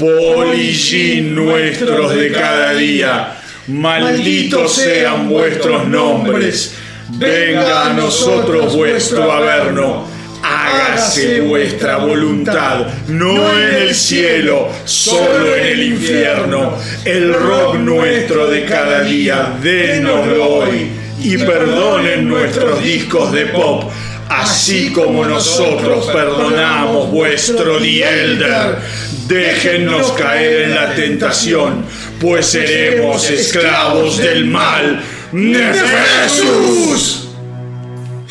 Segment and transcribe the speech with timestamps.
[0.00, 6.74] Polillín nuestros de cada día, malditos sean vuestros nombres.
[7.10, 10.08] Venga a nosotros vuestro averno.
[10.42, 16.78] Hágase vuestra voluntad, no en el cielo, solo en el infierno.
[17.04, 20.92] El rock nuestro de cada día, denoslo hoy
[21.22, 23.90] y perdonen nuestros discos de pop,
[24.30, 28.78] así como nosotros perdonamos vuestro The Elder.
[29.26, 31.84] Déjennos caer en la tentación,
[32.20, 35.02] pues seremos esclavos del mal.
[35.32, 37.28] ¡Nefesus!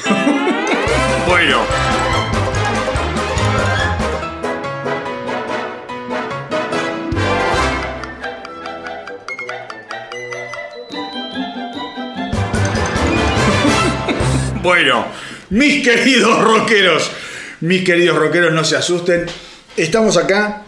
[1.28, 1.60] bueno.
[14.62, 15.06] Bueno,
[15.50, 17.12] mis queridos rockeros,
[17.62, 19.26] mis queridos rockeros, no se asusten.
[19.76, 20.64] Estamos acá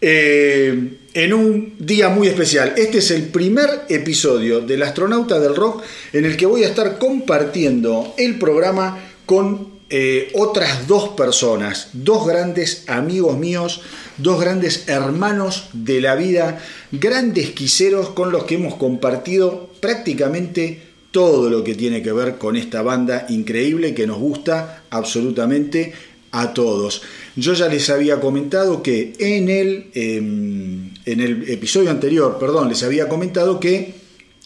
[0.00, 2.74] eh, en un día muy especial.
[2.76, 6.98] Este es el primer episodio del Astronauta del Rock en el que voy a estar
[6.98, 13.82] compartiendo el programa con eh, otras dos personas, dos grandes amigos míos,
[14.16, 20.82] dos grandes hermanos de la vida, grandes quiseros con los que hemos compartido prácticamente
[21.14, 25.92] todo lo que tiene que ver con esta banda increíble que nos gusta absolutamente
[26.32, 27.02] a todos.
[27.36, 32.82] Yo ya les había comentado que en el, em, en el episodio anterior, perdón, les
[32.82, 33.94] había comentado que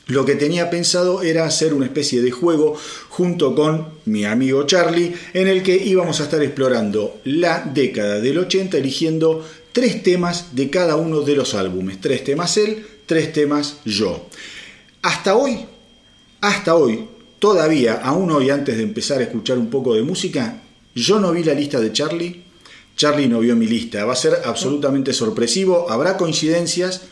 [0.08, 2.76] lo que tenía pensado era hacer una especie de juego
[3.08, 8.36] junto con mi amigo Charlie, en el que íbamos a estar explorando la década del
[8.36, 11.98] 80, eligiendo tres temas de cada uno de los álbumes.
[11.98, 14.28] Tres temas él, tres temas yo.
[15.00, 15.60] Hasta hoy
[16.40, 17.06] hasta hoy,
[17.38, 20.62] todavía, aún hoy antes de empezar a escuchar un poco de música,
[20.94, 22.42] yo no vi la lista de Charlie,
[22.96, 27.02] Charlie no vio mi lista, va a ser absolutamente sorpresivo, habrá coincidencias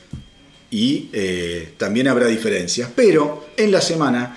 [0.71, 4.37] y eh, también habrá diferencias, pero en la semana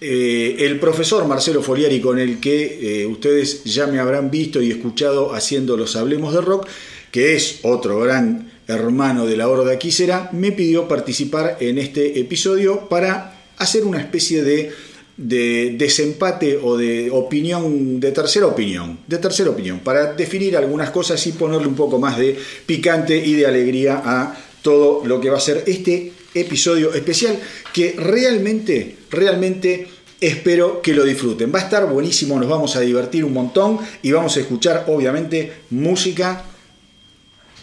[0.00, 4.72] eh, el profesor Marcelo Foliari, con el que eh, ustedes ya me habrán visto y
[4.72, 6.66] escuchado haciendo los Hablemos de Rock,
[7.12, 12.88] que es otro gran hermano de la Horda Quisera, me pidió participar en este episodio
[12.88, 14.72] para hacer una especie de,
[15.16, 21.32] desempate o de opinión, de tercera opinión, de tercera opinión, para definir algunas cosas y
[21.32, 22.36] ponerle un poco más de
[22.66, 27.38] picante y de alegría a todo lo que va a ser este episodio especial
[27.72, 29.88] que realmente, realmente
[30.20, 31.52] espero que lo disfruten.
[31.54, 35.52] Va a estar buenísimo, nos vamos a divertir un montón y vamos a escuchar obviamente
[35.70, 36.44] música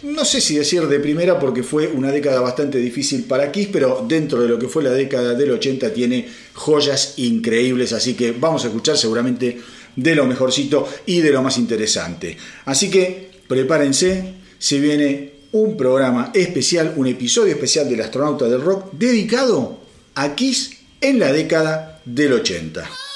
[0.02, 4.04] no sé si decir de primera porque fue una década bastante difícil para Kiss, pero
[4.06, 8.64] dentro de lo que fue la década del 80 tiene joyas increíbles, así que vamos
[8.64, 9.60] a escuchar seguramente
[9.96, 12.36] de lo mejorcito y de lo más interesante.
[12.64, 18.92] Así que prepárense, se viene un programa especial, un episodio especial del astronauta del rock
[18.92, 19.80] dedicado
[20.14, 23.09] a Kiss en la década del 80.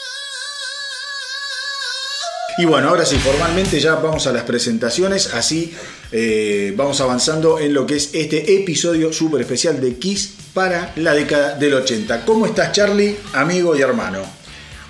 [2.57, 5.75] Y bueno, ahora sí, formalmente ya vamos a las presentaciones, así
[6.13, 11.15] eh, vamos avanzando en lo que es este episodio súper especial de Kiss para la
[11.15, 12.25] década del 80.
[12.25, 14.21] ¿Cómo estás Charlie, amigo y hermano?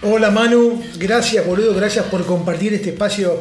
[0.02, 3.40] Hola Manu, gracias boludo, gracias por compartir este espacio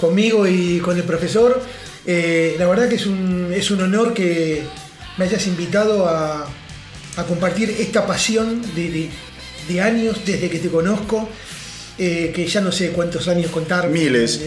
[0.00, 1.60] conmigo y con el profesor.
[2.06, 4.62] Eh, la verdad que es un, es un honor que
[5.16, 6.46] me hayas invitado a,
[7.26, 11.28] compartir esta pasión de años desde que te conozco
[11.98, 13.88] eh, que ya no sé cuántos años contar.
[13.88, 14.40] Miles.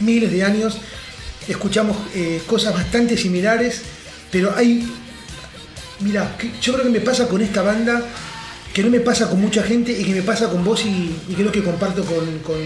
[0.00, 0.78] miles de años.
[1.48, 3.82] Escuchamos eh, cosas bastante similares,
[4.30, 4.86] pero hay.
[6.00, 8.02] Mira, yo creo que me pasa con esta banda,
[8.72, 11.52] que no me pasa con mucha gente y que me pasa con vos y, creo
[11.52, 12.60] que comparto con, con,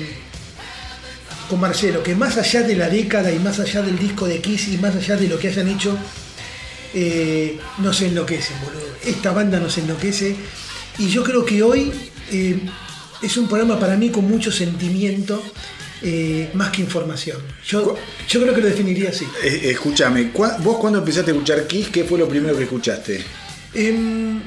[1.60, 4.78] Marcelo, que más allá de la década y más allá del disco de Kiss y
[4.78, 5.96] más allá de lo que hayan hecho,
[6.92, 8.88] eh, nos enloquecen, boludo.
[9.04, 10.34] Esta banda nos enloquece
[10.98, 11.92] y yo creo que hoy
[13.22, 15.42] es un programa para mí con mucho sentimiento.
[16.06, 17.38] Eh, más que información.
[17.66, 17.96] Yo,
[18.28, 19.24] yo creo que lo definiría así.
[19.42, 23.24] Eh, escúchame, ¿vos cuando empezaste a escuchar Kiss, qué fue lo primero que escuchaste?
[23.72, 24.38] Em,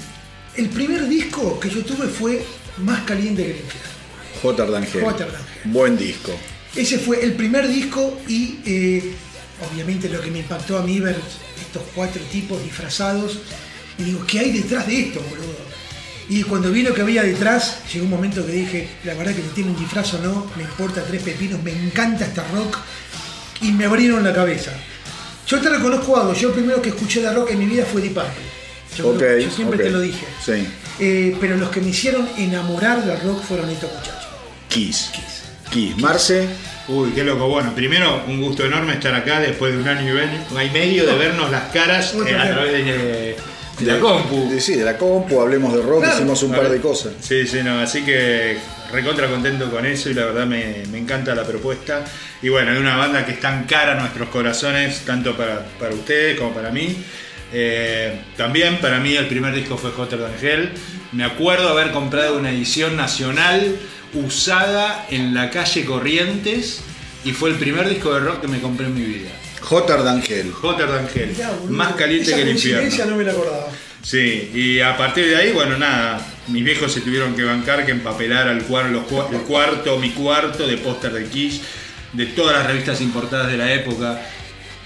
[0.55, 2.45] el primer disco que yo tuve fue
[2.77, 3.97] Más Caliente que el Infierno.
[4.41, 4.65] J.
[5.65, 6.31] Buen disco.
[6.75, 9.13] Ese fue el primer disco y eh,
[9.71, 11.17] obviamente lo que me impactó a mí ver
[11.59, 13.39] estos cuatro tipos disfrazados.
[13.97, 15.56] Y digo, ¿qué hay detrás de esto, boludo?
[16.29, 19.41] Y cuando vi lo que había detrás, llegó un momento que dije, la verdad que
[19.41, 22.77] si tiene un disfraz o no, me importa tres pepinos, me encanta este rock.
[23.61, 24.71] Y me abrieron la cabeza.
[25.47, 28.01] Yo te reconozco algo, yo el primero que escuché de rock en mi vida fue
[28.01, 28.57] Deep Purple.
[28.97, 30.25] Yo, siempre te lo dije.
[30.43, 30.67] Sí.
[30.99, 34.27] Eh, pero los que me hicieron enamorar del rock fueron estos muchachos.
[34.67, 35.11] Kiss.
[35.13, 35.43] Kiss.
[35.71, 35.97] Kiss.
[35.97, 36.47] Marce,
[36.87, 37.49] Uy, qué loco.
[37.49, 41.51] Bueno, primero, un gusto enorme estar acá después de un año y medio de vernos
[41.51, 43.35] las caras eh, a través de,
[43.85, 44.49] de la compu.
[44.49, 46.15] de- sí, de la compu, hablemos de rock, Claro.
[46.15, 47.13] hicimos un par de cosas.
[47.21, 48.57] Sí, sí, no, así que
[48.91, 52.03] recontra contento con eso y la verdad me, me encanta la propuesta.
[52.41, 55.93] Y bueno, es una banda que es tan cara a nuestros corazones, tanto para, para
[55.93, 56.95] ustedes como para mí.
[57.53, 60.69] Eh, también para mí el primer disco fue Hotter Than Hell.
[61.13, 63.75] Me acuerdo haber comprado una edición nacional
[64.13, 66.81] usada en la calle Corrientes
[67.23, 69.29] y fue el primer disco de rock que me compré en mi vida.
[69.69, 73.05] Than Hell, Mirá, boludo, más caliente que el infierno.
[73.11, 73.67] no me la acordaba.
[74.01, 77.91] Sí, y a partir de ahí, bueno, nada, mis viejos se tuvieron que bancar, que
[77.91, 81.61] empapelar al cuar- los cua- el cuarto, mi cuarto de póster de Kiss,
[82.13, 84.21] de todas las revistas importadas de la época.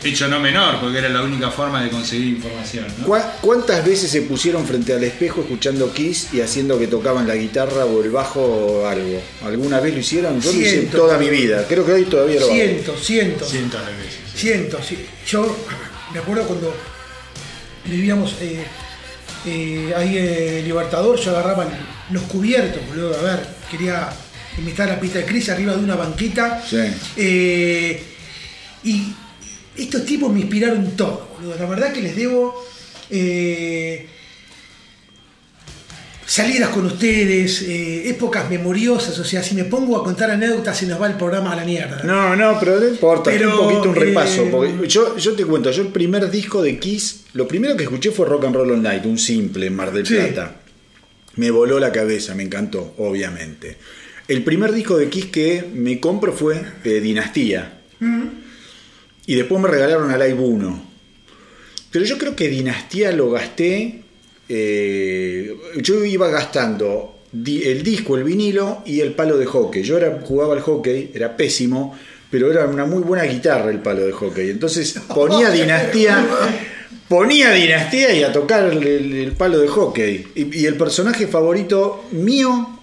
[0.03, 2.87] Hecho no menor, porque era la única forma de conseguir información.
[2.97, 3.05] ¿no?
[3.05, 7.35] ¿Cuá- ¿Cuántas veces se pusieron frente al espejo escuchando Kiss y haciendo que tocaban la
[7.35, 9.21] guitarra o el bajo o algo?
[9.45, 10.41] ¿Alguna vez lo hicieron?
[10.41, 11.67] Yo lo hice toda mi vida.
[11.69, 12.55] Creo que hoy todavía lo hago.
[12.55, 13.47] Cientos, cientos.
[13.51, 14.20] Cientos de veces.
[14.33, 14.39] Sí.
[14.39, 14.85] Cientos.
[14.85, 15.05] sí.
[15.25, 15.55] Yo
[16.13, 16.73] me acuerdo cuando
[17.85, 18.63] vivíamos eh,
[19.45, 21.67] eh, ahí en Libertador, yo agarraba
[22.11, 23.17] los cubiertos, boludo.
[23.17, 24.09] A ver, quería
[24.57, 26.63] imitar la pista de Chris arriba de una banquita.
[26.67, 26.77] Sí.
[27.17, 28.03] Eh,
[28.83, 29.13] y
[29.77, 31.55] estos tipos me inspiraron todo, boludo.
[31.57, 32.65] La verdad que les debo
[33.09, 34.07] eh,
[36.31, 39.19] salidas con ustedes, eh, épocas memoriosas.
[39.19, 41.65] O sea, si me pongo a contar anécdotas, se nos va el programa a la
[41.65, 42.01] mierda.
[42.05, 44.45] No, no, pero no importa, Pero, un poquito un eh, repaso.
[44.49, 48.11] porque yo, yo te cuento, yo el primer disco de Kiss, lo primero que escuché
[48.11, 50.15] fue Rock and Roll All Night, un simple en Mar del Sí.
[50.15, 50.55] Plata.
[51.35, 53.75] Me voló la cabeza, me encantó, obviamente.
[54.29, 57.79] El primer disco de Kiss que me compro fue eh, Dinastía.
[59.25, 60.89] Y después me regalaron a Live 1.
[61.91, 64.03] Pero yo creo que Dinastía lo gasté.
[64.53, 69.83] Eh, yo iba gastando el disco, el vinilo y el palo de hockey.
[69.83, 71.97] Yo era, jugaba al hockey, era pésimo,
[72.29, 74.49] pero era una muy buena guitarra el palo de hockey.
[74.49, 76.25] Entonces ponía Dinastía.
[77.07, 80.27] Ponía Dinastía y a tocar el, el- el palo de hockey.
[80.35, 82.79] Y, y el personaje favorito mío,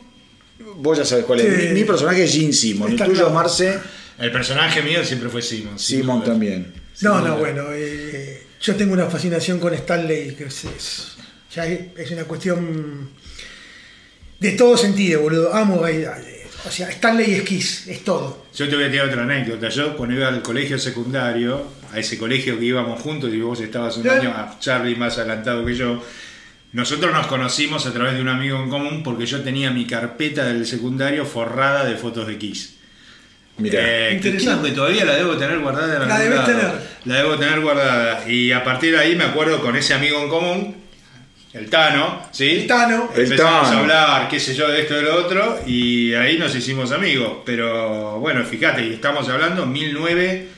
[0.77, 1.47] vos ya sabés cuál es.
[1.61, 1.67] Sí.
[1.69, 2.91] Mi, mi personaje es Gene Simon.
[2.93, 3.31] El tuyo, claro.
[3.31, 3.79] Marce,
[4.19, 5.79] El personaje mío siempre fue Simon.
[5.79, 6.73] Simon también.
[7.01, 11.18] No, no, bueno, eh, yo tengo una fascinación con Stanley, que es, es-
[11.55, 13.11] ya es, es una cuestión
[14.39, 15.55] de todo sentido, boludo.
[15.55, 16.09] Amo, eh,
[16.67, 18.47] o sea, Stanley es Kiss, es todo.
[18.55, 19.69] Yo te voy a tirar otra anécdota.
[19.69, 23.97] Yo cuando iba al colegio secundario, a ese colegio que íbamos juntos y vos estabas
[23.97, 24.11] un ¿Eh?
[24.11, 26.03] año a Charlie más adelantado que yo,
[26.73, 30.45] nosotros nos conocimos a través de un amigo en común porque yo tenía mi carpeta
[30.45, 32.75] del secundario forrada de fotos de Kiss.
[33.57, 34.09] Mirá.
[34.09, 34.69] Eh, Interesante.
[34.69, 36.73] que todavía la debo tener guardada en La debes tener.
[37.07, 38.31] La debo tener guardada.
[38.31, 40.77] Y a partir de ahí me acuerdo con ese amigo en común,
[41.59, 42.51] el Tano, ¿sí?
[42.51, 43.11] El Tano.
[43.15, 43.77] El Empezamos Tano.
[43.77, 46.93] a hablar, qué sé yo, de esto y de lo otro, y ahí nos hicimos
[46.93, 47.39] amigos.
[47.45, 50.49] Pero bueno, fíjate, y estamos hablando 1009,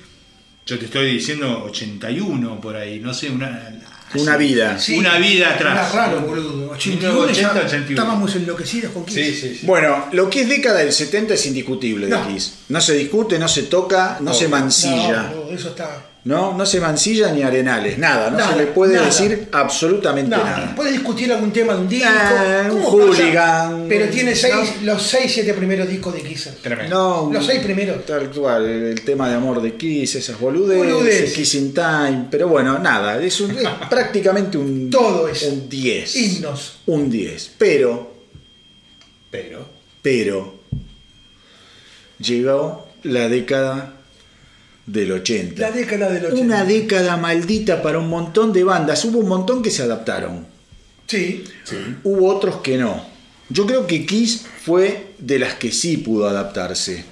[0.66, 3.76] yo te estoy diciendo 81 por ahí, no sé, una.
[4.12, 4.76] Una vida.
[4.96, 5.94] Una vida atrás.
[5.94, 6.70] Era raro, boludo.
[6.72, 7.90] 81, 80, ya 81.
[7.90, 9.14] estábamos enloquecidos con Kiss.
[9.14, 9.66] Sí, sí, sí.
[9.66, 12.26] Bueno, lo que es década del 70 es indiscutible de No.
[12.26, 12.54] Kiss.
[12.70, 15.32] No se discute, no se toca, no se mancilla.
[15.32, 16.09] No, eso está.
[16.22, 19.06] No, no se mancilla ni arenales, nada, no Nada, se le puede nada.
[19.06, 20.74] decir absolutamente nada.
[20.76, 22.08] puedes discutir algún tema de un disco.
[22.72, 23.86] Un hooligan.
[23.88, 26.50] Pero tiene seis, los 6, 7 primeros discos de Kiss.
[26.62, 26.94] Tremendo.
[27.26, 28.04] No, Los seis primeros.
[28.04, 31.32] Tal cual, el tema de amor de Kiss, esas boludeces, Boludeces.
[31.32, 35.42] Kissing Time, pero bueno, nada, es, un- es prácticamente un Todo es.
[35.44, 36.16] un 10.
[36.16, 36.80] Himnos.
[36.84, 38.12] Un 10, pero
[39.30, 39.66] Pero.
[40.02, 40.60] pero
[42.18, 43.94] llegó la década
[44.86, 45.60] del 80.
[45.60, 46.42] La década del 80.
[46.42, 49.04] Una década maldita para un montón de bandas.
[49.04, 50.46] Hubo un montón que se adaptaron.
[51.06, 51.44] Sí.
[52.04, 53.04] Hubo otros que no.
[53.48, 57.04] Yo creo que Kiss fue de las que sí pudo adaptarse.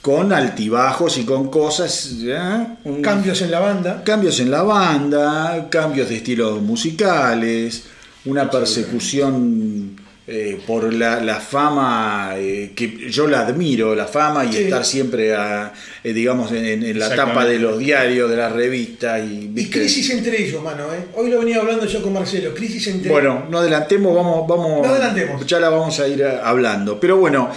[0.00, 2.12] Con altibajos y con cosas.
[2.22, 2.66] ¿eh?
[2.84, 4.02] Un- Cambios en la banda.
[4.04, 7.82] cambios en la banda, cambios de estilos musicales,
[8.24, 9.99] una persecución
[10.32, 14.62] eh, por la, la fama, eh, que yo la admiro, la fama y Sí.
[14.62, 15.72] estar siempre, a,
[16.04, 19.20] eh, digamos, en, la tapa de los diarios, de las revistas.
[19.28, 20.84] Y, Y crisis entre ellos, mano.
[20.94, 21.06] ¿eh?
[21.16, 22.54] Hoy lo venía hablando yo con Marcelo.
[22.54, 24.86] Crisis entre Bueno, no adelantemos, vamos, vamos.
[24.86, 25.44] No adelantemos.
[25.46, 27.00] Ya la vamos a ir hablando.
[27.00, 27.50] Pero bueno,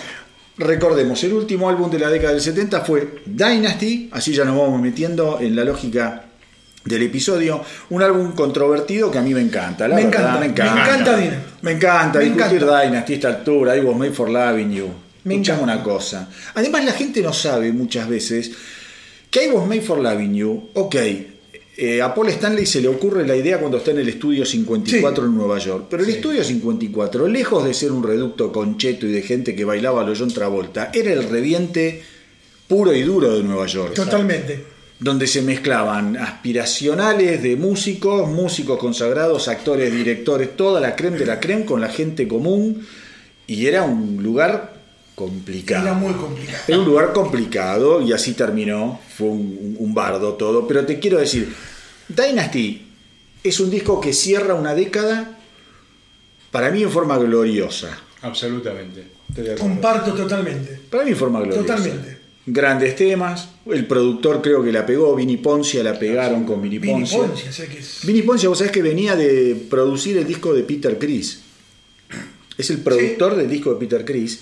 [0.58, 4.82] recordemos, el último álbum de la década del 70 fue Dynasty, así ya nos vamos
[4.82, 6.24] metiendo en la lógica
[6.86, 7.62] del episodio.
[7.90, 10.84] Un álbum controvertido que a mí me encanta, la Me verdad, encanta, me me encanta.
[10.86, 11.38] encanta Dynasty.
[11.62, 12.82] Me encanta Me discutir encanta.
[12.84, 14.88] Dynasty a esta altura, I was made for loving you.
[15.26, 15.64] Me Escuchame encanta.
[15.64, 16.30] una cosa.
[16.56, 18.52] Además, la gente no sabe muchas veces
[19.30, 20.96] que I was made for loving you, ok,
[21.76, 25.26] eh, a Paul Stanley se le ocurre la idea cuando está en el estudio 54
[25.26, 25.86] en Nueva York.
[25.90, 30.02] Pero el estudio 54, lejos de ser un reducto concheto y de gente que bailaba
[30.02, 32.04] a lo John Travolta, era el reviente
[32.68, 33.94] puro y duro de Nueva York.
[33.96, 34.73] Totalmente.
[35.04, 41.40] Donde se mezclaban aspiracionales de músicos, músicos consagrados, actores, directores, toda la creme de la
[41.40, 42.86] creme con la gente común.
[43.46, 44.76] Y era un lugar
[45.16, 45.86] complicado.
[45.86, 46.64] Era muy complicado.
[46.68, 49.02] Era un lugar complicado y así terminó.
[49.18, 50.68] Fue un, un bardo todo.
[50.68, 51.54] Pero te quiero decir,
[52.08, 52.88] Dynasty
[53.44, 55.38] es un disco que cierra una década
[56.50, 57.98] para mí en forma gloriosa.
[58.22, 59.06] Absolutamente.
[59.60, 60.80] Comparto totalmente.
[60.90, 61.62] Para mí en forma gloriosa.
[61.62, 62.23] Totalmente.
[62.46, 63.50] Grandes temas.
[63.66, 65.16] El productor creo que la pegó.
[65.16, 67.18] Vini Poncia la pegaron con Vini Vini Poncia.
[67.20, 68.00] Poncia, sé que es.
[68.04, 71.40] Vini Poncia, vos sabés que venía de producir el disco de Peter Criss.
[72.58, 74.42] Es el productor del disco de Peter Criss.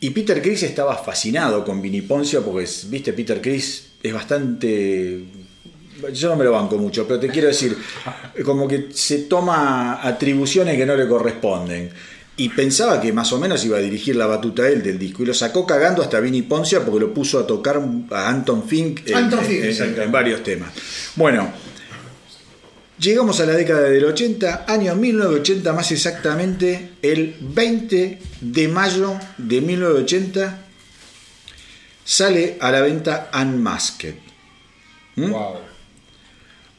[0.00, 5.24] Y Peter Criss estaba fascinado con Vini Poncia porque, es- viste, Peter Criss es bastante...
[6.14, 7.76] Yo no me lo banco mucho, pero te quiero decir,
[8.44, 11.90] como que se toma atribuciones que no le corresponden.
[12.38, 15.22] Y pensaba que más o menos iba a dirigir la batuta él del disco.
[15.22, 19.06] Y lo sacó cagando hasta Vini Poncia porque lo puso a tocar a Anton Fink
[19.08, 20.02] en- Anton Fink, en- en- exacto.
[20.02, 20.70] en varios temas.
[21.16, 21.52] Bueno,
[23.00, 29.60] Llegamos a la década del 80, año 1980 más exactamente, el 20 de mayo de
[29.60, 30.58] 1980
[32.04, 34.14] sale a la venta Unmasked.
[35.14, 35.30] ¿Mm?
[35.30, 35.58] Wow.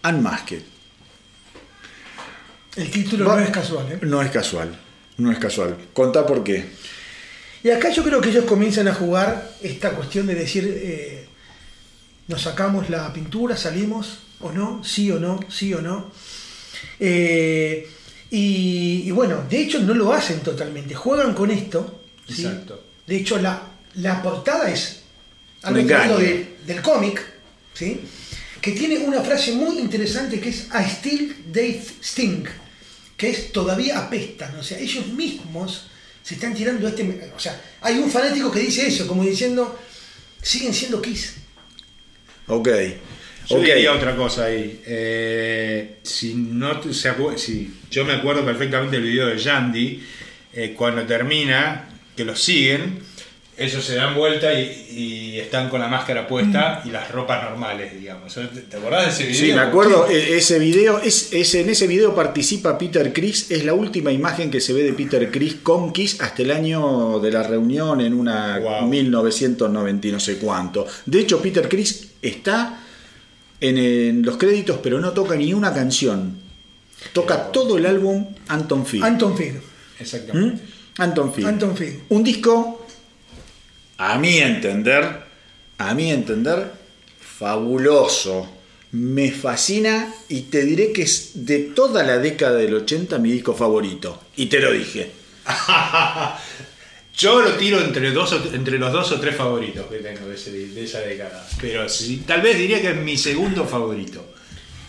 [0.10, 0.62] Unmasked.
[2.76, 3.86] El título Va- no es casual.
[3.90, 4.00] ¿eh?
[4.02, 4.78] No es casual,
[5.20, 5.78] no es casual.
[5.94, 6.66] Contá por qué.
[7.64, 11.26] Y acá yo creo que ellos comienzan a jugar esta cuestión de decir, eh,
[12.28, 16.12] nos sacamos la pintura, salimos o no, sí o no, sí o no.
[17.00, 17.88] Eh,
[18.32, 22.02] y, y bueno, de hecho no lo hacen totalmente, juegan con esto.
[22.28, 22.46] ¿sí?
[22.46, 22.84] Exacto.
[23.06, 23.62] De hecho la,
[23.96, 25.02] la portada es
[25.64, 25.80] algo
[26.18, 27.22] de- del cómic,
[27.74, 28.00] ¿sí?
[28.62, 32.48] que tiene una frase muy interesante que es I still they stink,
[33.20, 35.88] que es todavía apestan, o sea, ellos mismos
[36.24, 37.30] se están tirando este...
[37.36, 39.78] O sea, hay un fanático que dice eso, como diciendo,
[40.42, 41.36] siguen siendo Kiss.
[42.48, 42.70] Ok.
[43.50, 43.62] Yo ok.
[43.62, 44.82] diría otra cosa ahí.
[44.86, 50.02] Eh, si no se si yo me acuerdo perfectamente del video de Yandy,
[50.54, 53.00] eh, cuando termina, que los siguen,
[53.60, 58.00] ellos se dan vuelta y, y están con la máscara puesta y las ropas normales,
[58.00, 58.34] digamos.
[58.34, 59.46] ¿Te acordás de ese video?
[59.48, 63.66] Sí, me acuerdo, e- ese video, es, es- en ese video participa Peter Criss, es
[63.66, 67.32] la última imagen que se ve de Peter Criss con Kiss hasta el año de
[67.32, 68.88] la reunión en una Wow.
[68.88, 70.86] 1990 y no sé cuánto.
[71.06, 72.80] De hecho, Peter Criss está
[73.62, 76.38] en, en los créditos, pero no toca ni una canción.
[77.14, 79.04] Toca todo el álbum Anton Fig.
[79.04, 79.54] Anton Fig.
[80.00, 80.56] Exactamente.
[80.56, 81.02] ¿Mm?
[81.02, 81.46] Anton Fig.
[81.46, 82.00] Anton Fig.
[82.10, 82.79] Un disco,
[84.00, 85.06] a mi entender,
[85.78, 86.72] a mi entender,
[87.22, 88.56] fabuloso.
[88.92, 93.54] Me fascina y te diré que es de toda la década del 80 mi disco
[93.54, 94.20] favorito.
[94.36, 95.12] Y te lo dije.
[97.16, 100.36] Yo lo tiro entre, dos o- entre los dos o tres favoritos que tengo de,
[100.36, 101.46] ese- de esa década.
[101.60, 104.26] Pero sí, tal vez diría que es mi segundo favorito.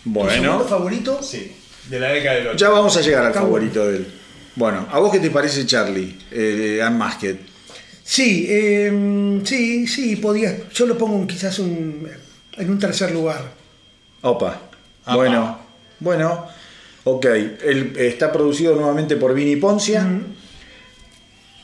[0.03, 1.19] ¿Tu segundo Bueno, favorito?
[1.21, 1.51] Sí,
[1.89, 2.57] de la década del 80.
[2.65, 4.07] ya vamos a llegar al favorito de él.
[4.55, 6.15] Bueno, ¿a vos qué te parece Charlie?
[6.31, 7.37] Eh, Unmasked.
[8.11, 10.69] Sí, eh, sí, sí, podía.
[10.73, 12.09] Yo lo pongo quizás un-
[12.57, 13.53] en un tercer lugar.
[14.21, 14.63] Opa.
[15.13, 15.59] Bueno,
[16.01, 16.45] bueno.
[17.05, 20.05] Ok, está producido nuevamente por Vini Poncia.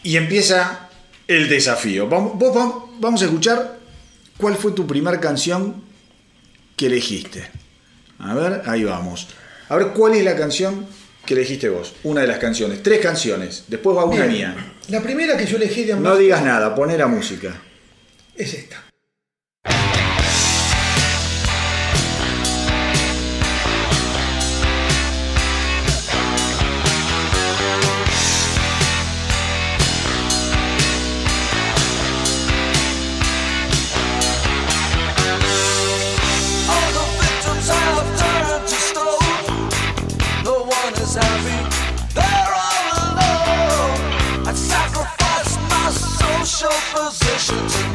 [0.04, 0.88] Y empieza
[1.28, 2.08] el desafío.
[2.08, 3.78] Vamos, vos vam- vamos a escuchar
[4.38, 5.84] cuál fue tu primera canción
[6.78, 7.46] que elegiste.
[8.20, 9.28] A ver, ahí vamos.
[9.68, 10.86] A ver cuál es la canción
[11.26, 11.94] que elegiste vos.
[12.04, 12.82] Una de las canciones.
[12.82, 13.66] Tres canciones.
[13.68, 14.32] Después va una Bien.
[14.32, 14.74] mía.
[14.90, 17.54] La primera que yo elegí de No digas nada, poné la música.
[18.36, 18.87] es esta.
[47.48, 47.87] should take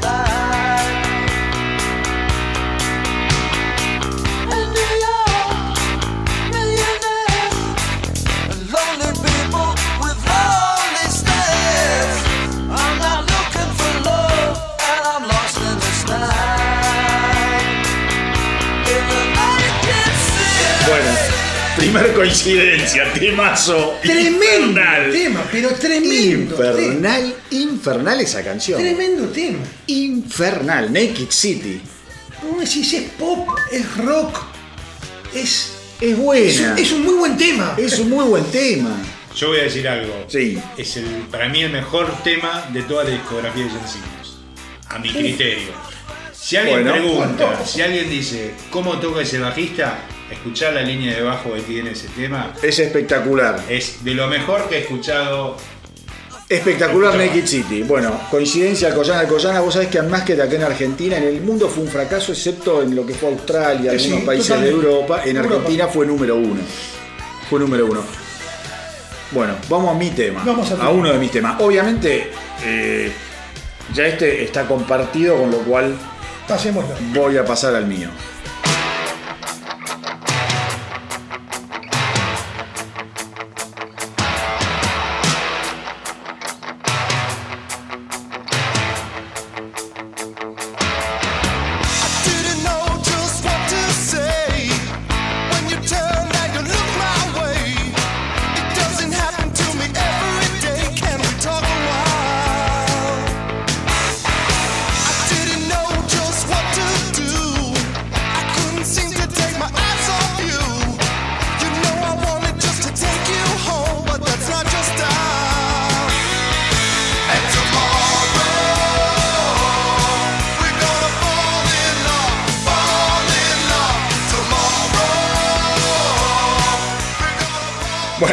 [21.92, 23.98] primer coincidencia, temazo.
[24.02, 25.12] Tremendo infernal.
[25.12, 26.54] tema, pero tremendo.
[26.56, 26.70] tema.
[26.80, 28.80] Infernal, infernal esa canción.
[28.80, 29.58] Tremendo tema.
[29.86, 31.80] Infernal, Naked City.
[32.42, 34.38] No decís, es pop, es rock.
[35.34, 36.72] es, Es es, buena.
[36.72, 37.74] un- es un muy buen tema.
[37.78, 38.96] Es un muy buen tema.
[39.36, 40.24] Yo voy a decir algo.
[40.28, 40.58] Sí.
[40.76, 44.36] Es el, para mí el mejor tema de toda la discografía de John Simmons.
[44.88, 45.70] A mi criterio.
[46.32, 46.92] Si alguien Bueno.
[46.92, 50.00] pregunta, si alguien dice cómo toca ese bajista,
[50.32, 53.60] escuchar la línea de bajo que tiene ese tema Es espectacular.
[53.68, 55.56] es de lo mejor que he escuchado.
[56.48, 57.14] Espectacular.
[57.16, 57.82] Naked City.
[57.82, 61.66] Bueno, coincidencia Alcoyana Alcoyana, vos sabés que además que acá en Argentina, en el mundo
[61.68, 65.22] fue un fracaso, excepto en lo que fue Australia, Sí, algunos países de Europa.
[65.24, 65.54] En Europa.
[65.56, 66.60] Argentina fue número uno.
[67.48, 68.02] Fue número uno.
[69.30, 70.42] Bueno, vamos a mi tema.
[70.44, 71.58] Vamos a a uno de mis temas.
[71.58, 72.30] Obviamente,
[72.64, 73.10] eh,
[73.94, 75.96] ya este está compartido, con lo cual
[76.46, 76.94] Pasémoslo.
[77.14, 78.08] voy a pasar al mío.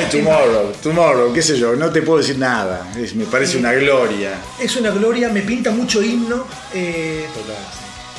[0.09, 2.91] Tomorrow, tomorrow, qué sé yo, no te puedo decir nada.
[2.97, 4.31] Es- me parece una gloria.
[4.59, 6.45] Es una gloria, me pinta mucho himno.
[6.73, 7.25] eh,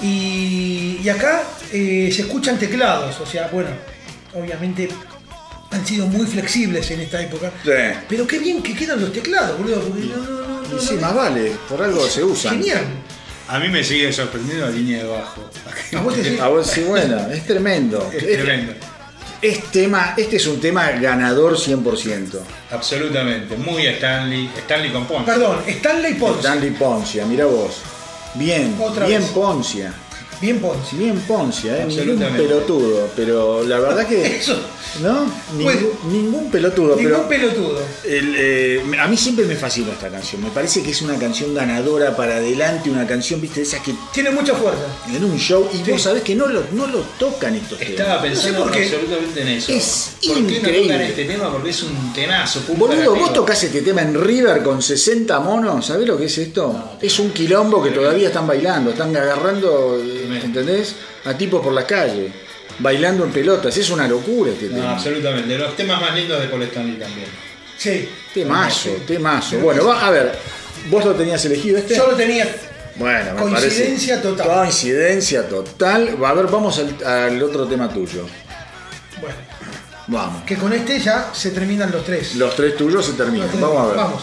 [0.02, 1.42] y, y acá
[1.72, 3.68] eh, se escuchan teclados, o sea, bueno,
[4.34, 4.88] obviamente
[5.70, 7.52] han sido muy flexibles en esta época.
[7.64, 7.70] Sí.
[8.08, 10.94] Pero qué bien que quedan los teclados, boludo, porque no, no, no, no, Y sí,
[10.94, 12.54] no- más vale, por algo se usan.
[12.58, 12.84] Genial.
[13.48, 15.50] A mí me sigue sorprendiendo la línea de bajo.
[15.96, 18.08] A vos te A vos sí, bueno, es tremendo.
[18.12, 18.72] Es, tremendo.
[19.42, 22.40] Es tema, este es un tema ganador 100%.
[22.70, 23.56] Absolutamente.
[23.56, 24.50] Muy Stanley.
[24.56, 25.24] Stanley con Ponce.
[25.24, 26.40] Perdón, Stanley Ponce.
[26.40, 27.78] Stanley Poncia, mira vos.
[28.34, 29.30] Bien, Otra bien vez.
[29.30, 29.92] Poncia.
[30.40, 30.96] Bien Ponce.
[30.96, 31.86] Bien Poncia, ¿eh?
[31.86, 33.08] ningún pelotudo.
[33.14, 34.38] Pero la verdad que.
[34.38, 34.58] Eso.
[35.02, 35.24] ¿No?
[35.56, 35.88] Ningún, Bueno.
[36.10, 36.96] ningún pelotudo.
[36.96, 37.78] Ningún pero pelotudo.
[38.04, 40.42] el, eh, a mí siempre me fascinó esta canción.
[40.42, 43.94] Me parece que es una canción ganadora para adelante, una canción, viste, de esas que
[44.12, 44.80] Tiene mucha fuerza.
[45.14, 45.90] en un show y Sí.
[45.92, 48.38] vos sabés que no lo, no lo tocan estos Estaba temas.
[48.40, 48.82] pensando por qué.
[48.84, 49.72] absolutamente en eso.
[49.72, 50.82] Es ¿Por qué no increíble.
[50.94, 51.52] tocan este tema?
[51.52, 52.62] Porque es un temazo.
[52.76, 56.96] Boludo, vos tocás este tema en River con 60 monos, ¿sabés lo que es esto?
[57.00, 59.98] es un quilombo que todavía están bailando, están agarrando,
[60.36, 60.94] ¿entendés?
[61.24, 62.30] A tipos por la calle,
[62.78, 64.92] bailando en pelotas, es una locura este No, tema.
[64.94, 65.48] absolutamente.
[65.48, 67.26] De los temas más lindos de Paul Stanley también.
[67.76, 68.08] Sí.
[68.34, 69.58] Temazo, temazo.
[69.58, 70.32] Bueno, va, a ver,
[70.90, 71.96] ¿vos lo tenías elegido este?
[71.96, 72.46] Yo lo tenía.
[72.96, 74.46] Bueno, me Coincidencia parece- total.
[74.58, 76.16] Coincidencia total.
[76.24, 78.26] A ver, vamos al, al otro tema tuyo.
[79.20, 79.36] Bueno,
[80.08, 80.42] Vamos.
[80.44, 82.34] que con este ya se terminan los tres.
[82.36, 83.48] Los tres tuyos se terminan.
[83.60, 83.96] Vamos a ver.
[83.96, 84.22] Vamos.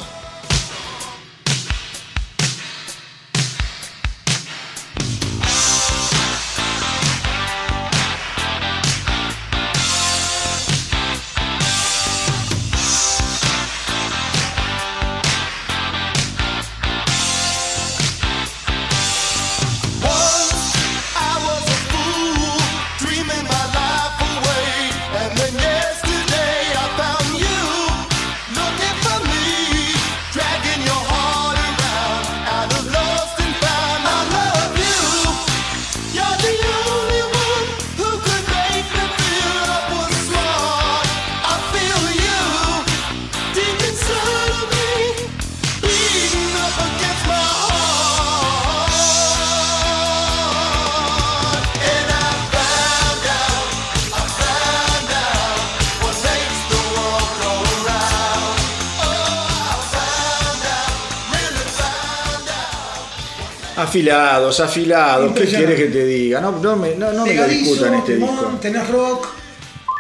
[63.97, 65.33] Afilados, afilados.
[65.33, 66.39] ¿Qué quieres que te diga?
[66.39, 68.57] No, no me, no, no me lo discutan este disco.
[68.61, 69.27] tenés rock.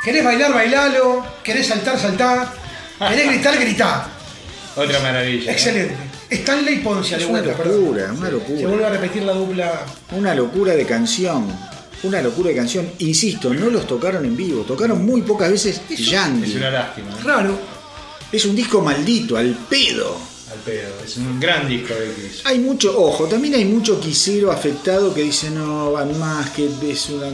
[0.03, 1.25] Querés bailar, bailalo.
[1.43, 2.53] Querés saltar, saltá.
[2.99, 4.07] Querés gritar, gritá.
[4.75, 5.45] Otra maravilla.
[5.45, 5.51] ¿no?
[5.51, 5.95] Excelente.
[6.29, 7.81] Stanley Poncia Es una vuelta, perdón.
[7.81, 8.67] locura, una Se locura.
[8.67, 9.81] vuelve a repetir la dupla.
[10.11, 11.47] Una locura de canción.
[12.03, 12.87] Una locura de canción.
[12.99, 14.61] Insisto, no los tocaron en vivo.
[14.61, 16.55] Tocaron muy pocas veces Es Yandy.
[16.55, 17.07] una lástima.
[17.09, 17.23] ¿eh?
[17.23, 17.57] Raro.
[18.31, 20.15] Es un disco maldito, al pedo.
[20.57, 20.89] Al pedo.
[21.05, 22.41] Es un gran disco de Kiss.
[22.45, 27.09] Hay mucho, ojo, también hay mucho quisero afectado que dice no, van más, que es
[27.09, 27.27] una,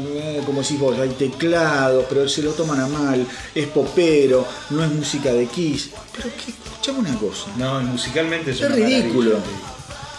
[0.46, 4.92] como si vos, hay teclados, pero se lo toman a mal, es popero, no es
[4.92, 5.90] música de Kiss.
[6.16, 9.38] Pero que, escuchame una cosa, No, musicalmente es Es una ridículo.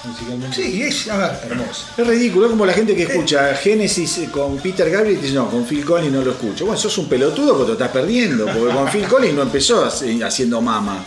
[0.05, 0.57] musicalmente.
[0.57, 1.85] Sí, es, a ver, Hermoso.
[1.97, 5.35] Es ridículo, es como la gente que escucha Genesis eh, con Peter Gabriel y dice,
[5.35, 6.65] no, con Phil Collins no lo escucho.
[6.67, 10.61] Bueno, sos un pelotudo porque te estás perdiendo, porque con Phil Collins no empezó haciendo
[10.61, 11.05] mama.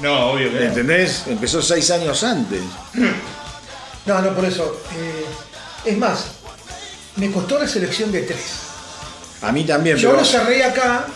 [0.00, 0.66] No, obvio que no.
[0.66, 1.24] ¿Entendés?
[1.26, 2.60] Empezó seis años antes.
[4.06, 4.80] no, no, por eso.
[4.96, 5.24] eh,
[5.84, 6.26] es más,
[7.16, 8.60] me costó la selección de tres.
[9.42, 11.06] A mí también, Yo pero lo cerré acá,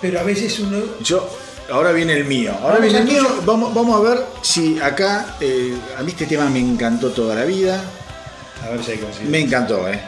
[0.00, 0.78] pero a veces uno.
[1.00, 1.28] yo,
[1.70, 2.52] ahora viene el mío.
[2.60, 3.42] Ahora Vamos viene el mío.
[3.44, 7.44] Vamos, vamos a ver si acá, eh, a mí este tema me encantó toda la
[7.44, 7.82] vida.
[8.64, 9.00] A ver si hay.
[9.28, 10.00] Me encantó, ¿eh?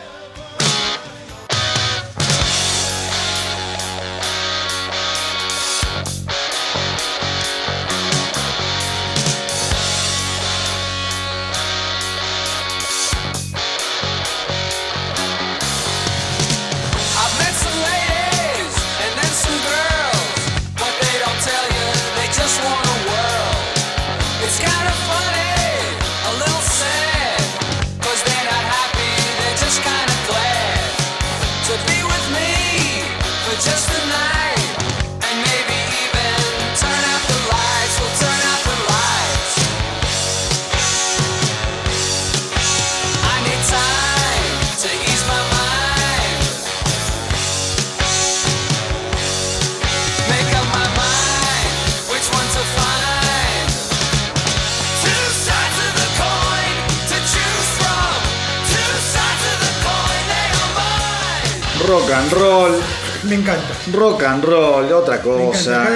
[63.93, 65.89] Rock and roll, otra cosa.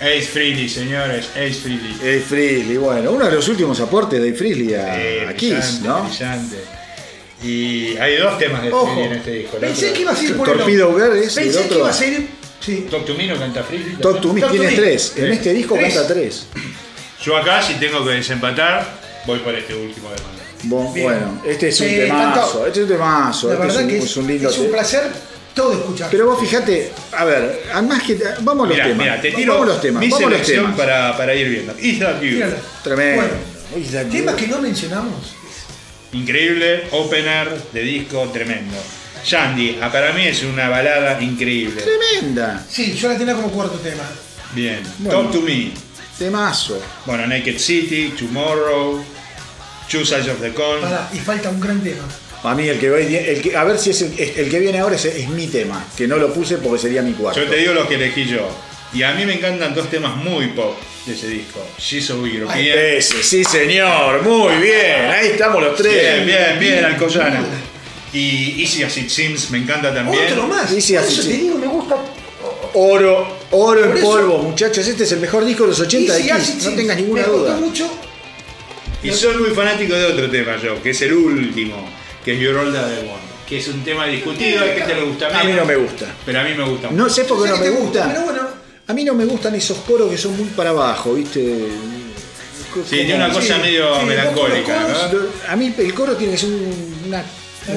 [0.00, 1.94] Ace Frehley, señores, Ace Frehley.
[2.00, 5.50] Dave Frehley, bueno, uno de los últimos aportes de Dave Frehley a, Eh, a Kiss,
[5.80, 6.04] brillante, ¿no?
[6.04, 6.56] brillante.
[7.42, 9.56] Y hay dos temas de Ojo, Frehley en este disco.
[9.58, 11.88] Pensé otro- que iba a ser por el Torpedo y el Pensé que otro- iba
[11.90, 12.26] a ser.
[12.60, 12.86] Sí.
[12.90, 13.96] Talk to Me no canta Frehley.
[13.96, 14.76] Talk to Me Talk to tiene Me.
[14.76, 15.12] tres.
[15.16, 15.94] En este disco Tres.
[15.94, 16.46] canta tres.
[17.24, 20.16] Yo acá, si tengo que desempatar, voy por este último de.
[20.64, 22.66] Bueno, este es un temazo.
[22.66, 23.48] Este es un temazo.
[23.48, 25.02] La Este es un, que es un lindo es un te- placer
[25.58, 26.08] todo escuchar.
[26.10, 28.16] Pero vos fíjate, a ver, además que.
[28.40, 28.98] Vamos a los temas.
[28.98, 30.00] mira, te tiro vamos a los temas.
[30.00, 30.76] mi vamos a los temas.
[30.76, 31.74] para, para ir viendo.
[31.80, 32.30] Is That You.
[32.30, 32.56] Mírala.
[32.82, 33.26] Tremendo.
[33.72, 35.34] Bueno, temas que no mencionamos.
[36.12, 38.76] Increíble, opener de disco tremendo.
[39.24, 41.82] Shandy, ah, para mí es una balada increíble.
[41.82, 42.64] Tremenda.
[42.66, 44.04] Sí, yo la tenía como cuarto tema.
[44.54, 44.80] Bien.
[44.98, 45.22] Bueno.
[45.22, 45.72] Talk to Me.
[46.18, 46.80] Temazo.
[47.04, 49.04] Bueno, Naked City, Tomorrow,
[49.90, 50.82] Two Sides of the Coin.
[50.82, 52.04] Pará, y falta un gran tema.
[52.44, 54.78] A mí el que, va- el que a ver si es el, el que viene
[54.78, 57.40] ahora es, es mi tema, que no lo puse porque sería mi cuarto.
[57.42, 58.48] Yo te digo lo que elegí yo.
[58.92, 61.60] Y a mí me encantan dos temas muy pop de ese disco.
[61.78, 62.58] She's So European.
[62.60, 66.24] Ese, sí señor, muy bien, ahí estamos los tres.
[66.24, 67.44] Bien, bien, bien, Alcoyana.
[68.12, 70.32] Y Easy As It Seems me encanta también.
[70.32, 70.70] Otro más.
[70.72, 71.28] Eso sí.
[71.28, 71.96] te digo, me gusta.
[72.74, 76.18] Oro, oro en eso- polvo, muchachos, este es el mejor disco de los 80 de
[76.20, 76.76] Easy As Kiss, It no Seems.
[76.76, 77.56] tengas ninguna me duda.
[77.56, 77.90] mucho.
[79.02, 81.88] Y soy muy fanático de otro tema yo, que es el último,
[82.28, 83.22] que es Your I Want.
[83.48, 85.76] Que es un tema discutido, hay gente que le gusta A mí menos, no me
[85.76, 86.06] gusta.
[86.26, 87.02] Pero a mí me gusta mucho.
[87.02, 88.06] No sé por qué no me gusta.
[88.08, 88.40] Pero bueno,
[88.86, 91.68] A mí no me gustan esos coros que son muy para abajo, ¿viste?
[92.88, 95.52] Sí, tiene una cosa sí, medio sí, melancólica, coros, ¿no?
[95.52, 97.24] A mí el coro tiene que ser un- una,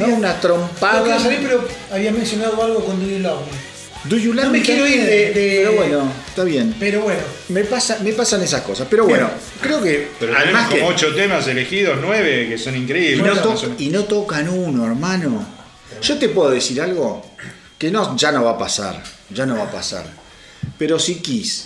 [0.08, 1.20] una no trompada.
[1.20, 3.71] salir, pero había mencionado algo con Love Me.
[4.06, 6.76] Do you love No me me quiero ir de- de- Pero bueno, está bien.
[6.80, 8.88] Pero bueno, Me, pasa, me pasan esas cosas.
[8.90, 9.30] Pero bueno,
[9.62, 13.26] creo que Pero tenemos además que como ocho temas elegidos, nueve, que son y, increíbles.
[13.26, 13.82] no Más to- o menos.
[13.82, 15.46] y no tocan uno, hermano.
[16.02, 17.24] Yo te puedo decir algo
[17.78, 19.04] que no, ya no va a pasar.
[19.30, 20.06] Ya no va a pasar.
[20.80, 21.66] Pero si Kiss,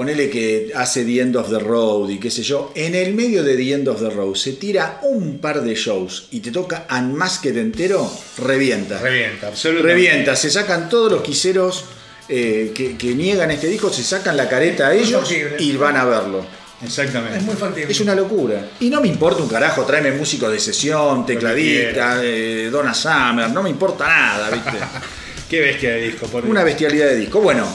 [0.00, 3.44] ponele que hace The End of the Road y qué sé yo, en el medio
[3.44, 6.86] de The End of the Road se tira un par de shows y te toca
[6.90, 8.98] Unmasked entero, revienta.
[8.98, 9.92] Revienta, absolutamente.
[9.92, 11.84] Revienta, se sacan todos los quiseros
[12.30, 16.06] eh, que, que niegan este disco, se sacan la careta a ellos y van a
[16.06, 16.46] verlo.
[16.82, 17.36] Exactamente.
[17.36, 17.92] es muy factible.
[17.92, 18.70] Es una locura.
[18.80, 23.62] Y no me importa un carajo, tráeme músico de sesión, tecladista, eh, Donna Summer, no
[23.62, 24.78] me importa nada, ¿viste?
[25.50, 26.46] Qué bestia de disco, por.
[26.46, 27.42] Una bestialidad de disco.
[27.42, 27.66] Bueno,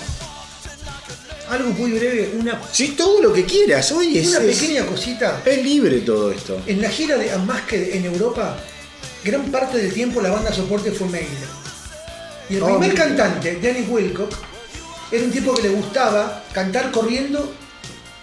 [1.49, 5.41] Algo muy breve, una, si todo lo que quieras, hoy es, una es- pequeña cosita.
[5.45, 6.60] es libre todo esto.
[6.65, 8.58] En la gira de Unmasked en Europa,
[9.23, 11.29] gran parte del tiempo la banda soporte fue Maiden.
[12.49, 14.31] Y el Oh, primer cantante, Danny Wilcock,
[15.12, 17.53] era un tipo que le gustaba cantar corriendo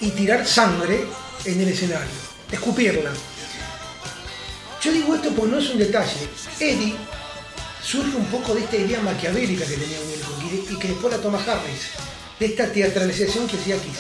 [0.00, 1.04] y tirar sangre
[1.44, 2.11] en el escenario,
[2.50, 3.11] escupirla.
[4.82, 6.28] Yo digo esto porque no es un detalle.
[6.58, 6.94] Eddie
[7.85, 11.12] surge un poco de esta idea maquiavélica que tenía Wilcock y, de- y que después
[11.14, 11.82] la toma Harris,
[12.42, 13.98] de esta teatralización que hacía Kiss.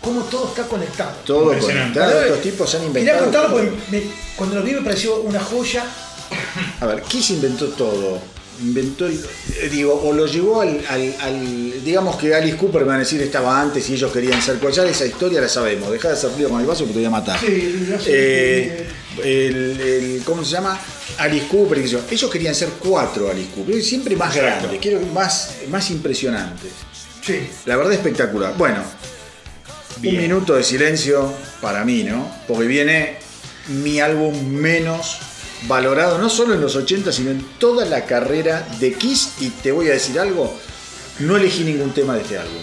[0.00, 1.12] Cómo todo está conectado.
[1.24, 3.24] Todo conectado, estos tipos se han Quería inventado.
[3.48, 4.02] contarlo porque me-
[4.36, 5.84] cuando lo vi me pareció una joya.
[6.80, 8.18] A ver, Kiss inventó todo.
[8.60, 9.14] inventó el.
[9.14, 13.00] eh, Digo, o lo llevó al, al- al- Digamos que Alice Cooper, me van a
[13.00, 14.58] decir, estaba antes y ellos querían ser.
[14.72, 15.90] Ya esa historia la sabemos.
[15.90, 17.38] Deja de hacer frío con el vaso porque te voy a matar.
[17.40, 18.10] Sí, sé.
[18.10, 18.86] Eh,
[19.22, 20.78] el, el- ¿Cómo se llama?
[21.18, 21.78] Alice Cooper.
[21.78, 23.82] Ellos querían ser cuatro Alice Cooper.
[23.82, 24.60] Siempre más Exacto.
[24.64, 26.70] grandes, quiero más, más impresionantes.
[27.24, 27.48] Sí.
[27.66, 28.54] La verdad espectacular.
[28.56, 28.82] Bueno,
[29.98, 30.16] Bien.
[30.16, 32.28] un minuto de silencio para mí, ¿no?
[32.46, 33.16] Porque viene
[33.68, 35.18] mi álbum menos
[35.66, 39.34] valorado, no solo en los 80, sino en toda la carrera de Kiss.
[39.40, 40.52] Y te voy a decir algo,
[41.20, 42.62] no elegí ningún tema de este álbum.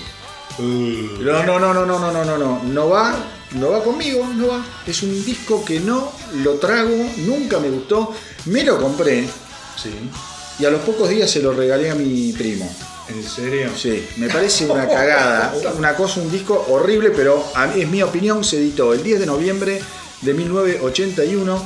[0.59, 3.15] Uh, No, no, no, no, no, no, no, no, no, no va,
[3.51, 4.65] no va conmigo, no va.
[4.85, 6.11] Es un disco que no
[6.43, 8.13] lo trago, nunca me gustó,
[8.45, 9.23] me lo compré
[9.81, 9.91] sí.
[10.59, 12.69] y a los pocos días se lo regalé a mi primo.
[13.09, 13.69] ¿En serio?
[13.75, 18.01] Sí, me parece una cagada, una cosa, un disco horrible, pero a mí- es mi
[18.01, 19.81] opinión, se editó el 10 de noviembre
[20.21, 21.61] de 1981.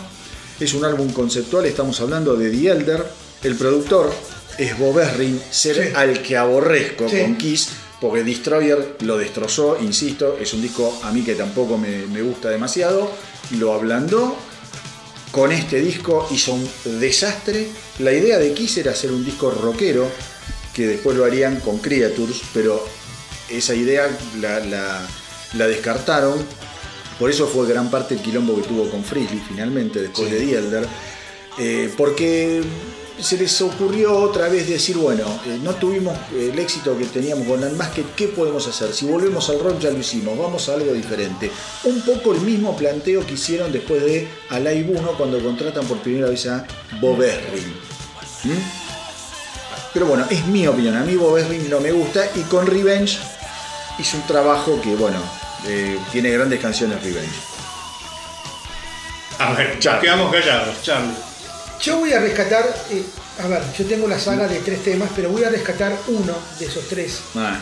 [0.60, 3.06] Es un álbum conceptual, estamos hablando de The Elder.
[3.44, 4.12] El productor
[4.58, 5.94] es Bob Ezrin, ser Sí.
[5.96, 7.20] al que aborrezco Sí.
[7.22, 7.70] con Kiss,
[8.02, 12.50] porque Destroyer lo destrozó, insisto, es un disco a mí que tampoco me, me gusta
[12.50, 13.12] demasiado.
[13.52, 14.36] Lo ablandó,
[15.32, 16.68] con este disco hizo un
[17.00, 17.68] desastre.
[18.00, 20.08] La idea de Kiss era hacer un disco rockero,
[20.76, 22.86] que después lo harían con Creatures, pero
[23.50, 24.08] esa idea
[24.40, 25.08] la, la-
[25.54, 26.46] la descartaron.
[27.18, 30.36] Por eso fue gran parte el quilombo que tuvo con Frizzly finalmente, después Sí.
[30.36, 30.88] de The Elder.
[31.58, 32.62] Eh, porque
[33.22, 37.64] se les ocurrió otra vez decir, bueno, eh, no tuvimos el éxito que teníamos con
[37.64, 38.92] Unmasked, ¿qué podemos hacer?
[38.94, 41.50] Si volvemos al rock ya lo hicimos, vamos a algo diferente.
[41.86, 46.28] Un poco el mismo planteo que hicieron después de Alive 1 cuando contratan por primera
[46.28, 46.68] vez a
[47.00, 47.74] Bob Ezrin.
[48.44, 48.85] ¿Mm?
[49.96, 53.18] Pero bueno, es mi opinión, a mí Bob Ezrin no me gusta y con Revenge
[53.98, 55.18] hizo un trabajo que, bueno,
[55.66, 57.34] eh, tiene grandes canciones Revenge.
[59.40, 60.02] A ver, Charlie.
[60.02, 61.14] quedamos callados, Charlie.
[61.82, 63.04] Yo voy a rescatar, eh,
[63.44, 66.66] a ver, yo tengo la saga de tres temas, pero voy a rescatar uno de
[66.66, 67.58] esos tres, Ah,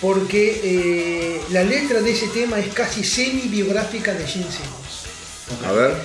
[0.00, 5.64] porque eh, la letra de ese tema es casi semi-biográfica de Gene Simmons.
[5.66, 5.96] a ver,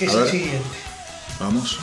[0.00, 0.30] Es A el ver.
[0.30, 0.78] siguiente.
[1.40, 1.78] vamos.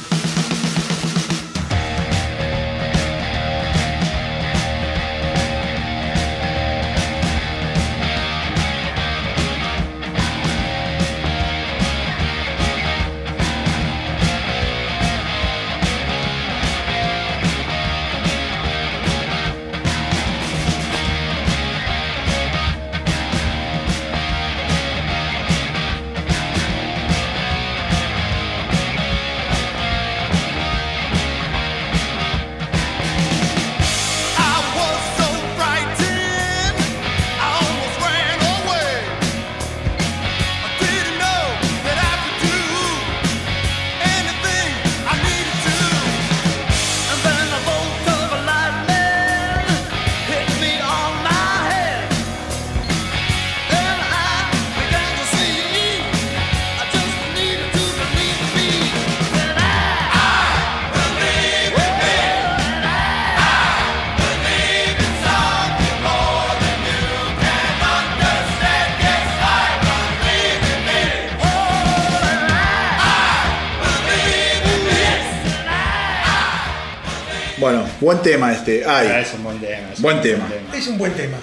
[77.58, 78.84] Bueno, buen tema este.
[78.86, 79.90] Ah, Ay, es un buen tema.
[79.92, 80.48] es un Buen tema.
[80.76, 81.38] Es un buen tema.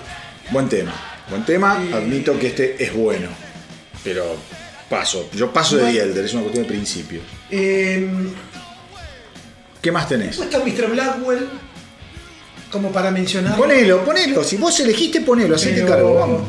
[0.50, 0.92] buen tema.
[1.30, 1.72] Buen tema.
[1.94, 3.28] Admito que este es bueno.
[4.04, 4.36] Pero
[4.90, 5.30] paso.
[5.34, 5.98] Yo paso de Bueno.
[5.98, 7.20] The Elder, es una cuestión de principio.
[7.50, 8.08] Eh,
[9.80, 10.36] ¿Qué más tenés?
[10.36, 10.90] puesto Mr.
[10.90, 11.48] Blackwell,
[12.70, 13.56] como para mencionar.
[13.56, 14.44] Ponelo, ponelo.
[14.44, 15.56] Si vos elegiste, ponelo.
[15.56, 16.42] Hacete Pero- cargo, vamos.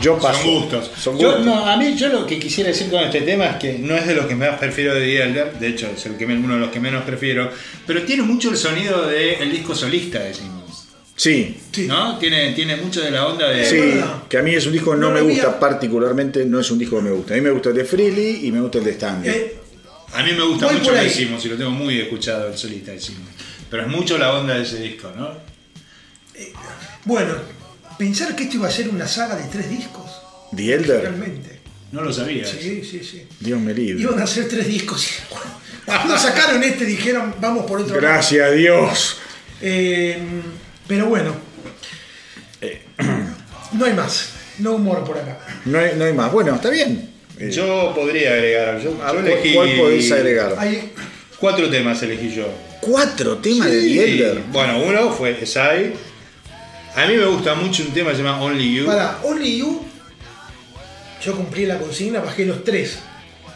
[0.00, 0.42] Yo paso.
[0.42, 0.90] Son gustos.
[0.98, 1.46] Son Yo, gustos.
[1.46, 4.06] no, a mí yo lo que quisiera decir con este tema es que no es
[4.06, 6.60] de los que más prefiero de The Elder, de hecho es el que, uno de
[6.60, 7.50] los que menos prefiero,
[7.86, 10.88] pero tiene mucho el sonido del disco solista de Simmons.
[11.16, 11.56] Sí.
[11.88, 12.16] ¿No?
[12.18, 13.64] Tiene, tiene mucho de la onda de.
[13.64, 16.60] Sí, que a mí es un disco que no, No me gusta había- particularmente, no
[16.60, 17.34] es un disco que me gusta.
[17.34, 19.30] A mí me gusta el de Freely y me gusta el de Stanley.
[19.30, 19.56] Eh,
[20.14, 21.10] A mí me gusta Voy mucho el de ahí.
[21.10, 23.30] Simmons y lo tengo muy escuchado el solista de Simmons.
[23.68, 25.30] Pero es mucho la onda de ese disco, ¿no?
[27.04, 27.34] bueno,
[27.98, 30.10] pensar que esto iba a ser una saga de tres discos.
[30.54, 31.58] The Elder, Realmente.
[31.92, 32.44] No lo sabía.
[32.46, 33.26] Sí, sí, sí.
[33.40, 34.02] Dios me libre.
[34.02, 35.08] Iban a hacer tres discos.
[35.84, 38.14] Cuando sacaron este dijeron, vamos por otro lado.
[38.14, 39.16] Gracias a Dios.
[39.60, 40.18] Eh,
[40.86, 41.34] pero bueno.
[43.72, 44.30] No hay más.
[44.58, 45.38] No humor por acá.
[45.66, 46.32] No hay, no hay más.
[46.32, 47.10] Bueno, está bien.
[47.38, 48.80] Eh, Yo podría agregar.
[48.80, 49.54] Yo, ¿a yo elegí.
[49.54, 50.54] ¿Cuál podés agregar?
[50.58, 50.92] Hay,
[51.38, 52.48] Cuatro temas elegí yo.
[52.80, 54.42] Cuatro temas de The Elder.
[54.50, 55.92] Bueno, uno fue Sai.
[56.98, 58.86] A mí me gusta mucho un tema que se llama Only You.
[58.86, 59.84] para Only You,
[61.24, 62.98] yo cumplí la consigna, bajé los tres.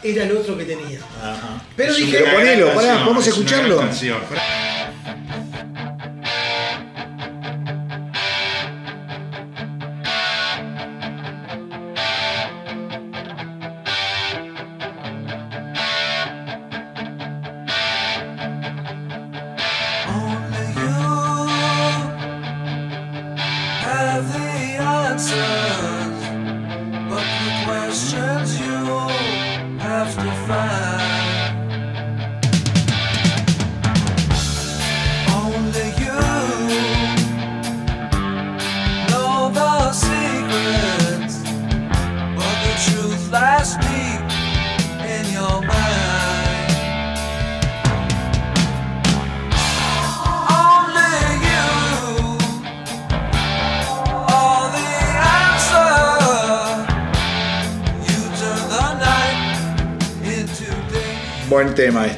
[0.01, 0.99] Era el otro que tenía.
[1.21, 1.61] Ajá.
[1.77, 3.77] Pero Es dije- Pero ponelo, pará, canción, ¿podemos es una escucharlo?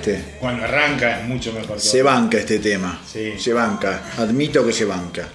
[0.06, 0.38] Este.
[0.40, 1.80] Cuando arranca es mucho mejor.
[1.80, 2.06] Se todo.
[2.06, 3.02] banca este tema.
[3.06, 3.34] Sí.
[3.38, 4.04] Se banca.
[4.18, 5.28] Admito que se banca.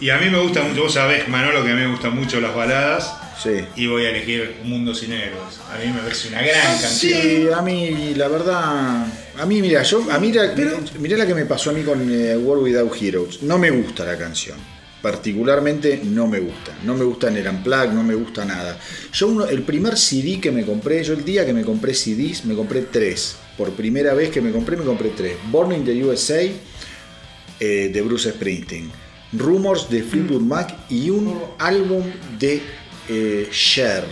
[0.00, 2.40] Y a mí me gusta mucho, vos sabés, Manolo, que a mí me gustan mucho
[2.40, 3.14] las baladas.
[3.42, 3.64] Sí.
[3.76, 5.60] Y voy a elegir Un Mundo Sin Héroes.
[5.72, 7.22] A mí me parece una gran canción.
[7.22, 9.06] Sí, a mí la verdad,
[9.38, 10.54] a mí mira, yo a mí la,
[10.98, 13.42] mirá la que me pasó a mí con eh, World Without Heroes.
[13.42, 14.56] No me gusta la canción.
[15.02, 16.72] Particularmente no me gusta.
[16.84, 18.78] No me gusta en el Unplugged, no me gusta nada.
[19.12, 22.44] Yo uno, el primer CD que me compré, yo el día que me compré CDs,
[22.44, 23.36] me compré tres.
[23.60, 25.36] Por primera vez que me compré, me compré tres.
[25.50, 26.40] Born in the USA
[27.60, 28.90] eh, de Bruce Springsteen.
[29.34, 32.02] Rumors de Fleetwood Mac y un álbum
[32.38, 32.62] de
[33.06, 34.06] eh, Cher.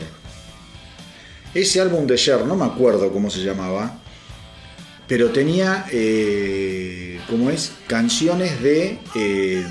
[1.55, 3.99] Ese álbum de Cher, no me acuerdo cómo se llamaba,
[5.07, 7.73] pero tenía, eh, ¿cómo es?
[7.87, 9.65] Canciones de, eh,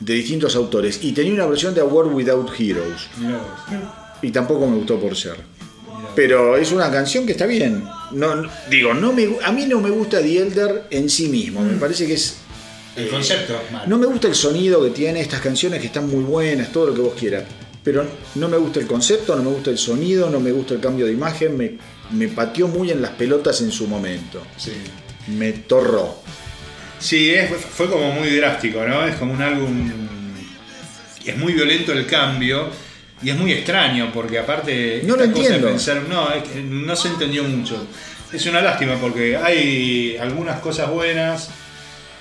[0.00, 1.04] de distintos autores.
[1.04, 3.06] Y tenía una versión de A World Without Heroes.
[4.22, 5.53] Y tampoco me gustó por Cher.
[6.14, 7.84] Pero es una canción que está bien.
[8.12, 11.60] No, no- digo, no me, a mí no me gusta The Elder en sí mismo.
[11.62, 12.36] Me parece que es
[12.96, 13.86] El concepto es malo.
[13.88, 16.94] no me gusta el sonido que tiene estas canciones que están muy buenas, todo lo
[16.94, 17.44] que vos quieras.
[17.82, 18.04] Pero
[18.36, 21.04] no me gusta el concepto, no me gusta el sonido, no me gusta el cambio
[21.06, 21.56] de imagen.
[21.56, 21.72] Me,
[22.12, 24.42] me pateó muy en las pelotas en su momento.
[24.56, 24.72] Sí.
[25.28, 26.16] Me torró.
[26.98, 29.06] Sí, es- fue como muy drástico, ¿no?
[29.06, 29.90] Es como un álbum.
[31.26, 32.68] Es muy violento el cambio
[33.24, 35.00] y es muy extraño porque, aparte.
[35.04, 35.68] No lo cosa de entiendo.
[35.68, 37.86] pensar- no, es que no se entendió mucho.
[38.32, 41.48] Es una lástima porque hay algunas cosas buenas,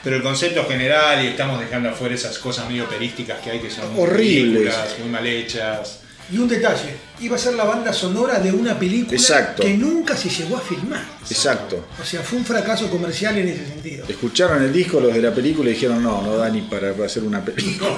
[0.03, 3.69] pero el concepto general y estamos dejando afuera esas cosas medio operísticas que hay que
[3.71, 4.75] son muy Horribles.
[4.99, 5.99] muy mal hechas.
[6.31, 9.61] Y un detalle, iba a ser la banda sonora de una película Exacto.
[9.63, 11.03] que nunca se llegó a filmar.
[11.29, 11.87] Exacto.
[12.01, 14.05] O sea, fue un fracaso comercial en ese sentido.
[14.07, 17.23] Escucharon el disco los de la película y dijeron, no, no da ni para hacer
[17.23, 17.89] una película.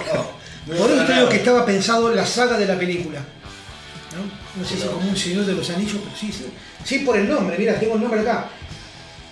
[0.66, 3.20] Por eso digo que estaba pensado en la saga de la película.
[3.20, 4.62] ¿No?
[4.62, 6.46] No sé si como un señor de los anillos, pero sí, sí.
[6.84, 8.50] Sí, por el nombre, mira, tengo el nombre acá.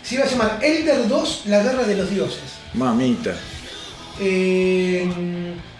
[0.04, 2.42] Se iba a llamar Elder 2, la guerra de los dioses.
[2.74, 3.34] Mamita.
[4.20, 5.08] Eh,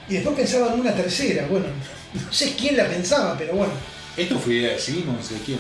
[0.08, 1.66] y después pensaba en una tercera, bueno,
[2.14, 3.74] no sé quién la pensaba, pero bueno.
[4.16, 5.30] ¿Esto fue idea de Simmons?
[5.30, 5.60] ¿De quién?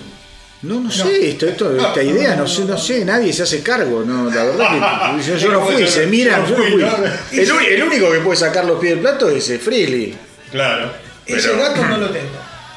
[0.63, 4.04] No, no, sé, esto, esto, esta idea, no sé, no sé, nadie se hace cargo,
[4.06, 7.38] no, la verdad que yo, yo no fui, se miran, yo no fui.
[7.38, 10.15] El, el único que puede sacar los pies del plato es eh, Freely.
[10.52, 10.91] Claro.
[11.26, 12.30] Ese dato no lo tengo.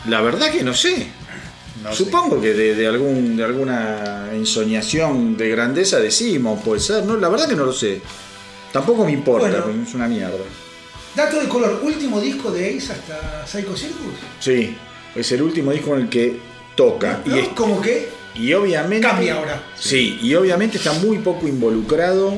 [0.09, 1.07] La verdad que no sé.
[1.85, 2.05] No sé.
[2.05, 7.17] Supongo que de, de algún, de alguna ensoñación de grandeza de Simon puede ser, ¿no?
[7.17, 8.01] La verdad que no lo sé.
[8.73, 9.83] Tampoco me importa, Bueno.
[9.87, 10.35] es una mierda.
[11.15, 14.15] Dato de color, último disco de Ace hasta Psycho Circus.
[14.41, 14.77] Sí,
[15.15, 16.37] es el último disco en el que
[16.77, 17.23] toca.
[17.25, 17.37] ¿No?
[17.37, 19.07] Y, es- Como que y obviamente.
[19.07, 19.63] Cambia ahora.
[19.79, 22.35] Sí, y obviamente está muy poco involucrado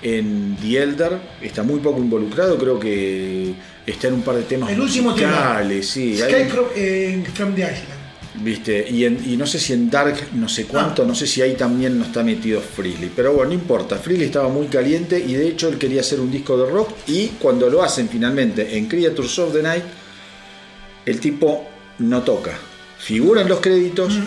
[0.00, 3.52] en The Elder, está muy poco involucrado, creo que
[3.84, 5.60] está en un par de temas El último tema.
[5.82, 6.16] sí,
[6.76, 7.98] eh, from the Island.
[8.40, 8.86] ¿Viste?
[8.88, 11.54] Y, en- y no sé si en Dark, no sé cuánto, no sé si ahí
[11.54, 13.10] también no está metido Freely.
[13.16, 13.96] Pero bueno, no importa.
[13.96, 16.90] Freely estaba muy caliente y de hecho él quería hacer un disco de rock.
[17.08, 19.82] Y cuando lo hacen finalmente en Creatures of the Night,
[21.04, 21.66] el tipo
[21.98, 22.56] no toca.
[22.98, 24.18] Figura en los créditos,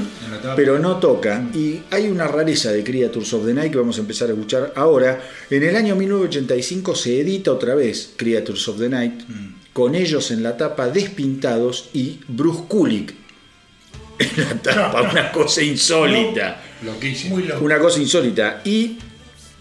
[0.56, 1.44] pero no toca.
[1.54, 4.74] Y hay una rareza de Creatures of the Night que vamos a empezar a escuchar
[4.76, 5.22] ahora.
[5.50, 9.22] En el año 1985 se edita otra vez Creatures of the Night,
[9.74, 13.14] con ellos en la tapa despintados y Bruce Kulick
[14.22, 16.62] en la tapa, una cosa insólita.
[16.84, 17.36] Loquísimo.
[17.36, 17.64] Muy loco.
[17.64, 18.62] Una cosa insólita.
[18.64, 18.98] Y,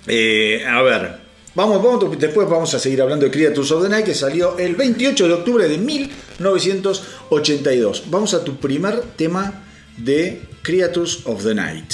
[0.07, 1.20] eh, a ver,
[1.61, 4.77] vamos, vamos, después vamos a seguir hablando de Creatures of the Night, que salió el
[4.77, 8.05] 28 de octubre de 1982.
[8.09, 9.63] Vamos a tu primer tema
[9.99, 11.93] de Creatures of the Night.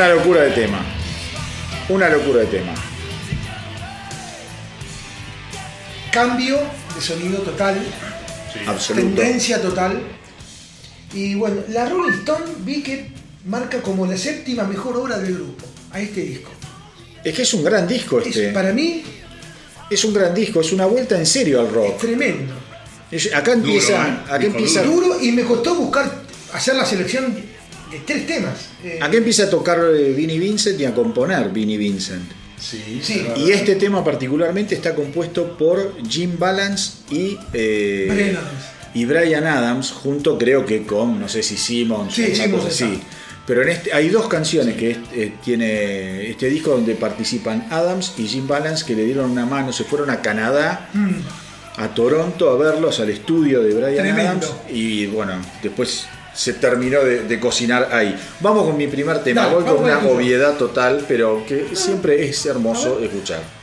[0.00, 0.82] Una locura de tema.
[1.90, 2.72] Una locura de tema.
[6.10, 6.58] Cambio
[6.94, 7.76] de sonido total.
[8.66, 9.06] Absoluto.
[9.14, 10.00] Tendencia total.
[11.12, 13.10] Y bueno, la Rolling Stone vi que
[13.44, 16.50] marca como la séptima mejor obra del grupo a este disco.
[17.22, 18.52] Es que es un gran disco Es, este.
[18.52, 19.02] para mí
[19.90, 21.98] Es un gran disco, es una vuelta en serio al es rock.
[21.98, 22.54] tremendo.
[23.10, 24.18] Es- acá empieza, ¿eh?
[24.30, 26.10] acá empieza, Duro y me costó buscar
[26.54, 27.59] hacer la selección
[27.90, 28.68] de tres temas.
[28.84, 32.30] Eh, acá empieza a tocar eh, Vinnie Vincent y a componer Vinnie Vincent.
[32.58, 33.26] Sí, Sí.
[33.36, 38.64] Y este tema particularmente está compuesto por Jim Balance y, eh, Brian Adams.
[38.92, 43.00] y Brian Adams, junto creo que con, no sé si Simmons Sí, o así.
[43.46, 48.26] Pero en este, hay dos canciones que eh, tiene este disco donde participan Adams y
[48.28, 51.14] Jim Balance que le dieron una mano, se fueron a Canadá, Mm,
[51.78, 54.46] a Toronto a verlos al estudio de Brian Tremendo.
[54.46, 55.32] Adams y bueno,
[55.62, 56.04] después
[56.40, 58.18] se terminó de, de cocinar ahí.
[58.40, 62.46] Vamos con mi primer tema, Dale, voy con una obviedad total, pero que siempre es
[62.46, 63.59] hermoso escuchar.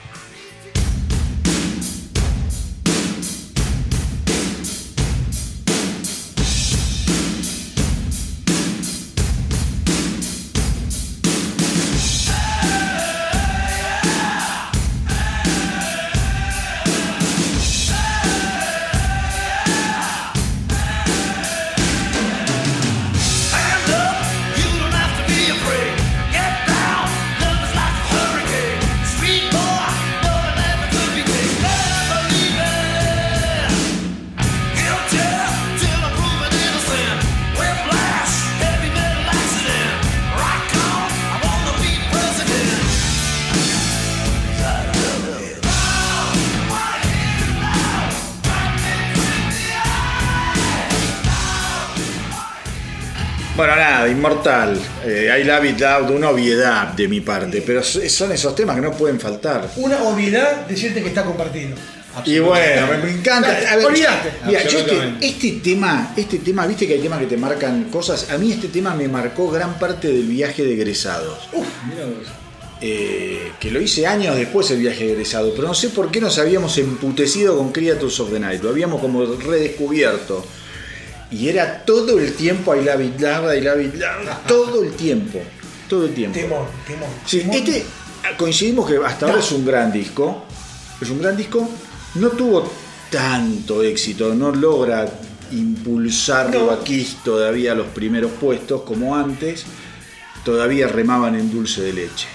[54.45, 54.79] Nada, inmortal.
[55.05, 58.81] Eh, I Love It Loud, una obviedad de mi parte, pero son esos temas que
[58.81, 59.69] no pueden faltar.
[59.77, 61.75] Una obviedad decirte que está compartido.
[62.25, 63.49] Y bueno, me, encanta.
[63.49, 64.31] A ver, Olvídate.
[64.47, 68.31] Mira, yo este, este tema, este tema, viste que hay temas que te marcan cosas.
[68.31, 71.47] A mí este tema me marcó gran parte del viaje de egresados.
[71.53, 72.27] Mirá vos.
[72.79, 76.21] Eh, que lo hice años después el viaje de egresado, pero no sé por qué
[76.21, 80.45] nos habíamos emputecido con Creatures of the Night, lo habíamos como redescubierto.
[81.31, 84.93] Y era todo el tiempo I love it loud, I love it loud, todo el
[84.93, 85.41] tiempo,
[85.89, 86.39] todo el tiempo.
[86.39, 87.09] Temón, temón.
[87.25, 87.55] Sí, temón.
[87.55, 87.85] este
[88.37, 90.45] coincidimos que hasta ahora es un gran disco.
[91.01, 91.69] Es un gran disco.
[92.15, 92.71] No tuvo
[93.11, 95.05] tanto éxito, no logra
[95.51, 96.71] impulsar No.
[96.71, 99.65] a Kiss todavía a los primeros puestos como antes.
[100.43, 102.27] Todavía remaban en dulce de leche.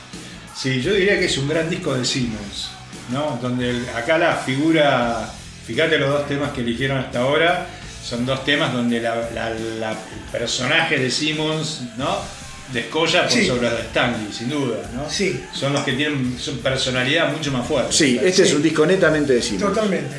[0.57, 2.71] Sí, yo diría que es un gran disco de Simmons,
[3.11, 3.39] ¿no?
[3.41, 5.33] Donde acá la figura,
[5.67, 7.67] fíjate los dos temas que eligieron hasta ahora,
[8.03, 9.97] son dos temas donde la- la- la- el
[10.31, 12.19] personaje de Simmons, ¿no?
[12.73, 13.47] descolla por Sí.
[13.47, 15.09] sobre los de Stanley, sin duda, ¿no?
[15.11, 15.45] Sí.
[15.53, 17.93] Son los que tienen son personalidad mucho más fuerte.
[17.93, 19.75] Sí, este es un disco netamente de Simmons.
[19.75, 20.17] Totalmente.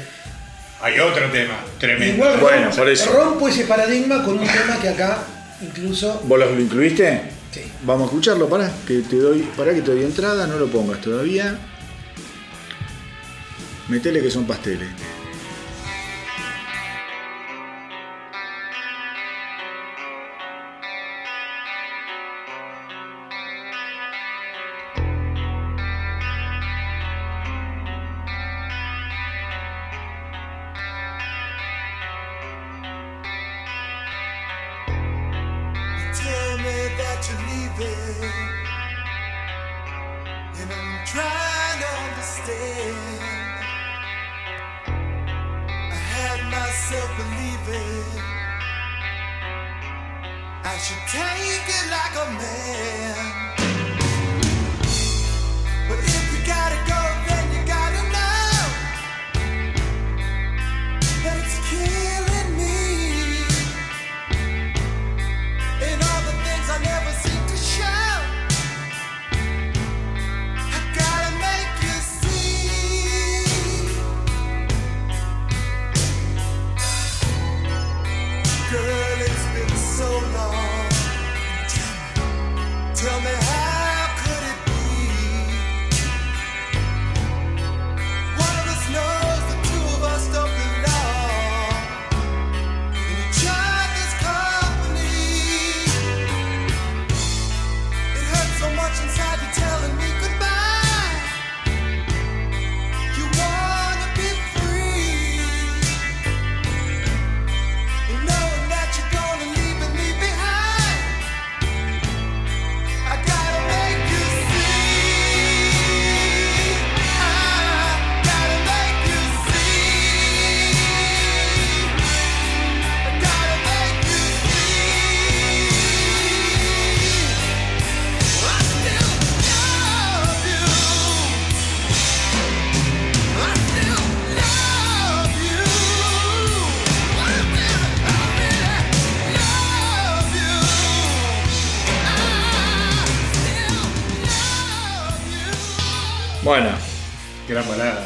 [0.81, 2.13] Hay otro tema tremendo.
[2.15, 3.11] Igual Bueno, por eso.
[3.11, 5.23] rompo ese paradigma con un tema que acá
[5.61, 6.21] incluso.
[6.25, 7.21] ¿Vos lo incluiste?
[7.51, 7.61] Sí.
[7.85, 11.01] Vamos a escucharlo, para que te doy, para que te doy entrada, no lo pongas
[11.01, 11.57] todavía.
[13.87, 14.89] Metele que son pasteles.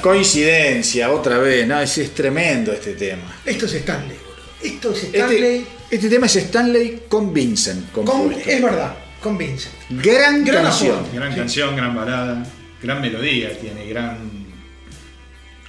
[0.08, 1.80] Coincidencia, otra vez, ¿no?
[1.80, 3.40] Es, es tremendo este tema.
[3.46, 4.44] Esto es Stanley, boludo.
[4.64, 5.68] Esto es Este, Stanley.
[5.92, 7.92] este tema es Stanley con Vincent.
[7.92, 9.74] con, es verdad, con Vincent.
[9.90, 10.96] Gran, Gran canción.
[10.98, 11.16] aporte.
[11.18, 12.44] Gran canción, gran balada,
[12.82, 14.18] gran melodía, tiene gran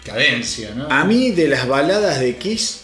[0.04, 0.88] cadencia, ¿no?
[0.90, 2.82] A mí de las baladas de Kiss,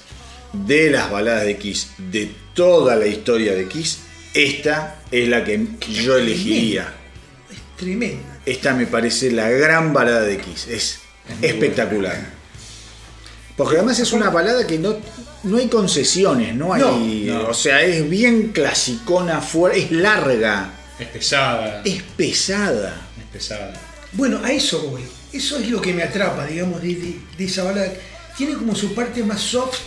[0.52, 4.00] de las baladas de Kiss, de toda la historia de Kiss,
[4.34, 6.92] esta es la que yo elegiría.
[7.50, 8.40] Es tremenda.
[8.44, 10.66] Esta me parece la gran balada de Kiss.
[10.68, 11.00] Es
[11.42, 12.34] espectacular.
[13.56, 14.96] Porque además es una balada que no,
[15.44, 16.80] no hay concesiones, no hay.
[16.82, 16.98] No,
[17.42, 17.48] no.
[17.48, 22.94] O sea, es bien clasicona, fuera, es larga, Es pesada, es pesada.
[23.18, 23.72] es pesada.
[24.12, 25.02] Bueno, a eso voy.
[25.32, 27.92] Eso es lo que me atrapa, digamos, de, de- de esa balada.
[28.36, 29.78] Tiene como su parte más soft.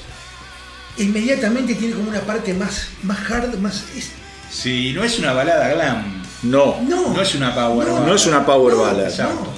[0.97, 3.83] e Inmediatamente tiene como una parte más, más hard, más.
[3.95, 4.09] es-
[4.49, 8.07] Sí, no es una balada glam, No, no, no es una power no, ballad.
[8.07, 9.07] no es una power No, ballad.
[9.09, 9.53] Exacto.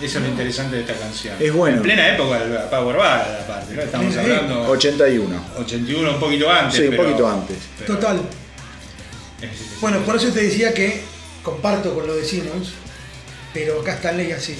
[0.00, 1.36] Eso es lo interesante de esta canción.
[1.38, 1.76] Es bueno.
[1.76, 3.82] En plena época de la Power Ballad, aparte, ¿no?
[3.82, 4.18] Estamos Sí.
[4.18, 5.44] hablando 81.
[5.58, 6.76] 81, un poquito antes.
[6.76, 7.56] Sí, un pero- poquito antes.
[7.78, 8.20] pero- Total.
[9.80, 11.02] Bueno, por eso te decía que
[11.42, 12.70] comparto con lo de Simmons,
[13.52, 14.56] pero acá Stanley así.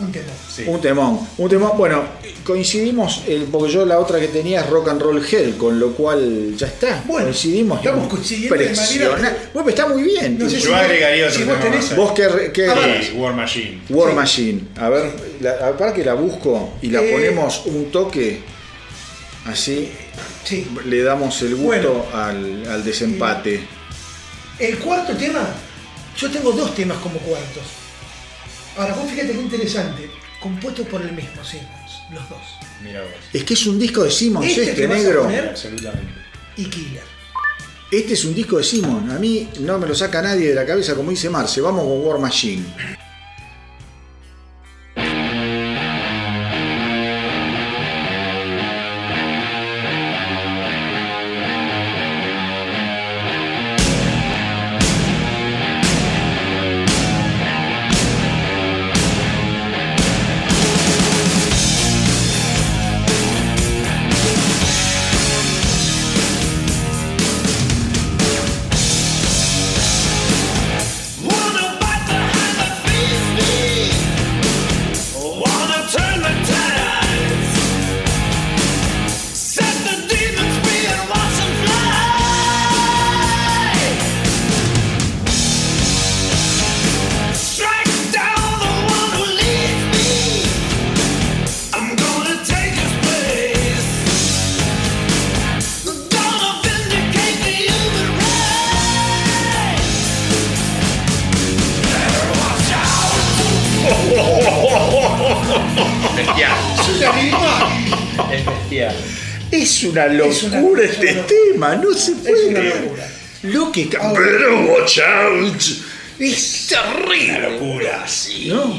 [0.00, 0.12] Un
[0.54, 0.64] sí.
[0.66, 1.72] Un temón, un temón.
[1.76, 2.02] Bueno,
[2.44, 5.92] coincidimos, el, porque yo la otra que tenía es Rock and Roll Hell, con lo
[5.92, 7.02] cual ya está.
[7.06, 7.78] Bueno, coincidimos.
[7.78, 9.36] estamos coincidiendo de manera-.
[9.52, 10.38] Bueno, pero está muy bien.
[10.38, 11.96] No sé Yo si vos- agregaría otro si vos tenés-.
[11.96, 13.00] Vos qué, qué- Ah.
[13.02, 13.82] Sí, War Machine.
[13.90, 14.16] War Sí.
[14.16, 14.60] Machine.
[14.78, 17.12] A ver, la, a- para que la busco y la Eh.
[17.12, 18.40] ponemos un toque.
[19.46, 19.90] Así
[20.44, 20.66] Sí.
[20.86, 22.04] le damos el gusto Bueno.
[22.12, 23.60] al, al desempate.
[24.58, 25.46] El cuarto tema,
[26.16, 27.62] yo tengo dos temas como cuartos.
[28.76, 30.10] Ahora, vos fíjate qué interesante.
[30.40, 32.40] Compuestos por el mismo Simmons, los dos.
[32.82, 33.10] Mira vos.
[33.32, 35.22] Es que es un disco de Simmons Este este, que vas a negro.
[35.24, 36.12] poner- Absolutamente.
[36.56, 37.02] Y Killer.
[37.92, 39.12] Este es un disco de Simmons.
[39.12, 41.60] A mí no me lo saca nadie de la cabeza, como dice Marce.
[41.60, 42.64] Vamos con War Machine.
[109.90, 111.26] Una locura Es una- es este una locura.
[111.52, 112.46] tema, no se puede.
[112.48, 112.80] una creer.
[112.82, 113.08] locura.
[113.42, 113.86] Lo que.
[114.14, 115.62] Pero watch out.
[116.18, 117.36] Es terrible.
[117.38, 118.46] Una locura, sí.
[118.48, 118.76] ¿No?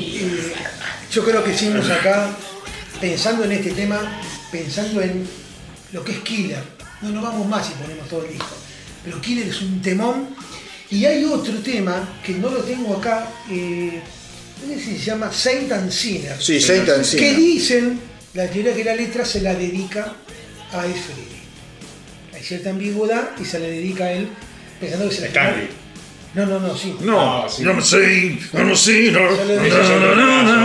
[1.11, 2.29] Yo creo que hicimos acá,
[2.99, 5.27] pensando en este tema, pensando en
[5.91, 6.63] lo que es Killer.
[7.01, 8.55] No nos vamos más si ponemos todo el disco.
[9.03, 10.29] Pero Killer es un temón.
[10.91, 14.01] Y hay otro tema que no lo tengo acá, eh,
[14.67, 16.35] no sé si se llama Saint and Sinner.
[16.39, 17.35] Sí, Saint and Que Sinner.
[17.37, 17.99] dicen,
[18.33, 20.13] la teoría que la letra se la dedica
[20.71, 21.41] a Frehley.
[22.33, 24.27] Hay cierta ambigüedad y se la dedica a él
[24.79, 25.67] pensando que se la Stanley.
[26.33, 26.95] No, no, no, sí.
[27.01, 27.63] No, No, sí.
[27.63, 29.29] no sé, no sé, no,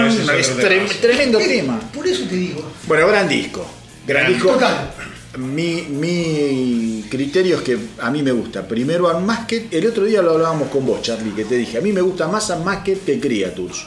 [0.06, 1.80] es tremendo Eh, tema.
[1.92, 2.70] Por eso te digo.
[2.86, 3.66] Bueno, gran disco.
[4.06, 4.50] Gran Gran- disco.
[4.52, 4.92] Total.
[5.38, 8.66] Mi, mi criterio es que a mí me gusta.
[8.66, 9.66] Primero Unmasked.
[9.72, 11.78] El otro día lo hablábamos con vos, Charlie, que te dije.
[11.78, 13.86] A mí me gusta más Unmasked que Creatures.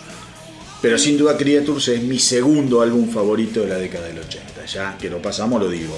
[0.82, 4.66] Pero sin duda Creatures es mi segundo álbum favorito de la década del 80.
[4.66, 5.98] Ya que lo pasamos, lo digo.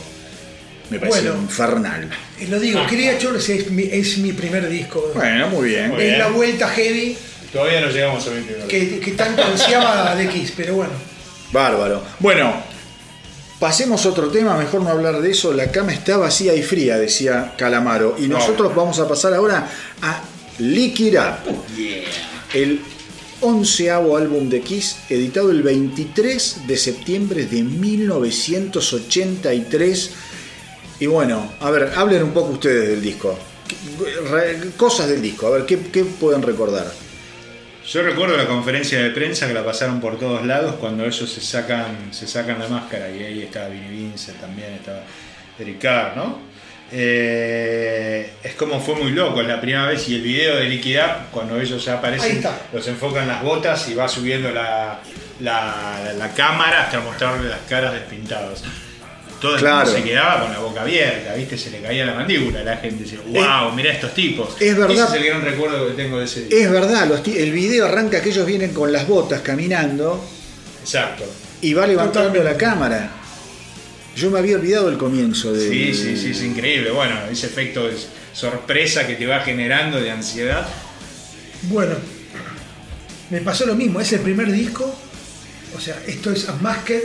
[0.89, 1.41] Me parece Bueno.
[1.43, 2.09] infernal.
[2.39, 5.11] Eh, Lo digo, Creatures es mi, es mi primer disco.
[5.15, 5.89] Bueno, muy bien.
[5.89, 6.19] Muy es bien.
[6.19, 7.17] la vuelta heavy
[7.53, 8.67] Todavía no llegamos a 29.
[8.67, 10.93] que, que tanto ansiaba de Kiss, pero bueno.
[11.51, 12.01] Bárbaro.
[12.19, 12.53] Bueno,
[13.59, 15.53] pasemos a otro tema, mejor no hablar de eso.
[15.53, 18.15] La cama está vacía y fría, decía Calamaro.
[18.17, 19.67] Y nosotros vamos a pasar ahora
[20.01, 20.21] a
[20.59, 21.55] Lick It Up.
[22.53, 22.81] El
[23.41, 30.11] onceavo álbum de Kiss, editado el 23 de septiembre de 1983.
[30.99, 33.37] Y bueno, a ver, hablen un poco ustedes del disco.
[34.77, 36.91] Cosas del disco, a ver, ¿qué, pueden recordar?
[37.87, 41.41] Yo recuerdo la conferencia de prensa que la pasaron por todos lados cuando ellos se
[41.41, 45.01] sacan, se sacan la máscara y ahí estaba Vinnie Vincent también, estaba
[45.57, 46.50] Eric Carr, ¿no?
[46.93, 50.97] Eh, es como fue muy loco, es la primera vez y el video de Liquid
[50.99, 54.99] Up, cuando ellos ya aparecen, los enfocan las botas y va subiendo la,
[55.39, 58.63] la, la cámara hasta mostrarle las caras despintadas.
[59.39, 59.85] Todo el Claro.
[59.85, 61.57] mundo se quedaba con la boca abierta, ¿viste?
[61.57, 64.55] Se le caía la mandíbula, la gente decía, wow, mirá estos tipos.
[64.59, 64.91] es verdad.
[64.91, 66.59] Ese es el gran recuerdo que tengo de ese día.
[66.65, 70.23] Es verdad, los ti- el video arranca que ellos vienen con las botas caminando
[70.83, 71.23] Exacto.
[71.61, 72.51] y va levantando Totalmente.
[72.51, 73.09] la cámara.
[74.15, 75.69] Yo me había olvidado el comienzo de.
[75.69, 76.91] Sí, sí, sí, es increíble.
[76.91, 77.95] Bueno, ese efecto de
[78.33, 80.67] sorpresa que te va generando de ansiedad.
[81.63, 81.95] Bueno,
[83.29, 84.93] me pasó lo mismo, es el primer disco,
[85.75, 87.01] o sea, esto es Unmasked,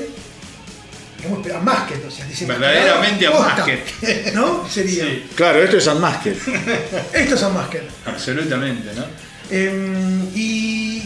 [1.19, 3.79] digamos, Unmasked, o sea, Verdaderamente Unmasked.
[4.35, 4.69] ¿No?
[4.69, 5.05] Sería.
[5.05, 5.27] Sí.
[5.35, 6.37] Claro, esto es Unmasked.
[7.13, 7.83] Esto es Unmasked.
[8.07, 9.05] Absolutamente, ¿no?
[9.51, 11.03] Em, y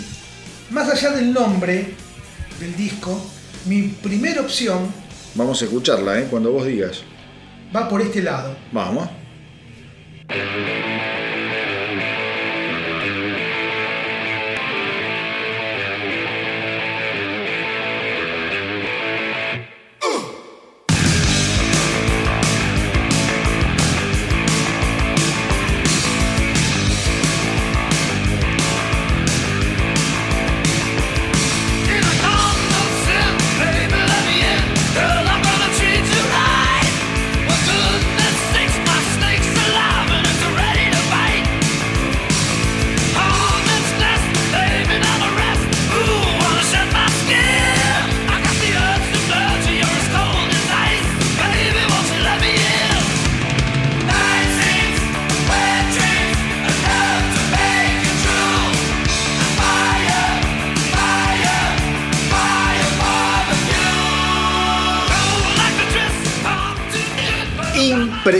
[0.70, 1.92] más allá del nombre
[2.58, 3.30] del disco,
[3.66, 4.92] mi primera opción
[5.34, 6.26] Vamos a escucharla, ¿eh?
[6.30, 7.02] Cuando vos digas.
[7.74, 8.56] va por este lado.
[8.72, 9.08] Vamos.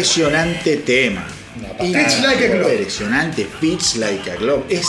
[0.01, 1.27] Impresionante tema.
[1.79, 2.73] Fits like a glove.
[2.73, 4.63] Impresionante, Fits Like a Glove.
[4.71, 4.87] Es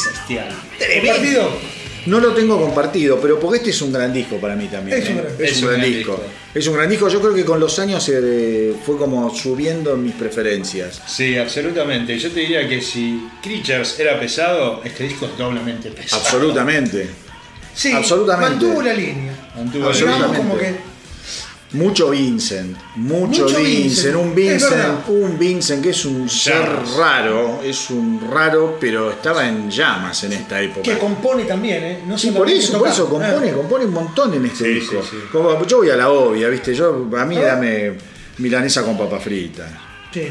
[1.05, 1.51] Partido.
[2.05, 4.97] No lo tengo compartido, pero porque este es un gran disco para mí también.
[4.97, 5.21] Es un ¿eh?
[5.21, 6.23] gran- Es un gran disco.
[6.55, 7.09] Es un gran disco.
[7.09, 11.01] Yo creo que con los años eh, fue como subiendo mis preferencias.
[11.05, 12.17] Sí, absolutamente.
[12.17, 16.21] Yo te diría que si Creatures era pesado, este disco es doblemente pesado.
[16.23, 17.07] Absolutamente.
[17.75, 18.49] Sí, Absolutamente.
[18.65, 19.33] mantuvo la línea.
[19.55, 20.37] Mantuvo la línea.
[20.37, 20.75] como que
[21.73, 26.65] Mucho Vincent, mucho, Mucho Vincent, Vincent, un Vincent, un Vincent que es un ser
[26.97, 30.81] raro, es un raro, pero estaba en llamas en esta época.
[30.81, 31.99] que compone también, ¿eh?
[32.05, 33.53] No Sí, por eso, por eso compone, Ah.
[33.53, 35.01] compone un montón en este Sí, disco.
[35.01, 35.17] sí, sí.
[35.31, 37.41] Como- yo voy a la obvia, viste, yo a mí Ah.
[37.55, 37.93] dame
[38.39, 39.69] milanesa con papa frita.
[40.13, 40.27] Sí.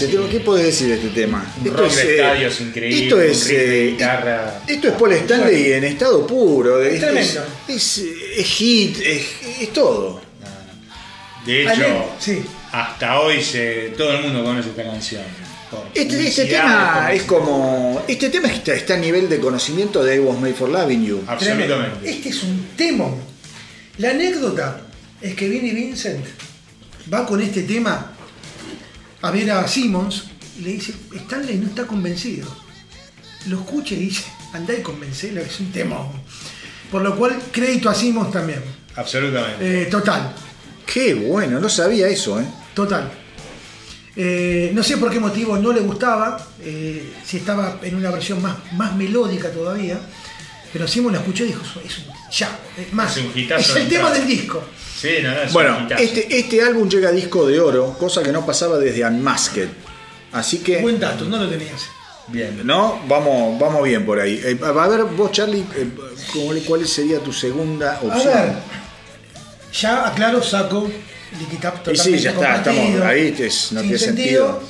[0.00, 0.28] Ah, este tema.
[0.30, 1.54] ¿Qué podés decir de este tema?
[1.64, 4.62] Un rock de estadios increíble, Esto es, de eh, guitarra.
[4.66, 6.82] esto es Paul Stanley en estado puro.
[6.82, 7.40] Es, tremendo.
[7.68, 8.04] Es, es-
[8.38, 9.22] es hit, es,
[9.60, 10.20] es todo.
[11.46, 12.42] De Ale- hecho, sí.
[12.72, 15.22] hasta hoy se, todo el mundo conoce esta canción.
[15.94, 18.02] Este, este tema es como.
[18.08, 21.22] Este tema está, está a nivel de conocimiento de I Was Made for Loving You.
[21.26, 22.10] Absolutamente.
[22.10, 23.14] Este es un temón.
[23.98, 24.80] La anécdota
[25.20, 26.24] es que Vinnie Vincent
[27.12, 28.12] va con este tema
[29.22, 30.24] a ver a Simmons
[30.58, 32.48] y le dice, Stanley no está convencido.
[33.46, 36.08] Lo escucha y dice, andá y convencelo, es un temón.
[36.90, 38.62] Por lo cual, crédito a Simmons también.
[38.96, 39.82] Absolutamente.
[39.82, 40.34] Eh, total,
[40.92, 42.44] Qué bueno, no sabía eso, ¿eh?
[42.74, 43.12] total.
[44.16, 48.42] Eh, no sé por qué motivo no le gustaba, eh, si estaba en una versión
[48.42, 50.00] más, más melódica todavía,
[50.72, 53.74] pero Simmons la escuchó y dijo, es un ya, es más, Es un hitazo es
[53.74, 54.18] de el tema entrada.
[54.18, 54.62] del disco.
[55.00, 56.02] sí, no, no, es un Bueno, hitazo.
[56.02, 59.68] este, este álbum llega a disco de oro, cosa que no pasaba desde Unmasked.
[60.32, 60.78] Así que.
[60.78, 61.82] Buen dato, no lo tenías.
[62.28, 62.60] Bien.
[62.64, 63.00] ¿No?
[63.08, 64.40] Vamos, vamos bien por ahí.
[64.44, 65.88] Eh, a ver, vos, Charlie, eh,
[66.32, 68.32] ¿cuál- ¿cuál sería tu segunda A opción?
[68.34, 68.52] ver,
[69.72, 70.88] ya aclaro, saco
[71.38, 74.62] Lick It Up y sí, ya está, estamos ahí, es- no sin tiene sentido.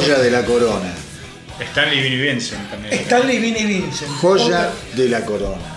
[0.00, 0.92] Joya de la corona.
[1.70, 2.94] Stanley Vinnie Vincent también.
[2.94, 4.10] Stanley Vinnie Vincent.
[4.20, 5.76] Joya de la corona.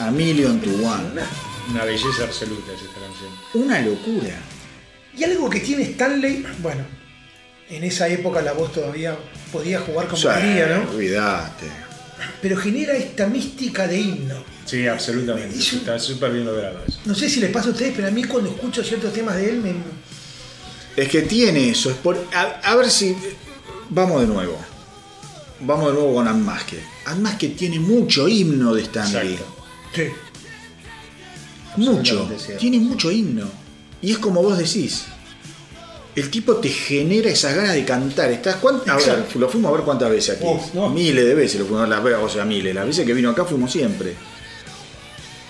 [0.00, 1.20] A million to one.
[1.70, 3.30] Una belleza absoluta es esta canción.
[3.54, 4.34] Una locura.
[5.16, 6.84] Y algo que tiene Stanley, bueno,
[7.70, 9.16] en esa época la voz todavía
[9.52, 10.90] podía jugar como Sí, quería, ¿no?
[10.90, 11.66] Olvídate.
[12.42, 14.34] Pero genera esta mística de himno.
[14.66, 15.56] Sí, absolutamente.
[15.58, 16.98] Es un- Está súper bien logrado eso.
[17.04, 19.50] No sé si les pasa a ustedes, pero a mí cuando escucho ciertos temas de
[19.50, 19.72] él me...
[20.96, 21.90] Es que tiene eso.
[21.90, 23.16] Es por, a, a ver si.
[23.90, 24.56] Vamos de nuevo.
[25.60, 26.78] Vamos de nuevo con Unmasked.
[27.12, 29.32] Unmasked tiene mucho himno de Stanley.
[29.34, 29.54] Exacto.
[29.94, 30.02] Sí.
[31.76, 32.28] Mucho.
[32.58, 33.46] Tiene mucho himno.
[34.02, 35.04] Y es como vos decís.
[36.14, 38.30] El tipo te genera esas ganas de cantar.
[38.30, 39.38] Estás, ¿cuántas- a ver, Exacto.
[39.40, 40.46] lo fuimos a ver cuántas veces aquí.
[40.72, 40.88] No.
[40.88, 42.72] Miles de veces lo fuimos a ver, las veces, o sea, miles.
[42.74, 44.14] Las veces que vino acá fuimos siempre.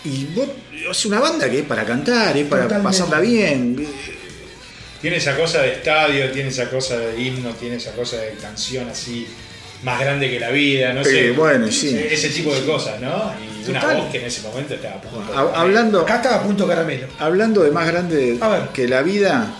[0.06, 0.48] Y vos,
[0.90, 2.98] es una banda que es para cantar, es para Totalmente.
[2.98, 3.86] pasarla bien.
[5.04, 8.88] Tiene esa cosa de estadio, tiene esa cosa de himno, tiene esa cosa de canción
[8.88, 9.26] así
[9.82, 11.30] más grande que la vida, no Eh, sé.
[11.32, 11.94] bueno, sí.
[12.10, 13.34] Ese tipo de cosas, ¿no?
[13.62, 15.30] Y una voz que en ese momento estaba a punto.
[15.38, 17.06] Ha- Hablando, Acá estaba a punto caramelo.
[17.18, 18.62] hablando de más grande A ver.
[18.72, 19.52] que la vida,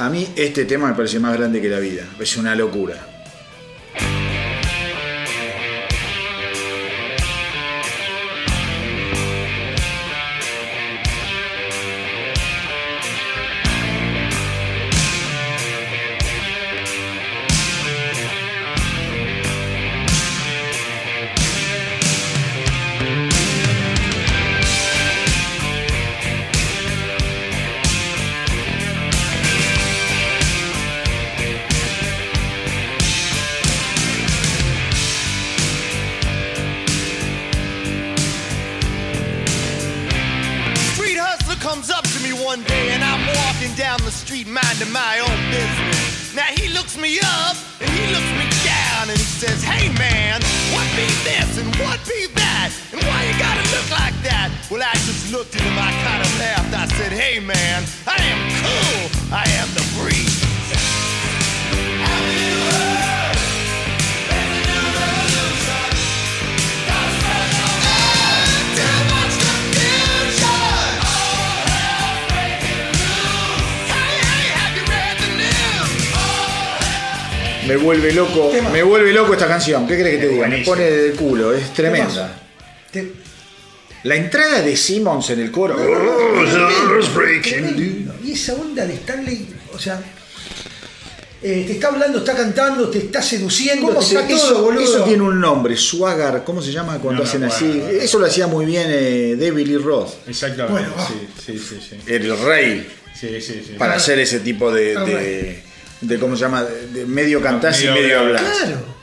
[0.00, 2.02] a mí este tema me parece más grande que la vida.
[2.18, 2.96] Es una locura.
[79.58, 79.86] Canción.
[79.86, 80.46] ¿Qué crees que te diga?
[80.48, 82.40] Me pone del culo, es tremenda.
[82.92, 83.12] Te-
[84.04, 85.76] La entrada de Simmons en el coro.
[87.42, 88.14] Tremendo.
[88.24, 90.00] Y esa onda de Stanley, o sea,
[91.42, 94.62] eh, te está hablando, está cantando, te está seduciendo, ¿Cómo te se- está todo, eso,
[94.62, 94.82] boludo.
[94.82, 97.64] eso tiene un nombre, Swagger, ¿cómo se llama cuando No hacen así?
[97.64, 97.88] no.
[97.88, 100.72] Eso lo hacía muy bien eh, David Lee Roth, Exactamente.
[100.90, 101.96] Bueno, sí, sí, sí, sí.
[102.12, 102.86] el rey,
[103.18, 103.74] Sí, sí, sí.
[103.78, 105.62] para hacer ese tipo de, Ah, de,
[106.02, 106.62] de, ¿cómo se llama?
[106.64, 108.44] De, medio cantás y Medio medio hablar.
[108.44, 108.56] hablar.
[108.62, 108.97] Claro.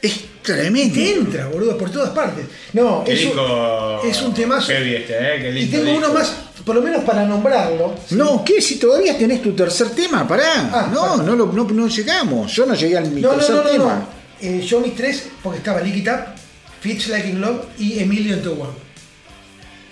[0.00, 0.94] Es tremendo.
[0.94, 2.44] Te entra, boludo, por todas partes.
[2.72, 4.70] No, Qué es un, es un temazo.
[4.72, 5.38] este, ¿eh?
[5.40, 6.32] Qué Y tengo uno más,
[6.64, 7.94] por lo menos para nombrarlo.
[8.10, 8.60] No, ¿qué?
[8.62, 10.70] Si todavía tenés tu tercer tema, pará.
[10.72, 11.26] Ah, no, perdón.
[11.26, 12.52] no, lo- no, no llegamos.
[12.54, 13.94] Yo no llegué al mi No, no, tercer no, no, tema.
[13.94, 14.18] no.
[14.48, 16.20] Eh, yo mis tres, porque estaba Lick It Up,
[16.80, 18.87] Fits Like in Love y Emilio to One.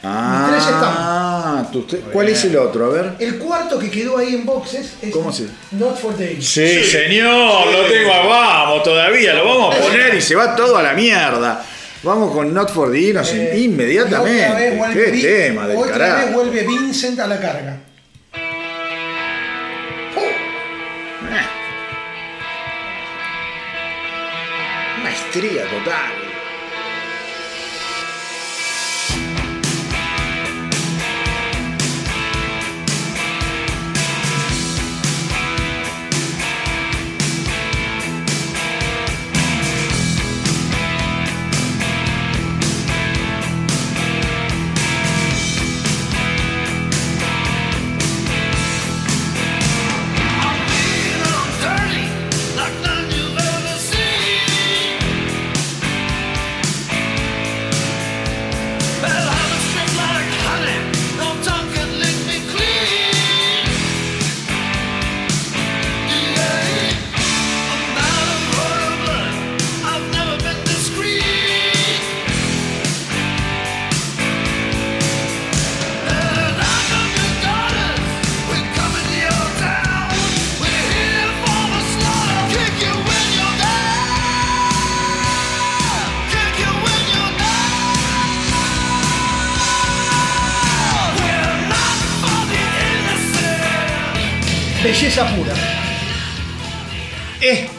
[0.08, 1.72] Ah, tres están.
[1.72, 2.86] tu te- ¿cuál es el otro?
[2.86, 3.12] A ver.
[3.18, 6.46] El cuarto que quedó ahí en boxes es ¿Cómo se- Not for Days.
[6.48, 8.10] Sí, señor, lo tengo.
[8.28, 11.64] Vamos, todavía lo vamos a poner y se va todo a la mierda.
[12.02, 14.76] Vamos con Not for the Innocent Eh, y otra inmediatamente.
[14.76, 16.30] vuelve Qué tema del Otra vez carajo.
[16.34, 17.76] vuelve Vincent a la carga.
[25.02, 26.25] Maestría total.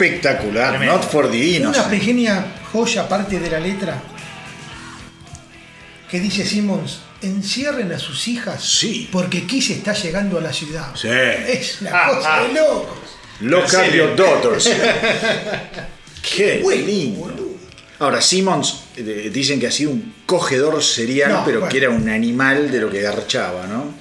[0.02, 0.70] Espectacular.
[0.78, 0.96] Tremendo.
[0.96, 4.02] Not for the Una pequeña joya aparte de la letra
[6.10, 9.10] que dice Simmons, encierren a sus hijas Sí.
[9.12, 10.96] porque Kiss está llegando a la ciudad.
[10.96, 11.10] Sí.
[11.10, 12.98] Es la cosa de locos.
[13.42, 14.70] Look at your daughters.
[16.36, 17.20] Qué Bueno, lindo.
[17.20, 17.58] boludo.
[18.00, 21.72] Ahora, Simmons eh, dicen que ha sido un cogedor serial, No, pero bueno.
[21.72, 23.94] que era un animal de lo que garchaba, ¿no?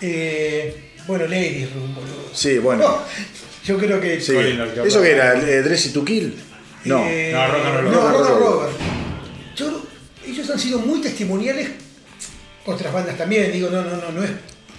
[0.00, 2.30] Eh, bueno, Ladies Room, boludo.
[2.32, 2.84] Sí, bueno.
[2.84, 2.98] No,
[3.68, 4.20] yo creo que.
[4.20, 4.32] Sí.
[4.32, 4.60] Colin.
[4.86, 5.34] ¿Eso que era?
[5.34, 6.34] ¿Eh, ¿Dressy to Kill?
[6.84, 7.04] No.
[7.06, 7.92] Eh, No, Rock and Roll.
[7.92, 8.68] no, Rock and Roll.
[9.56, 9.82] Yo-
[10.26, 11.68] ellos han sido muy testimoniales,
[12.66, 14.30] otras bandas también, digo, no, no, no, no es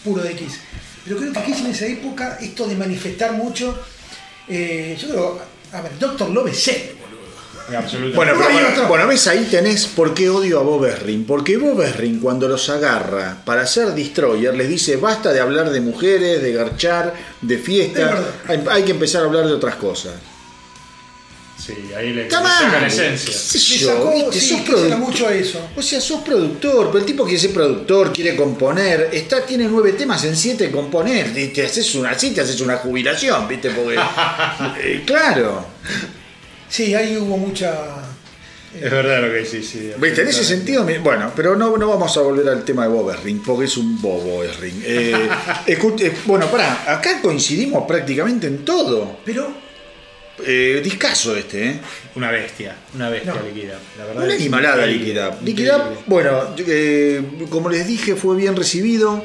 [0.03, 0.59] puro de Kiss.
[1.05, 3.77] Pero creo que Kiss en esa época, esto de manifestar mucho,
[4.47, 5.41] eh, yo creo,
[5.73, 6.98] a ver, Doctor Love es serio.
[7.75, 8.15] Absolutamente.
[8.15, 11.25] Bueno, pero bueno, ves ahí tenés por qué odio a Bob Esrin.
[11.25, 15.81] Porque Bob Esrin cuando los agarra para hacer Destroyer les dice basta de hablar de
[15.81, 17.99] mujeres, de garchar, de Es fiesta.
[18.05, 18.25] verdad.
[18.47, 20.13] Hay, hay que empezar a hablar de otras cosas.
[21.63, 22.81] Sí, ahí le, le Está saca mal.
[22.81, 23.33] la esencia.
[23.33, 24.39] ¿Qué sé Le sacó, ¿Viste?
[24.39, 25.59] sí, Sos mucho eso.
[25.75, 29.91] O sea, sos productor, pero el tipo quiere ser productor, quiere componer, está, tiene nueve
[29.91, 33.71] temas en siete componer, te haces una, así te haces una jubilación, ¿viste?
[33.71, 33.99] Porque.
[34.81, 35.65] eh, claro.
[36.69, 37.73] Sí, ahí hubo mucha.
[38.75, 39.91] Es verdad lo que decís, sí.
[39.97, 40.21] ¿Viste?
[40.21, 43.41] En ese sentido, bueno, pero no, no vamos a volver al tema de Bob Esring,
[43.41, 44.83] porque es un bobo Esring.
[44.85, 45.29] Eh,
[45.67, 49.19] eh, bueno, pará, acá coincidimos prácticamente en todo.
[49.25, 49.67] Pero
[50.45, 51.79] Eh, discaso este, ¿eh?
[52.15, 53.41] Una bestia, una bestia No.
[53.43, 53.77] líquida.
[53.97, 55.37] La verdad Una animalada líquida.
[55.43, 59.21] Líquida, bueno, eh, como les dije, fue bien recibido.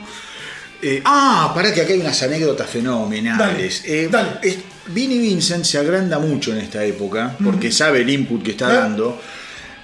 [0.82, 3.82] Eh, ah, pará que acá hay unas anécdotas fenomenales.
[3.84, 4.40] Dale, Eh, dale.
[4.88, 9.18] Vinnie Vincent se agranda mucho en esta época, porque sabe el input que está dando.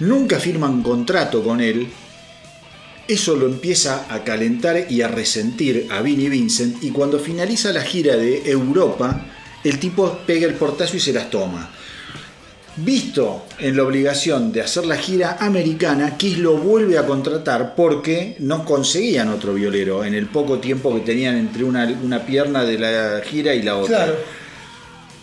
[0.01, 1.89] Nunca firman contrato con él.
[3.09, 6.83] Eso lo empieza a calentar y a resentir a Vinnie Vincent.
[6.83, 9.27] Y cuando finaliza la gira de Europa,
[9.65, 11.71] el tipo pega el portazo y se las toma.
[12.77, 18.37] Visto en la obligación de hacer la gira americana, Kiss lo vuelve a contratar porque
[18.39, 22.79] no conseguían otro violero en el poco tiempo que tenían entre una, una pierna de
[22.79, 24.05] la gira y la otra.
[24.05, 24.40] Claro.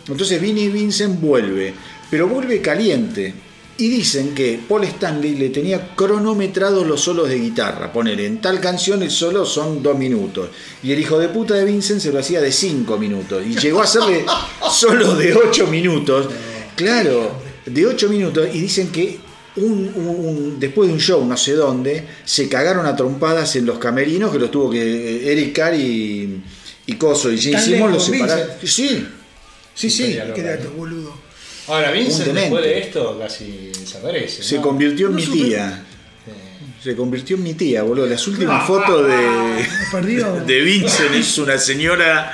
[0.08, 1.74] Entonces Vinnie Vincent vuelve,
[2.10, 3.34] pero vuelve caliente.
[3.80, 7.92] Y dicen que Paul Stanley le tenía cronometrados los solos de guitarra.
[7.92, 10.48] Poner en tal canción el solo son dos minutos.
[10.82, 13.44] Y el hijo de puta de Vincent se lo hacía de cinco minutos.
[13.46, 14.24] Y llegó a hacerle
[14.72, 16.26] solos de ocho minutos.
[16.74, 17.30] Claro,
[17.66, 18.48] de ocho minutos.
[18.52, 19.20] Y dicen que
[19.54, 23.78] un- un- después de un show, no sé dónde, se cagaron a trompadas en los
[23.78, 26.42] camerinos que los tuvo que Eric Carr y,
[26.86, 28.48] y Coso y Stanley Simmons los separaron.
[28.64, 29.06] Sí,
[29.78, 30.02] sí, sí.
[30.08, 31.14] Historia Qué dato, boludo.
[31.68, 34.42] Ahora, Vincent después de esto casi desaparece.
[34.42, 34.62] Se ¿no?
[34.62, 35.38] convirtió en No mi supe.
[35.38, 35.84] tía.
[36.82, 38.06] Se convirtió en mi tía, boludo.
[38.06, 40.32] Las últimas fotos de, Me perdió.
[40.46, 42.32] de Vincent es una señora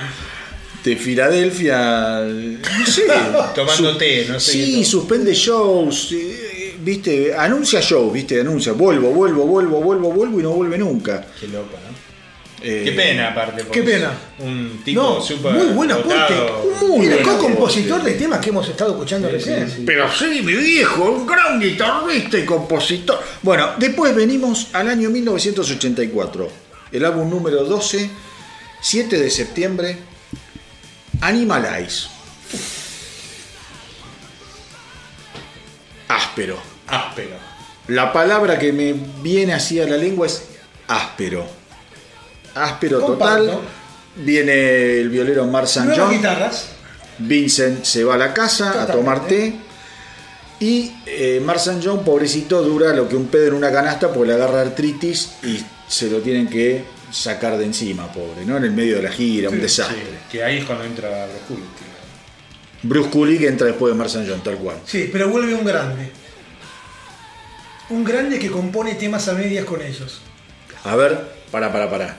[0.84, 2.20] de Filadelfia.
[2.20, 3.04] No sé.
[3.54, 6.12] Tomando té, no sé Sí, suspende shows.
[6.12, 8.72] eh, Viste, anuncia shows, viste, anuncia.
[8.72, 11.26] Vuelvo, vuelvo, vuelvo, vuelvo, vuelvo y no vuelve nunca.
[11.40, 11.46] Qué.
[11.46, 11.48] Eh,
[12.64, 13.64] Qué pena, aparte.
[13.70, 14.12] Qué pena.
[14.38, 15.52] Un tipo No, súper.
[15.52, 16.34] muy buen aporte.
[16.34, 16.64] dotado.
[16.80, 19.84] Muy buen co-compositor de temas que hemos estado escuchando recién.
[19.84, 23.20] Pero sí, mi viejo, un gran guitarrista y compositor.
[23.42, 26.48] Bueno, después venimos al año 1984.
[26.92, 28.08] El álbum número 12,
[28.80, 29.98] 7 de septiembre,
[31.20, 32.08] Animalize.
[36.08, 36.58] Áspero.
[36.86, 37.36] Áspero.
[37.88, 40.44] La palabra que me viene así a la lengua es
[40.88, 41.46] áspero.
[42.54, 43.44] Áspero Comparto.
[43.46, 43.60] total.
[44.16, 45.80] Viene el violero St.
[45.86, 46.10] Nuevas John.
[46.16, 46.66] guitarras.
[47.18, 49.54] Vincent se va a la casa a tomar té.
[50.60, 51.80] Y eh, Mark St.
[51.84, 55.60] John, pobrecito, dura lo que un pedo en una canasta porque le agarra artritis y
[55.88, 58.56] se lo tienen que sacar de encima, pobre, ¿no?
[58.56, 60.02] En el medio de la gira, un Sí, desastre.
[60.30, 61.66] que ahí es cuando entra Brosculo.
[62.82, 64.26] Bruce Kulick entra después de Mark St.
[64.30, 64.76] John, tal cual.
[64.86, 66.10] Sí, pero vuelve un grande.
[67.90, 70.20] Un grande que compone temas a medias con ellos.
[70.84, 72.18] A ver, para, para, para.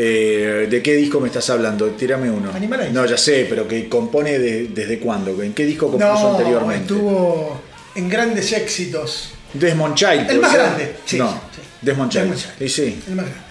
[0.00, 1.88] Eh, ¿De qué disco me estás hablando?
[1.90, 2.52] Tírame uno.
[2.54, 2.90] Animalize.
[2.92, 5.42] No, ya sé, pero que compone de- desde cuándo.
[5.42, 6.94] ¿En qué disco compuso No, anteriormente?
[6.94, 7.60] estuvo
[7.96, 9.30] en grandes éxitos.
[9.52, 10.20] Desmond Child.
[10.20, 10.60] El ¿puede más ser?
[10.60, 10.96] grande.
[11.04, 11.60] Sí, no, sí.
[11.82, 12.24] Desmond Child.
[12.30, 12.62] Desmond Child.
[12.62, 13.42] Y sí, El más grande.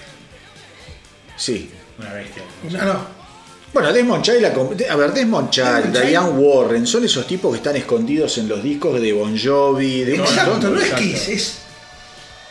[1.35, 1.69] sí.
[1.99, 2.43] Una bestia.
[2.71, 3.17] No, no.
[3.73, 4.45] Bueno, Desmond Child,
[4.89, 6.07] a ver, Desmond Child, Desmond Child.
[6.07, 10.15] Diane Warren, son esos tipos que están escondidos en los discos de Bon Jovi, de
[10.15, 10.93] Exacto, no es.
[10.93, 11.57] Kiss, es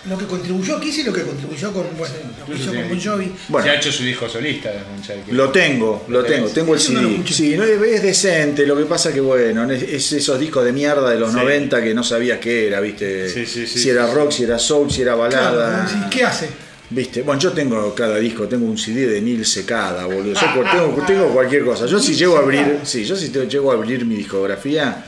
[0.08, 2.88] lo que contribuyó a Kiss y lo que contribuyó con, bueno, lo que hizo con
[2.88, 3.32] Bon Jovi.
[3.48, 3.64] Bueno.
[3.66, 7.10] Se ha hecho su disco solista que- Lo tengo, lo tengo, tengo el no CD.
[7.12, 7.34] escuché.
[7.34, 11.10] Sí, no, es, decente, lo que pasa que bueno, es, es esos discos de mierda
[11.10, 11.36] de los Sí.
[11.36, 14.42] 90 que no sabías qué era, viste, Sí, sí, sí, si era sí, rock, si
[14.44, 15.84] era soul, si era balada.
[15.86, 16.48] Claro, sí, ¿Qué hace?
[16.88, 20.34] Viste, bueno, yo tengo cada disco, tengo un CD de Neil Secada, boludo.
[20.34, 21.84] Yo tengo, tengo cualquier cosa.
[21.86, 25.04] Yo si llego a abrir, sí, yo si te- llego a abrir mi discografía,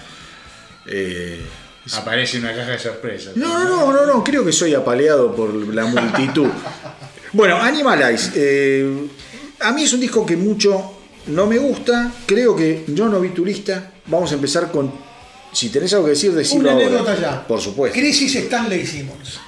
[0.86, 1.40] eh,
[1.96, 3.36] Aparece una caja de sorpresas.
[3.36, 6.48] no, no, no, no, no, creo que soy apaleado por la multitud.
[7.32, 8.30] bueno, Animalize.
[8.34, 9.06] eh,
[9.60, 10.92] a mí es un disco que mucho
[11.26, 12.12] no me gusta.
[12.26, 13.92] Creo que yo no vi turista.
[14.06, 14.92] Vamos a empezar con.
[15.52, 16.86] Si tenés algo que decir, decirlo Una ahora.
[16.86, 17.46] anécdota ya.
[17.46, 17.98] Por supuesto.
[17.98, 19.40] Crisis Stanley Simmons.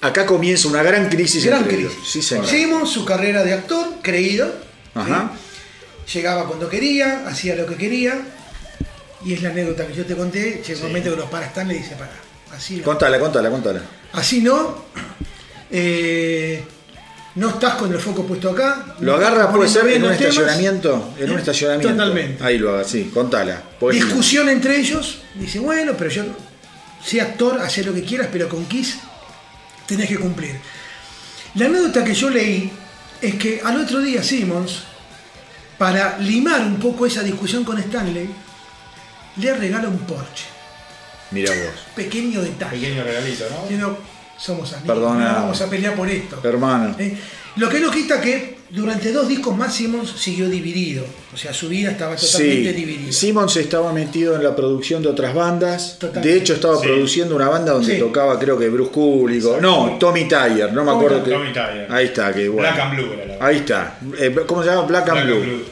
[0.00, 1.78] Acá comienza una gran crisis Gran crisis.
[1.80, 1.92] ellos.
[2.04, 2.46] Sí, señor.
[2.46, 4.52] Simmons, su carrera de actor, creído.
[4.94, 5.32] Ajá.
[6.04, 6.18] ¿sí?
[6.18, 8.20] Llegaba cuando quería, hacía lo que quería.
[9.24, 10.62] Y es la anécdota que yo te conté.
[10.66, 12.10] Llega un momento que los para Stanley y dice, para,
[12.56, 12.84] así no.
[12.84, 13.80] Contala, contala, contala.
[14.12, 14.84] Así no.
[15.70, 16.62] Eh,
[17.36, 18.94] no estás con el foco puesto acá.
[19.00, 20.20] Lo agarra, puede ser, en un temas.
[20.20, 21.14] estacionamiento.
[21.18, 21.40] En un ¿Eh?
[21.40, 21.92] estacionamiento.
[21.94, 22.44] Totalmente.
[22.44, 23.62] Ahí lo haga, sí, contala.
[23.80, 25.18] Porque- Discusión entre ellos.
[25.34, 26.24] Dice, bueno, pero yo
[27.04, 28.98] soy actor, haz lo que quieras, pero con Kiss
[29.86, 30.56] tenés que cumplir.
[31.54, 32.70] La anécdota que yo leí
[33.20, 34.82] es que al otro día Simmons,
[35.78, 38.28] para limar un poco esa discusión con Stanley,
[39.36, 40.46] le regala un Porsche.
[41.30, 41.86] Mira vos.
[41.96, 42.78] Pequeño detalle.
[42.80, 43.62] Pequeño regalito, ¿no?
[43.62, 43.98] Diciendo,
[44.38, 45.28] somos amigos, Perdona.
[45.28, 46.40] no vamos a pelear por esto.
[46.44, 46.94] Hermano.
[46.98, 47.16] Eh,
[47.56, 51.04] Lo que no quita que durante dos discos más Simmons siguió dividido.
[51.34, 53.12] O sea, su vida estaba totalmente Sí, dividida.
[53.12, 55.98] Simmons estaba metido en la producción de otras bandas.
[55.98, 56.28] Totalmente.
[56.30, 56.86] De hecho, estaba Sí.
[56.86, 58.00] produciendo una banda donde Sí.
[58.00, 59.42] tocaba, creo que Bruce Kulick.
[59.60, 61.22] No, Tommy Tyler, no me Tommy acuerdo.
[61.22, 61.24] Tyler.
[61.24, 61.92] que- Tommy Tyler.
[61.92, 62.70] Ahí está, que bueno.
[62.72, 63.98] Black and Blue era la Ahí está.
[64.18, 64.82] Eh, ¿Cómo se llama?
[64.86, 65.34] Black and Black Blue.
[65.36, 65.64] and Blue.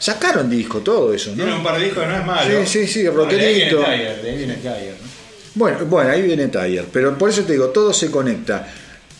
[0.00, 1.62] Sacaron disco, todo eso, Tiene un ¿no?
[1.64, 2.66] par de discos que no es malo.
[2.66, 3.70] Sí, sí, sí, No, de ahí viene.
[3.70, 5.10] Tiger, de ahí viene Tiger, ¿no?
[5.54, 6.86] Bueno, bueno, ahí viene Tyler.
[6.92, 8.66] Pero por eso te digo, todo se conecta.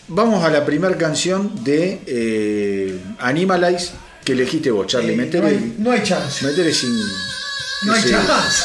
[0.08, 3.90] Vamos a la primera canción de eh, Animalize
[4.24, 5.12] que elegiste vos, Charlie.
[5.14, 6.44] Eh, no, hay, no hay chance.
[6.46, 6.90] metele sin.
[7.82, 8.64] No hay chance.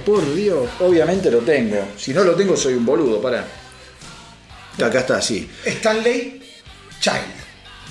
[0.00, 0.68] Por Dios.
[0.80, 1.88] Obviamente lo tengo.
[1.96, 3.46] Si no lo tengo, soy un boludo, para.
[4.82, 5.48] Acá está así.
[5.64, 6.42] Stanley
[7.00, 7.34] Child.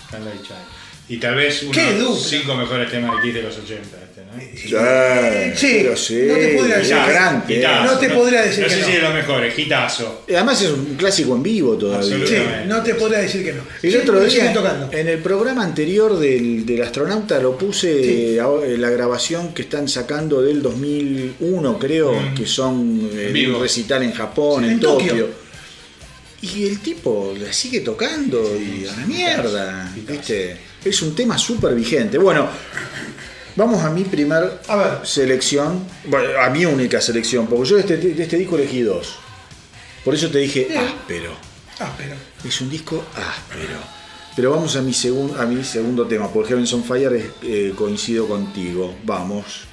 [0.07, 0.79] Stanley Child.
[1.10, 2.39] Y tal vez uno ¡Qué de los dupla!
[2.39, 3.82] cinco mejores temas de Kiss de los 80.
[3.84, 5.57] Este, ¿no?
[5.57, 6.22] Sí, pero sí.
[6.28, 7.55] no te podría decir grande.
[7.57, 8.86] Hitazo, No te podría decir No que sé no.
[8.86, 10.26] si es de los mejores, hitazo.
[10.30, 12.28] Además es un clásico en vivo todavía.
[12.28, 12.36] Sí,
[12.68, 13.64] no te podría decir que no.
[13.82, 14.89] El Sí, otro día, tocando.
[14.91, 18.38] en el programa anterior del, del astronauta, lo puse Sí.
[18.38, 22.36] eh, la grabación que están sacando del 2001, creo, Mm.
[22.36, 23.57] que son eh, En vivo.
[23.57, 25.07] un recital en Japón, Sí, en, en Tokio.
[25.10, 25.28] Tokio.
[26.41, 29.91] Y el tipo la sigue tocando y a la mierda.
[30.07, 30.55] ¿viste?
[30.84, 32.18] Es un tema súper vigente.
[32.18, 32.48] Bueno,
[33.56, 35.00] vamos a mi primer A ver.
[35.04, 39.16] selección, bueno, a mi única selección, porque yo de este, de este disco elegí dos.
[40.06, 40.80] Por eso te dije Bien.
[40.82, 41.32] áspero.
[41.80, 42.16] Ah, pero.
[42.48, 43.78] Es un disco áspero.
[44.36, 47.74] Pero vamos a mi, segun- a mi segundo tema, porque Heavens on Fire es, eh,
[47.76, 48.96] coincido contigo.
[49.04, 49.66] Vamos.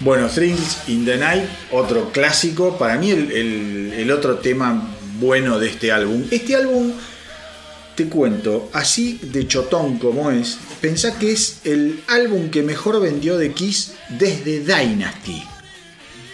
[0.00, 2.78] Bueno, Thrills in the Night, otro clásico.
[2.78, 6.24] Para mí el, el- el otro tema bueno de este álbum.
[6.30, 6.92] Este álbum,
[7.96, 13.36] te cuento, así de chotón como es, pensá que es el álbum que mejor vendió
[13.36, 15.42] de Kiss desde Dynasty.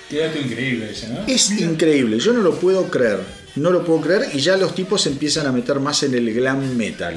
[0.09, 1.25] Qué dato increíble ese, ¿no?
[1.27, 3.19] Es increíble, yo no lo puedo creer.
[3.57, 6.33] No lo puedo creer y ya los tipos se empiezan a meter más en el
[6.33, 7.17] glam metal.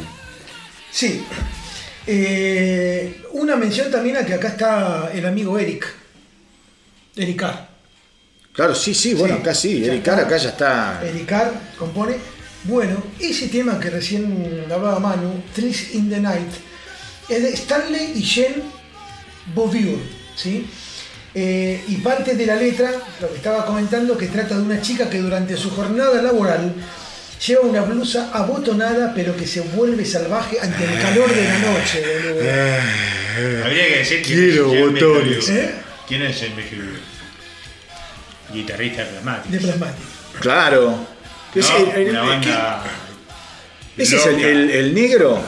[0.89, 1.21] Sí.
[2.07, 5.85] Eh, una mención también a que acá está el amigo Eric.
[7.19, 7.67] Eric Carr.
[8.53, 10.11] Claro, sí, sí, bueno, Sí, acá sí, ya Eric está.
[10.15, 11.01] Carr acá ya está.
[11.05, 12.15] Eric Carr compone.
[12.63, 16.51] Bueno, ese tema que recién hablaba Manu, Thrills in the Night,
[17.29, 18.63] es de Stanley y Jen
[19.55, 19.97] Beauvoir,
[20.35, 20.67] ¿sí?
[21.33, 22.91] Eh, y parte de la letra,
[23.21, 26.73] lo que estaba comentando, que trata de una chica que durante su jornada laboral
[27.45, 32.03] lleva una blusa abotonada pero que se vuelve salvaje ante el calor de la noche.
[32.23, 33.63] boludo.
[33.65, 35.49] Habría que decir quién Quiero botones.
[35.49, 35.71] ¿Eh?
[36.09, 36.99] ¿Quién es Jamie Hughes?
[38.53, 39.51] Guitarrista dramático.
[39.53, 40.03] De Plasmatic.
[40.41, 41.07] Claro.
[41.55, 42.83] Es el- el- Una banda.
[43.97, 44.47] Ese es el, loca.
[44.47, 45.41] el- el negro.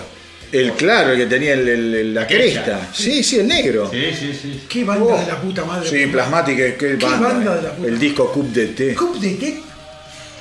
[0.52, 2.90] El claro, el que tenía el- el- el- la cresta.
[2.94, 3.90] Sí, sí, el negro.
[3.92, 4.64] Sí, sí, sí.
[4.70, 5.18] Qué banda Oh.
[5.20, 5.90] de la puta madre.
[5.90, 7.28] Sí, Plasmática, qué, banda.
[7.30, 7.56] banda eh.
[7.58, 7.88] de la puta.
[7.88, 8.94] El disco Cup de Té.
[8.96, 9.64] Cup de té.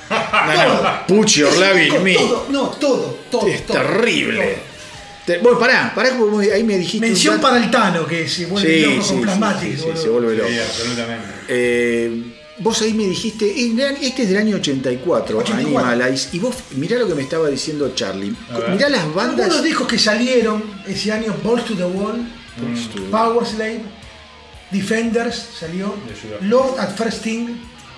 [1.07, 2.13] Pucci, Orlavi, Con me.
[2.15, 3.47] todo, no, todo, todo.
[3.47, 4.43] Es todo, terrible.
[4.43, 4.70] todo.
[5.33, 7.05] Te- bueno, pará, pará, como vos ahí me dijiste.
[7.05, 9.77] Mención para el Tano, que se vuelve Sí, loco sí, con sí, Plasmatic.
[9.77, 10.49] sí, se vuelve loco.
[10.49, 11.27] Sí, absolutamente.
[11.47, 12.23] Eh,
[12.59, 13.45] vos ahí me dijiste,
[14.01, 15.87] este es del año 84, 84.
[15.89, 18.33] Animalize, y vos mirá lo que me estaba diciendo Charlie.
[18.71, 19.45] Mirá las bandas.
[19.45, 22.27] Algunos discos que salieron ese año, Balls to the Wall,
[23.09, 23.81] Power Slave,
[24.71, 25.95] Defenders salió.
[26.41, 27.47] Lord at First Thing,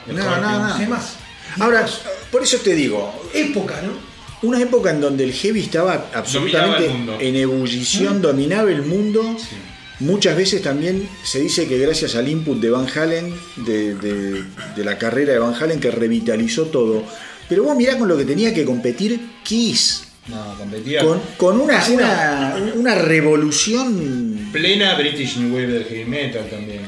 [0.08, 0.78] no.
[0.78, 1.14] ¿qué más?
[1.60, 1.86] Ahora,
[2.32, 4.13] por eso te digo, Época, ¿no?
[4.44, 9.36] Una época en donde el heavy estaba absolutamente en ebullición, dominaba el mundo.
[9.40, 9.56] Sí.
[10.00, 14.44] Muchas veces también se dice que gracias al input de Van Halen, de, de-
[14.76, 17.04] de la carrera de Van Halen, que revitalizó todo.
[17.48, 20.04] Pero vos mirá con lo que tenía que competir Kiss.
[20.28, 21.04] No, competía.
[21.04, 26.82] Con, con una, una, una revolución Plena British New Wave del heavy metal también.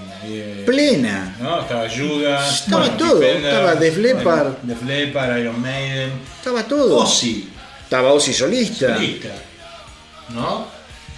[0.66, 1.36] Plena.
[1.40, 1.62] ¿no?
[1.62, 4.54] Estaba Judas, Estaba todo, estaba Def Leppard.
[4.64, 6.98] Def Leppard, Iron Maiden, Estaba todo.
[6.98, 7.48] Ozzy,
[7.84, 8.96] Estaba Ozzy solista.
[8.96, 9.30] solista.
[10.34, 10.68] ¿No?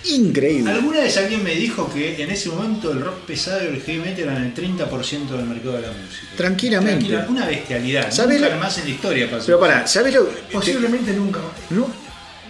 [0.06, 0.72] Increíble.
[0.72, 3.99] Alguna vez alguien me dijo que en ese momento el rock pesado y el heavy
[3.99, 6.28] metal eran el 30% del mercado de la música.
[6.38, 7.06] Tranquilamente.
[7.07, 8.11] Tranquila, una bestialidad.
[8.11, 9.45] ¿Sabés Nunca lo- más en la historia pasó.
[9.48, 11.49] Pero pará, ¿sabés lo Posiblemente nunca más.
[11.72, 11.88] No,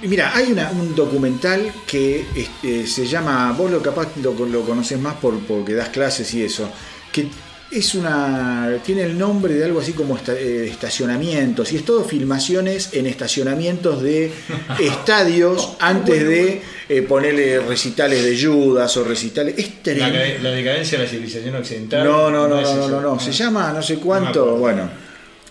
[0.04, 5.00] Mira, hay una- un documental que este, se llama, vos lo capaz lo, lo conocés
[5.00, 6.70] más por, porque das clases y eso,
[7.12, 7.28] que
[7.70, 12.04] es una, tiene el nombre de algo así como esta- eh, estacionamientos, y es todo
[12.06, 14.32] filmaciones en estacionamientos de
[14.80, 19.56] estadios antes de eh, ponerle recitales de Judas o recitales.
[19.58, 22.04] Es La, la decadencia de la civilización occidental.
[22.06, 23.20] No, no, no, no, no, no, no.
[23.20, 24.56] Se llama no sé cuánto.
[24.58, 24.90] bueno,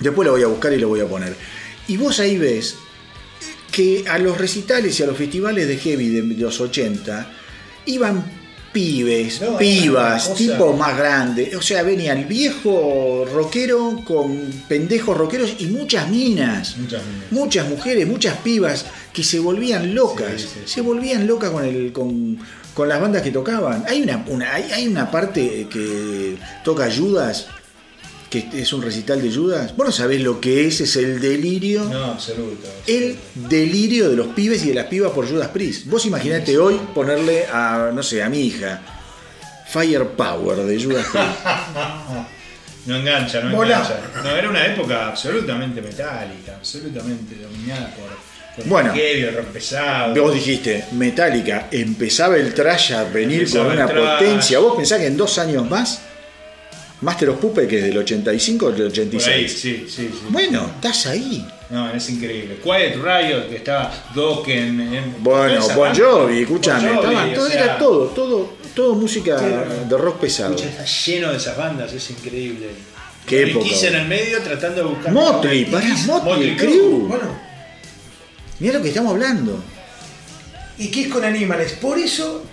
[0.01, 1.35] después lo voy a buscar y lo voy a poner.
[1.89, 2.77] Y vos ahí ves
[3.77, 7.31] que a los recitales y a los festivales de heavy de los 80
[7.87, 8.25] iban
[8.73, 11.55] pibes, No, pibas, tipos más grandes.
[11.55, 14.37] O sea, venía el viejo rockero con
[14.69, 16.77] pendejos rockeros y muchas minas.
[16.79, 17.33] Muchas minas.
[17.33, 20.33] Muchas mujeres, muchas pibas que se volvían locas.
[20.41, 20.73] Sí, sí, sí.
[20.75, 21.93] Se volvían locas con el.
[21.93, 22.39] Con,
[22.75, 23.85] con las bandas que tocaban.
[23.89, 27.47] Hay una, una- hay, hay una parte que toca Judas,
[28.31, 29.77] que es un recital de Judas.
[29.77, 31.85] Vos no sabés lo que es, es el delirio.
[31.85, 32.69] No, absoluto.
[32.87, 35.87] El delirio de los pibes y de las pibas por Judas Priest.
[35.87, 38.83] Vos imaginate hoy ponerle a, no sé, a mi hija
[39.69, 42.27] Firepower de Judas Priest.
[42.87, 43.99] No engancha, no engancha.
[44.23, 48.95] No, era una época absolutamente metálica, absolutamente dominada por, Bueno.
[50.15, 54.61] Vos dijiste, Metallica, empezaba el trash a venir Empezaba con una potencia.
[54.61, 56.01] ¿Vos pensás que en dos años más,
[57.03, 59.53] Master of Puppet, que es del 85 o del por ahí, 86?
[59.53, 60.11] sí, sí, sí.
[60.31, 61.47] Bueno, estás ahí.
[61.69, 62.59] No, es increíble.
[62.63, 64.81] Quiet Riot, que estaba Dokken.
[64.81, 65.95] en- Bueno, Bon.
[65.95, 70.55] Jovi, escúchame, Bon Jovi, todo, sea, era todo, todo, todo música de rock pesado.
[70.55, 72.69] escucha, está lleno de esas bandas, es increíble.
[73.27, 75.13] Qué Y época, en el medio tratando de buscar.
[75.13, 76.57] Motley, Y pará, Kiss, Motley.
[77.09, 77.47] Bueno,
[78.61, 79.63] Mira lo que estamos hablando.
[80.79, 81.73] y qué es con Animales.
[81.73, 82.45] Por eso,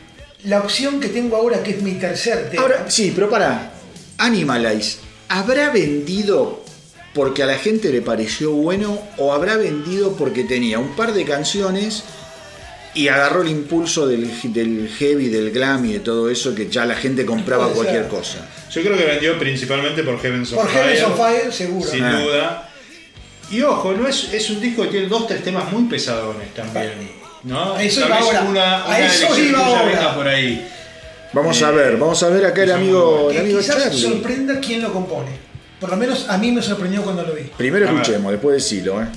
[0.45, 2.63] la opción que tengo ahora, que es mi tercer tema.
[2.63, 3.72] Ahora, sí, pero para,
[4.25, 6.63] Animalize, ¿habrá vendido
[7.13, 11.25] porque a la gente le pareció bueno o habrá vendido porque tenía un par de
[11.25, 12.03] canciones
[12.95, 16.85] y agarró el impulso del, del heavy, del glam y de todo eso que ya
[16.85, 18.11] la gente compraba Puede cualquier ser.
[18.11, 18.47] cosa?
[18.71, 20.83] Yo creo que vendió principalmente por Heavens on por Fire.
[20.95, 21.89] Heavens on Fire, seguro.
[21.91, 22.19] Sin Ah.
[22.21, 22.69] duda.
[23.51, 26.93] Y ojo, no es, es un disco que tiene dos, tres temas muy pesadones también.
[27.43, 27.73] ¿no?
[27.75, 28.41] A eso Tal iba vez ahora.
[28.49, 29.85] una, A una eso elección iba tuya ahora.
[29.91, 30.67] venga por ahí.
[31.33, 34.01] Vamos a ver, vamos a ver acá el amigo, el Que amigo quizás Charlie.
[34.01, 35.31] sorprenda quién lo compone.
[35.79, 37.43] Por lo menos a mí me sorprendió cuando lo vi.
[37.57, 38.01] Primero A ver.
[38.01, 39.07] escuchemos, después decilo, ¿eh?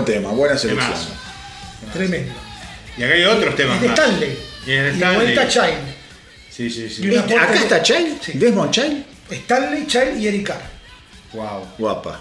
[0.00, 0.92] Buen tema, buena selección.
[0.92, 1.10] Temazo.
[1.92, 2.32] Tremendo.
[2.96, 3.98] Y acá hay otros temas Es de más.
[3.98, 4.38] Stanley.
[4.66, 5.16] Y es de Stanley.
[5.34, 5.94] vuelta Child.
[6.50, 7.06] Sí, sí, sí.
[7.06, 8.20] Y Este- ¿Acá de- está Child?
[8.22, 8.32] Sí.
[8.34, 9.04] ¿Desmond Child?
[9.30, 10.62] Stanley, Child y Eric Carr.
[11.32, 12.20] Wow, Guapa.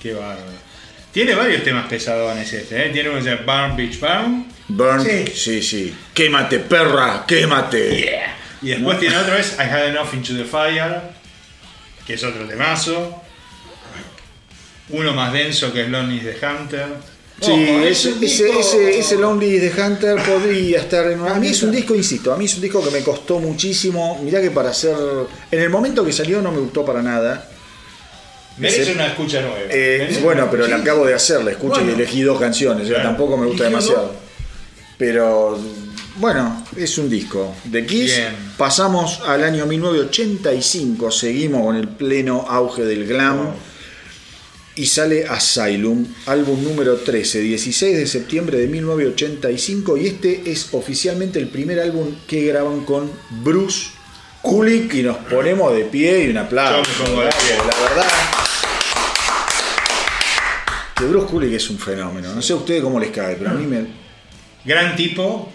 [0.00, 0.64] qué bárbaro.
[1.12, 2.90] Tiene varios temas pesadones este, ¿eh?
[2.90, 4.46] Tiene uno que se llama Burn Beach Burn.
[4.68, 5.24] Burn, Sí.
[5.34, 5.94] sí, sí.
[6.12, 8.20] Quémate, perra, quémate.
[8.62, 11.00] Y después tiene otra vez I Had Enough Into the Fire,
[12.06, 13.22] que es otro temazo.
[14.90, 16.86] Uno más denso que es Lonely the Hunter.
[17.40, 21.34] Sí, Ojo, es ese, ese, disco- ese, ese Lonely de Hunter podría estar en una...
[21.34, 24.20] A mí es un disco, insisto, a mí es un disco que me costó muchísimo.
[24.22, 24.94] Mirá que para hacer...
[25.50, 27.48] En el momento que salió no me gustó para nada.
[28.58, 29.56] Merece Ese- una escucha nueva.
[29.68, 31.94] Eh, bueno, pero la acabo de hacer, la escuché y Bueno.
[31.94, 33.08] elegí dos canciones, o sea, Claro.
[33.10, 34.14] tampoco me gusta demasiado.
[34.96, 35.58] Pero
[36.18, 38.16] bueno, es un disco de Kiss.
[38.16, 38.36] Bien.
[38.56, 43.38] Pasamos al año 1985, seguimos con el pleno auge del glam.
[43.38, 43.52] Wow.
[44.76, 49.96] Y sale Asylum, álbum número 13, 16 de septiembre de 1985.
[49.96, 53.08] Y este es oficialmente el primer álbum que graban con
[53.44, 53.90] Bruce
[54.42, 54.92] Kulick.
[54.94, 56.82] Y nos ponemos de pie y un aplauso.
[56.82, 57.56] Yo me pongo de pie.
[57.58, 58.12] La verdad.
[60.96, 62.34] Que Bruce Kulick es un fenómeno.
[62.34, 63.86] No sé a ustedes cómo les cae, pero a mí me.
[64.64, 65.52] Gran tipo.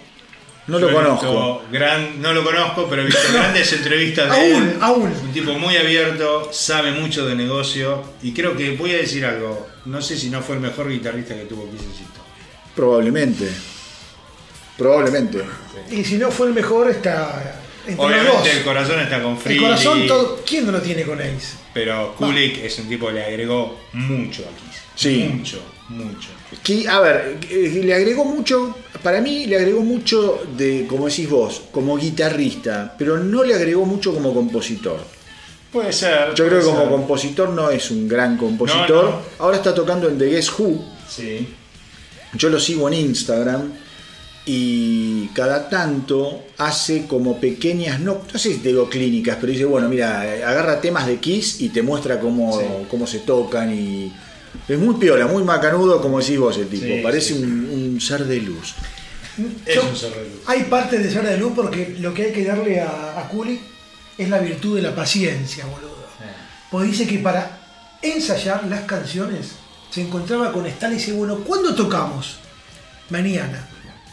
[0.69, 1.63] No lo conozco.
[1.71, 4.77] Gran, no lo conozco, pero he visto grandes entrevistas de Aún, él.
[4.81, 5.13] aún.
[5.23, 8.03] Un tipo muy abierto, sabe mucho de negocio.
[8.21, 9.67] Y creo que voy a decir algo.
[9.85, 11.81] No sé si no fue el mejor guitarrista que tuvo Kiss.
[12.75, 13.49] Probablemente.
[14.77, 15.43] Probablemente.
[15.91, 17.61] Y si no fue el mejor, está.
[17.87, 18.47] Entre los Obviamente dos.
[18.57, 19.59] el corazón está con El Freely.
[19.61, 21.55] corazón, todo, ¿quién no lo tiene con Ace?
[21.73, 24.63] Pero Kulik es un tipo que le agregó mucho aquí.
[24.95, 25.29] Sí.
[25.33, 26.29] Mucho, mucho.
[26.63, 31.29] Que, a ver, eh, le agregó mucho, para mí le agregó mucho de, como decís
[31.29, 34.99] vos, como guitarrista, pero no le agregó mucho como compositor.
[35.71, 36.33] Puede ser.
[36.33, 39.05] Yo creo que como compositor no es un gran compositor.
[39.05, 39.21] No, no.
[39.39, 40.83] Ahora está tocando en The Guess Who.
[41.07, 41.47] Sí.
[42.33, 43.71] Yo lo sigo en Instagram
[44.45, 49.87] y cada tanto hace como pequeñas, no, no sé si digo clínicas, pero dice, bueno,
[49.89, 52.65] mira, agarra temas de Kiss y te muestra cómo, Sí.
[52.89, 54.11] cómo se tocan y
[54.68, 57.44] es muy piola, muy macanudo como decís vos el tipo, Sí, parece sí, sí.
[57.44, 58.76] Un, un ser de luz.
[59.65, 60.41] Es Yo- un ser de luz.
[60.48, 62.88] Hay parte de ser de luz porque lo que hay que darle a,
[63.19, 63.30] a
[64.18, 65.98] es la virtud de la paciencia, boludo.
[66.69, 67.57] Porque dice que para
[68.02, 69.52] ensayar las canciones
[69.90, 72.38] se encontraba con Stan y dice, bueno, ¿cuándo tocamos?
[73.10, 73.68] Mañana.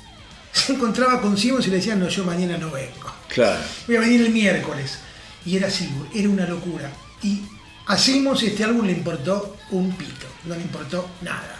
[0.53, 3.13] Se encontraba con Simons y le decían, no, yo mañana no vengo.
[3.29, 3.63] Claro.
[3.87, 4.99] Voy a venir el miércoles.
[5.45, 6.91] Y era así, era una locura.
[7.23, 7.43] Y
[7.87, 11.55] a Simmons este álbum le importó un pito, no le importó nada.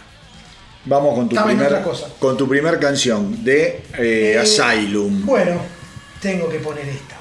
[0.85, 2.07] Vamos con tu, Estaba en primer, otra cosa.
[2.19, 5.25] con tu primer canción de eh, Eh, Asylum.
[5.25, 5.59] Bueno,
[6.21, 7.16] tengo que poner esta,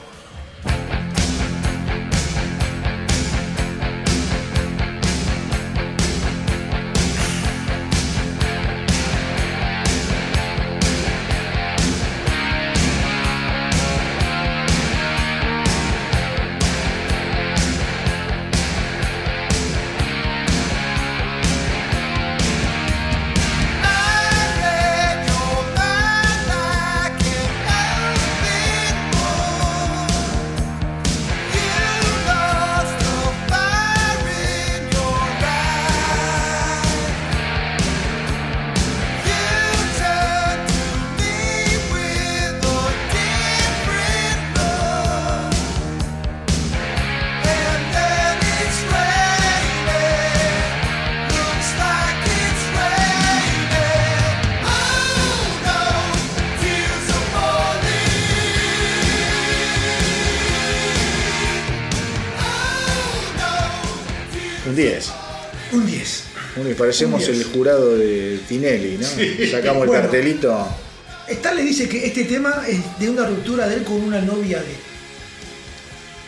[66.78, 67.38] Parecemos Un 10.
[67.46, 69.06] el jurado de Tinelli, ¿no?
[69.50, 70.02] Sacamos el Bueno.
[70.02, 70.68] cartelito.
[71.28, 74.58] Stan le dice que este tema es de una ruptura de él con una novia
[74.60, 74.78] de él.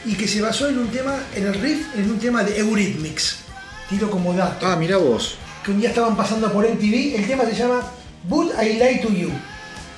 [0.06, 3.36] Y que se basó en un tema, en el riff, en un tema de Eurythmics.
[3.90, 4.66] Tiro como dato.
[4.66, 5.36] Ah, mira vos.
[5.64, 7.16] Que un día estaban pasando por MTV.
[7.16, 7.80] El tema se llama
[8.24, 9.30] But I Lie to You.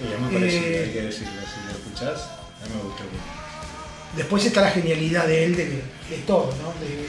[0.01, 1.33] Y parecido, Eh, hay que decirlo.
[1.33, 3.05] Si lo escuchás, a mí me gustó.
[4.17, 6.69] Después está la genialidad de él, de, de todo, ¿no?
[6.85, 7.07] De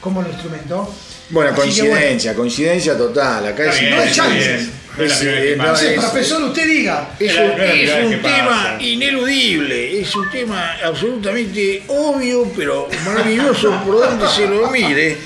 [0.00, 0.92] cómo lo instrumentó.
[1.30, 3.46] Bueno, Así coincidencia, coincidencia total.
[3.46, 4.68] Acá es bien, no hay chances.
[4.98, 7.14] Entonces, profesor, usted diga.
[7.18, 8.76] Es un, es tema pasa.
[8.82, 15.16] ineludible, es un tema absolutamente obvio, pero maravilloso por donde se lo mire.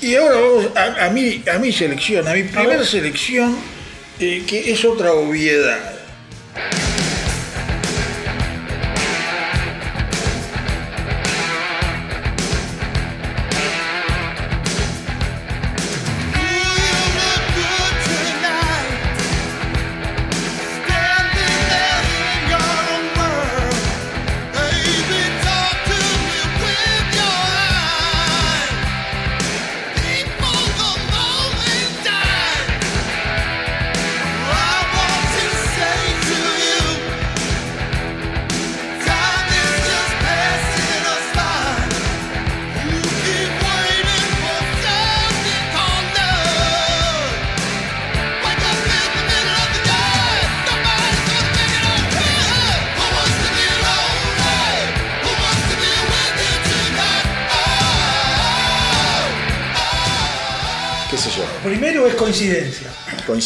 [0.00, 3.56] Y ahora vamos a, a mi, a mi selección, a mi primera selección,
[4.20, 5.96] eh, que es otra obviedad.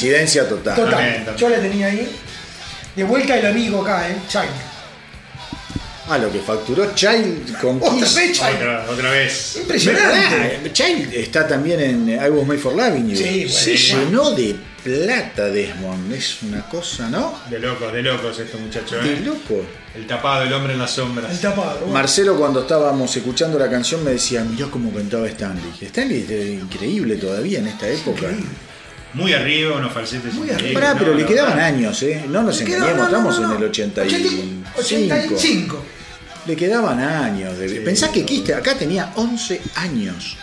[0.02, 0.74] Coincidencia total.
[0.76, 0.90] Total.
[0.90, 1.36] También, también.
[1.36, 2.16] Yo la tenía ahí.
[2.96, 4.16] De vuelta el amigo acá, ¿eh?
[4.28, 4.44] China.
[6.08, 8.14] Ah, lo que facturó Child con Otra Kiss.
[8.16, 8.50] vez China.
[8.50, 9.56] Otra, otra vez.
[9.60, 10.36] Impresionante.
[10.36, 10.72] ¿Verdad?
[10.72, 13.16] Child está también en I Was Made for Loving You.
[13.16, 14.10] Sí, Se bueno.
[14.10, 16.12] llenó de plata Desmond.
[16.12, 17.38] Es una cosa, ¿no?
[17.48, 19.02] De locos, de locos estos muchachos.
[19.04, 19.20] De ¿eh?
[19.24, 19.64] loco.
[19.94, 21.30] El tapado, el hombre en las sombras.
[21.30, 21.78] El tapado.
[21.78, 21.92] bueno.
[21.94, 25.72] Marcelo cuando estábamos escuchando la canción me decía, mirá cómo cantaba Stanley.
[25.80, 28.22] Stanley es increíble todavía en esta época.
[28.22, 28.46] Increíble.
[29.14, 30.98] Muy arriba, unos falsetes Muy Pará, ¿no?
[31.00, 32.24] pero le quedaban años, ¿eh?
[32.28, 33.54] No nos engañemos, estamos no, no.
[33.56, 34.70] en el 85.
[34.78, 35.84] 85.
[36.46, 37.58] Le quedaban años.
[37.58, 37.68] De...
[37.68, 38.24] Sí, Pensá que.
[38.24, 40.36] Kiss acá tenía 11 años.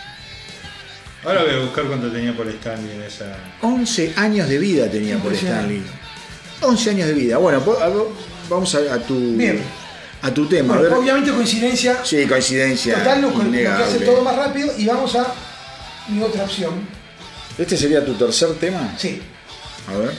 [1.24, 3.36] Ahora voy a buscar cuánto tenía por Stanley en esa.
[3.60, 5.32] 11 años de vida tenía por.
[5.34, 5.82] Stanley.
[6.62, 7.36] 11 años de vida.
[7.38, 7.62] Bueno,
[8.48, 9.60] vamos a, a tu Bien.
[10.22, 10.74] a tu tema.
[10.74, 10.98] A Bueno, ver.
[11.02, 12.94] obviamente coincidencia Sí, coincidencia.
[12.98, 13.84] total, que innegable.
[13.84, 15.26] hace todo más rápido y vamos a
[16.08, 16.99] mi otra opción.
[17.60, 18.94] ¿Este sería tu tercer tema?
[18.96, 19.20] Sí.
[19.86, 20.12] A ver.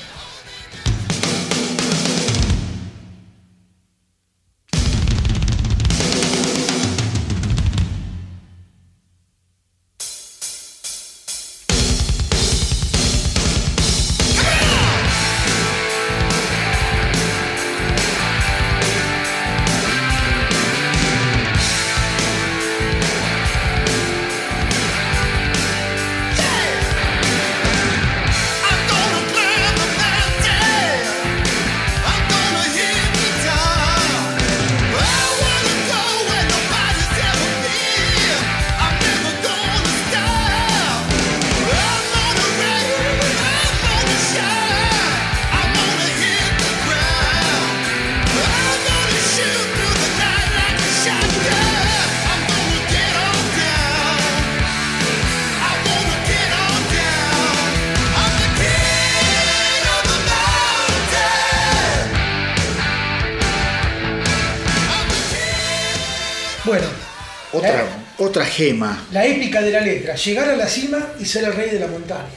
[68.61, 69.07] Gema.
[69.11, 71.87] la épica de la letra, llegar a la cima y ser el rey de la
[71.87, 72.29] montaña.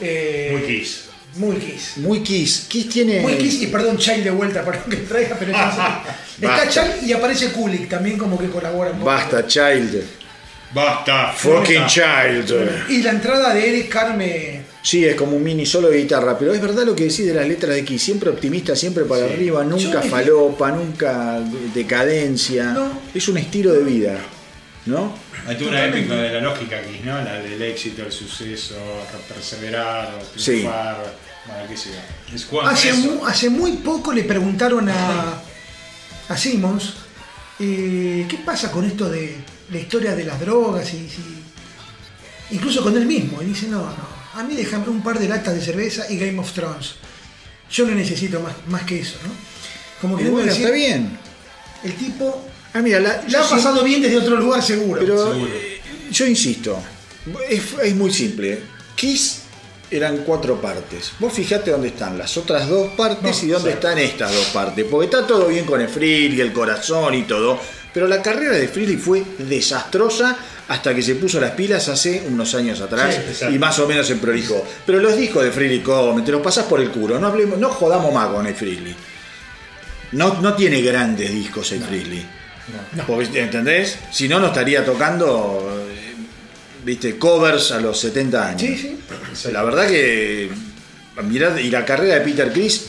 [0.00, 1.04] Eh, Muy Kiss.
[1.36, 1.92] Muy Kiss.
[1.96, 2.66] Muy Kiss.
[2.68, 3.20] Kiss tiene.
[3.20, 6.46] Muy Kiss y perdón, Child de vuelta, perdón que traiga, pero ya sé.
[6.46, 6.68] Está.
[6.68, 9.10] Child y aparece Kulik también como que colabora un poco.
[9.10, 10.02] Basta, Child.
[10.74, 11.32] Basta.
[11.32, 11.86] Fucking.
[11.86, 12.90] Child.
[12.90, 14.62] Y la entrada de Eric Carme.
[14.82, 17.34] Sí, es como un mini solo de guitarra, pero es verdad lo que decís de
[17.34, 21.40] las letras de Kiss, siempre optimista, siempre para arriba, nunca Yo falopa, nunca
[21.72, 22.72] decadencia.
[22.72, 23.00] No.
[23.14, 24.18] Es un estilo de vida,
[24.86, 25.14] ¿no?
[25.46, 27.20] Hay toda una épica de la lógica aquí, ¿no?
[27.22, 28.74] La del éxito, el suceso,
[29.28, 30.52] perseverar, Sí.
[30.52, 31.14] triunfar,
[31.46, 32.62] bueno, qué sé yo.
[32.62, 32.98] Hace, eso.
[32.98, 35.34] mu- hace muy poco le preguntaron a,
[36.28, 36.94] a Simmons
[37.60, 39.36] eh, qué pasa con esto de
[39.70, 41.42] la historia de las drogas y si-
[42.56, 43.40] incluso con él mismo.
[43.42, 46.38] Y dice, no, no, a mí déjame un par de latas de cerveza y Game
[46.38, 46.94] of Thrones.
[47.70, 49.30] Yo no necesito más, más que eso, ¿no?
[50.00, 51.18] Como que Y bueno, decir, está bien.
[51.84, 55.00] el tipo Ah, mira, la, ha sí- pasado bien desde otro lugar seguro.
[55.00, 55.50] Pero Seguro.
[55.52, 55.80] eh,
[56.10, 56.78] yo insisto,
[57.48, 58.60] es, es muy simple.
[58.94, 59.40] Kiss
[59.90, 61.12] eran cuatro partes.
[61.18, 64.86] Vos fijate dónde están las otras dos partes No, y dónde están estas dos partes.
[64.90, 67.58] Porque está todo bien con el Freely, el corazón y todo.
[67.92, 70.34] Pero la carrera de Freely fue desastrosa
[70.68, 74.06] hasta que se puso las pilas hace unos años atrás Sí, y más o menos
[74.06, 74.66] se prolijó.
[74.86, 77.18] Pero los discos de Freely Come, te los pasás por el culo.
[77.18, 78.94] No, hablemos, no jodamos más con el Freely.
[80.12, 82.24] No, no tiene grandes discos el Freely.
[83.06, 83.98] Porque, ¿Entendés?
[84.10, 86.14] Si no, no estaría tocando, eh,
[86.84, 88.60] viste, covers a los 70 años.
[88.60, 88.98] Sí,
[89.34, 89.50] sí.
[89.52, 90.50] La verdad que,
[91.24, 92.86] mirá, y la carrera de Peter Chris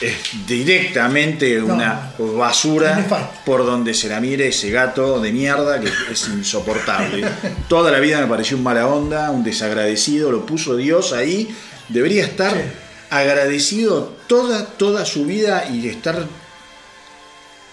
[0.00, 0.14] es
[0.46, 3.04] directamente No, una basura
[3.44, 7.26] por donde se la mire ese gato de mierda que es insoportable.
[7.68, 11.54] Toda la vida me pareció un mala onda, un desagradecido, lo puso Dios ahí.
[11.88, 12.60] Debería estar Sí.
[13.10, 16.26] agradecido toda, toda su vida y estar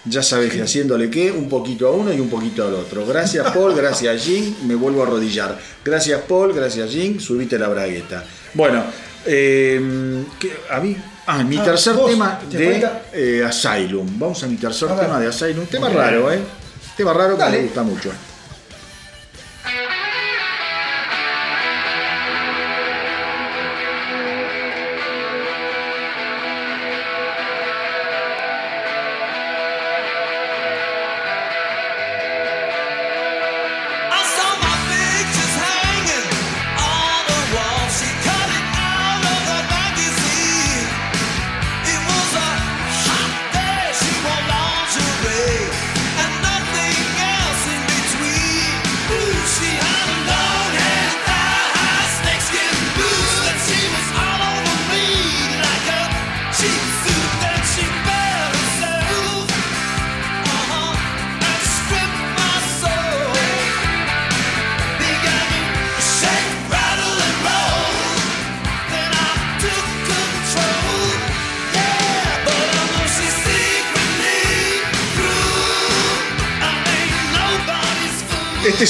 [0.06, 3.06] ya sabes que haciéndole qué, un poquito a uno y un poquito al otro.
[3.06, 5.58] Gracias Paul, gracias Jim, me vuelvo a arrodillar.
[5.84, 8.24] Gracias Paul, gracias Jim, subite la bragueta.
[8.54, 8.84] Bueno,
[9.26, 10.96] eh, ¿qué- a mí,
[11.28, 14.08] ah, mi Ah, tercer vos, tema te de eh, Asylum.
[14.20, 15.66] Vamos a mi tercer A tema de Asylum.
[15.66, 16.40] Tema raro, ¿eh?
[16.96, 17.58] Tema raro que Dale.
[17.58, 18.12] me gusta mucho.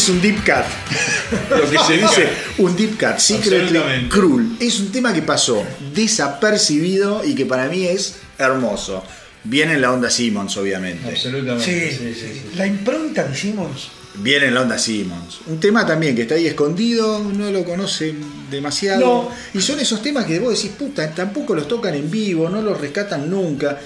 [0.06, 1.58] Es un deep cut.
[1.58, 2.30] Lo que se dice,
[2.60, 4.56] un deep cut, secretly cruel.
[4.60, 5.64] Es un tema que pasó
[5.94, 9.04] desapercibido y que para mí es hermoso.
[9.44, 11.08] Viene en la onda Simmons, obviamente.
[11.08, 11.66] Absolutamente.
[11.92, 12.58] Sí, Sí, sí, sí.
[12.58, 13.90] La impronta de Simmons.
[14.16, 15.40] Viene en la onda Simmons.
[15.48, 18.18] Un tema también que está ahí escondido, no lo conocen
[18.50, 19.02] demasiado.
[19.02, 19.30] No.
[19.54, 22.80] Y son esos temas que vos decís, puta, tampoco los tocan en vivo, no los
[22.80, 23.78] rescatan nunca.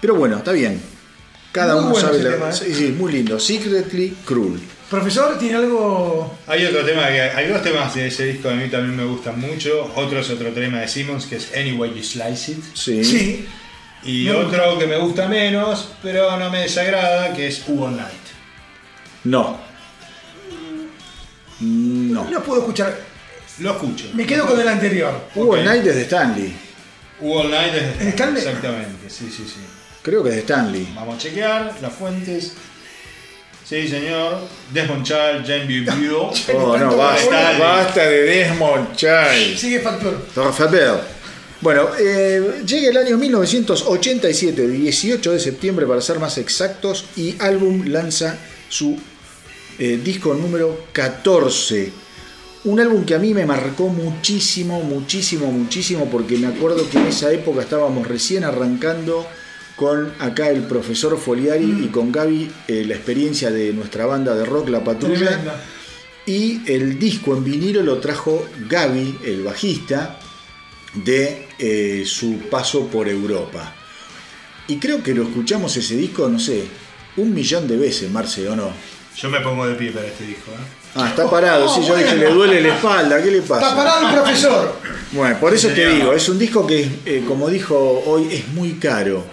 [0.00, 0.80] Pero bueno, está bien.
[1.52, 2.52] Cada Muy uno bueno sabe la- tema, ¿eh?
[2.52, 3.38] sí, sí, muy lindo.
[3.38, 4.58] Secretly Cruel.
[4.90, 6.36] Profesor, ¿tiene algo...?
[6.46, 9.04] Hay otro tema, que hay dos temas de ese disco que a mí también me
[9.04, 9.90] gustan mucho.
[9.96, 12.64] Otro es otro tema de Simmons que es Anyway You Slice It.
[12.74, 13.04] Sí.
[13.04, 13.48] Sí.
[14.04, 18.12] Y Me otro que me gusta menos, pero no me desagrada, que es Hugo Night.
[19.24, 19.58] No.
[21.60, 22.30] No.
[22.30, 22.94] No puedo escuchar.
[23.60, 24.10] Lo escucho.
[24.12, 25.28] Me quedo con el anterior.
[25.34, 25.60] Hugo Ok.
[25.60, 26.54] Knight es de Stanley.
[27.20, 28.42] Hugo Night es ¿Es Stanley?
[28.44, 29.60] Exactamente, sí, sí, sí.
[30.02, 30.92] Creo que es de Stanley.
[30.94, 32.54] Vamos a chequear las fuentes.
[33.64, 34.40] Sí, señor.
[34.72, 35.84] Desmond Child, Jane.
[36.54, 39.56] Oh, no, basta, basta de Desmond Child.
[39.56, 40.20] Sigue Factor.
[40.36, 41.00] Rafael.
[41.62, 47.86] Bueno, eh, llega el año 1987, 18 de septiembre para ser más exactos, y Álbum
[47.86, 48.36] lanza
[48.68, 48.98] su
[49.78, 51.90] eh, disco número 14.
[52.64, 57.06] Un álbum que a mí me marcó muchísimo, muchísimo, muchísimo, porque me acuerdo que en
[57.06, 59.26] esa época estábamos recién arrancando
[59.76, 64.44] con acá el profesor Foliari y con Gaby eh, la experiencia de nuestra banda de
[64.44, 65.28] rock, La Patrulla.
[65.28, 65.64] Tremenda.
[66.26, 70.18] Y el disco en vinilo lo trajo Gaby, el bajista,
[70.94, 73.74] de eh, su paso por Europa.
[74.68, 76.64] Y creo que lo escuchamos ese disco, no sé,
[77.16, 78.70] un millón de veces, Marce, ¿o no?
[79.16, 80.50] Yo me pongo de pie para este disco.
[80.52, 80.64] ¿eh?
[80.94, 83.76] Ah, está parado, sí, yo dije, le duele la espalda, ¿qué le Está pasa?
[83.76, 84.80] parado el profesor.
[85.12, 87.76] Bueno, por eso te digo, es un disco que, eh, como dijo
[88.06, 89.24] hoy, es muy caro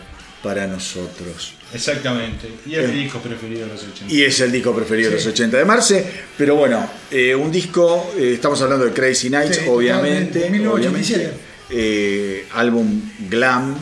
[0.44, 1.54] para nosotros.
[1.74, 2.50] Exactamente.
[2.66, 4.14] Y es mi disco preferido de los 80.
[4.14, 6.06] Y es el disco preferido de los 80 de Marce.
[6.38, 10.40] Pero bueno, eh, un disco, eh, estamos hablando de Crazy Nights, Sí, obviamente.
[10.40, 11.20] totalmente, 1987.
[11.26, 11.52] obviamente.
[11.74, 13.76] Eh, álbum glam,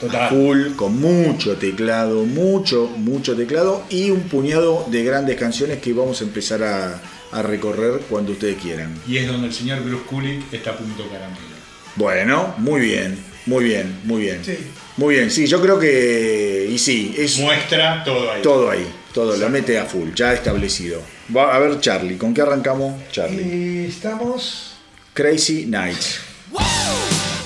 [0.00, 0.22] Total.
[0.24, 5.92] a full, con mucho teclado, mucho, mucho teclado y un puñado de grandes canciones que
[5.92, 7.00] vamos a empezar a,
[7.32, 8.94] a recorrer cuando ustedes quieran.
[9.08, 11.40] Y es donde el señor Bruce Kulick está a punto caramelo.
[11.96, 14.44] Bueno, muy bien, muy bien, muy bien.
[14.44, 14.58] Sí.
[14.96, 16.68] Muy bien, sí, yo creo que.
[16.70, 18.42] Y sí, es Muestra todo ahí.
[18.42, 21.02] todo ahí, todo, lo mete a full, ya establecido.
[21.34, 23.42] Va a ver, Charlie, ¿con qué arrancamos, Charlie?
[23.42, 24.72] Y estamos.
[25.12, 26.20] Crazy Nights.
[26.52, 27.45] Here's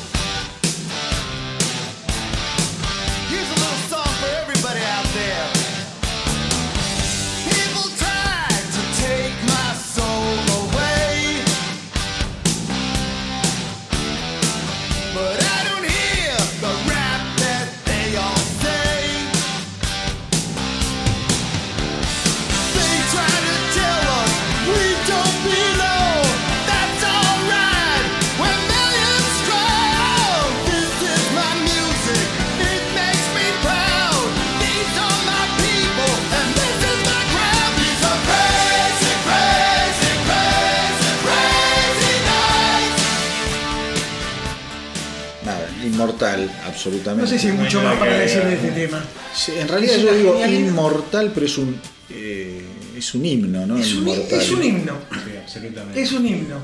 [47.07, 49.05] No sé si hay mucho No hay más para decir de este tema.
[49.35, 50.69] Sí, en realidad Es yo digo genialidad.
[50.69, 52.63] inmortal, pero es un, eh,
[52.97, 53.79] es un himno, ¿no?
[53.79, 54.41] Es un, inmortal.
[54.41, 54.93] es un himno.
[55.13, 56.03] Sí, absolutamente.
[56.03, 56.57] Es un himno.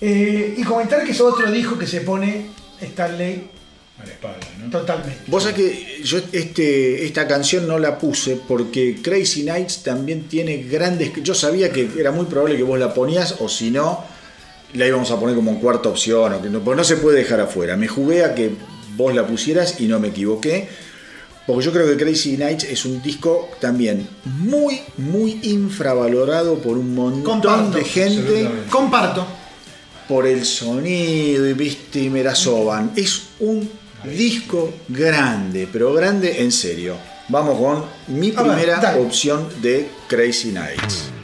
[0.00, 2.46] Eh, y comentar que es otro disco que se pone
[2.80, 3.48] Stanley
[3.98, 4.70] A la espalda, ¿no?
[4.70, 5.22] totalmente.
[5.26, 10.58] Vos sabés que yo este, esta canción no la puse porque Crazy Nights también tiene
[10.58, 11.12] grandes...
[11.22, 14.04] Yo sabía que era muy probable que vos la ponías o si no,
[14.74, 16.34] la íbamos a poner como cuarta opción.
[16.34, 17.76] O que no, porque no se puede dejar afuera.
[17.78, 18.50] Me jugué a que
[18.96, 20.68] vos la pusieras y no me equivoqué.
[21.46, 26.92] Porque yo creo que Crazy Nights es un disco también muy, muy infravalorado por un
[26.94, 28.50] montón Comparto, de gente.
[28.68, 29.26] Comparto.
[30.08, 32.92] por el sonido y viste y me la soban.
[32.96, 33.68] Es un
[34.04, 36.96] disco grande, pero grande en serio.
[37.28, 37.84] Vamos con
[38.16, 41.15] mi ver, primera opción de Crazy Nights.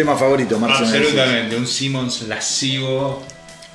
[0.00, 0.88] Temas favoritos, Marcelo.
[0.88, 3.22] Absolutamente, un Simmons lascivo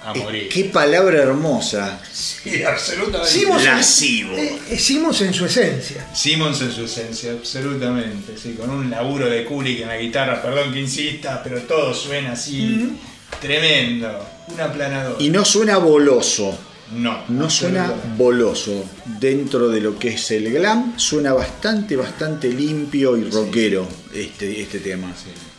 [0.03, 0.49] a Eh, morir.
[0.49, 1.99] Qué palabra hermosa.
[2.11, 3.31] Sí, absolutamente.
[3.31, 4.35] Simmons en- Lascivo.
[4.35, 6.07] eh, eh, Simmons en su esencia.
[6.15, 10.73] Simmons en su esencia, absolutamente, sí, con un laburo de Kulik en la guitarra, perdón
[10.73, 12.97] que insista, pero todo suena así,
[13.39, 15.21] tremendo, un aplanador.
[15.21, 16.57] Y no suena boloso.
[16.91, 18.83] No, No suena boloso.
[19.19, 24.79] Dentro de lo que es el glam, suena bastante, bastante limpio y rockero este, este
[24.79, 25.11] tema.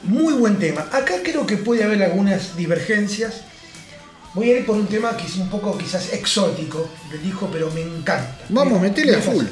[0.05, 0.83] Muy buen tema.
[0.93, 3.43] Acá creo que puede haber algunas divergencias.
[4.35, 7.71] Voy a ir por un tema que es un poco quizás exótico del disco, pero
[7.71, 8.39] me encanta.
[8.51, 9.45] Vamos, Me- metele me a full.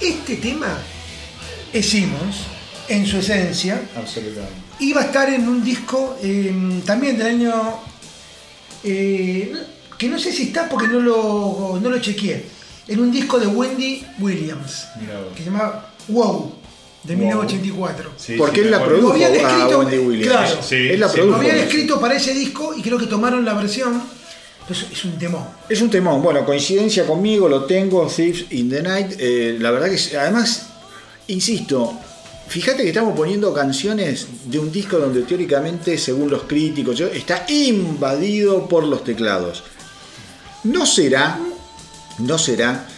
[0.00, 0.78] Este tema
[1.72, 2.36] es Simmons
[2.88, 3.80] en su esencia.
[3.96, 4.54] Absolutamente.
[4.80, 7.52] Iba a estar en un disco eh, también del año.
[8.82, 9.52] eh,
[9.96, 12.44] que no sé si está porque no lo, no lo chequeé.
[12.88, 14.86] En un disco de Wendy Williams.
[15.34, 16.52] Que se llama Wow,
[17.04, 17.24] de Wow.
[17.24, 18.10] 1984.
[18.16, 20.28] Sí, Porque sí, él la produjo a Wendy Williams.
[20.32, 20.62] claro.
[20.62, 21.30] Sí, él la produjo.
[21.30, 24.02] Lo habían escrito para ese disco y creo que tomaron la versión.
[24.68, 25.44] Es un temón.
[25.68, 29.16] Es un temón, bueno, coincidencia conmigo, lo tengo, Thieves in the Night.
[29.18, 30.68] eh, la verdad que, además,
[31.28, 31.92] insisto,
[32.48, 38.66] fíjate que estamos poniendo canciones de un disco donde teóricamente, según los críticos, está invadido
[38.66, 39.64] por los teclados.
[40.64, 41.38] No será,
[42.18, 42.88] no será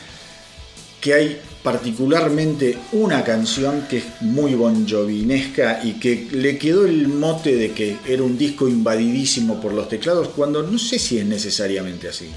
[1.01, 7.09] que hay particularmente una canción que es muy bon jovinesca y que le quedó el
[7.09, 11.27] mote de que era un disco invadidísimo por los teclados cuando no sé si es
[11.27, 12.31] necesariamente así.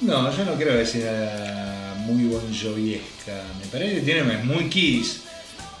[0.00, 3.42] No, yo no creo que sea muy bon joviesca.
[3.60, 5.20] Me parece que tiene es muy kiss.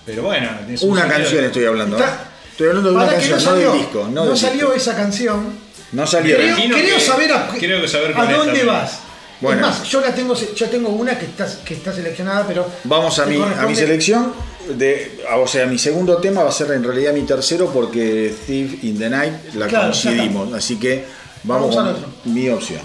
[0.04, 1.98] Pero bueno, es un Una sonido- canción estoy hablando.
[1.98, 2.02] ¿eh?
[2.50, 4.02] Estoy hablando de una canción, no, salió, del disco.
[4.04, 4.74] No, no del salió disco.
[4.74, 5.46] esa canción.
[5.92, 6.36] No salió.
[6.36, 9.00] Creo, que- saber a, creo que saber a dónde vas.
[9.44, 9.68] Bueno.
[9.68, 12.66] Es más, yo la tengo, yo tengo una que está, que está seleccionada, pero.
[12.84, 14.32] Vamos a mi, a mi selección.
[14.76, 18.82] De, o sea, mi segundo tema va a ser en realidad mi tercero porque Thief
[18.82, 20.52] in the Night la Claro, coincidimos.
[20.54, 21.04] Así que
[21.42, 22.80] vamos, Vamos al con mi opción.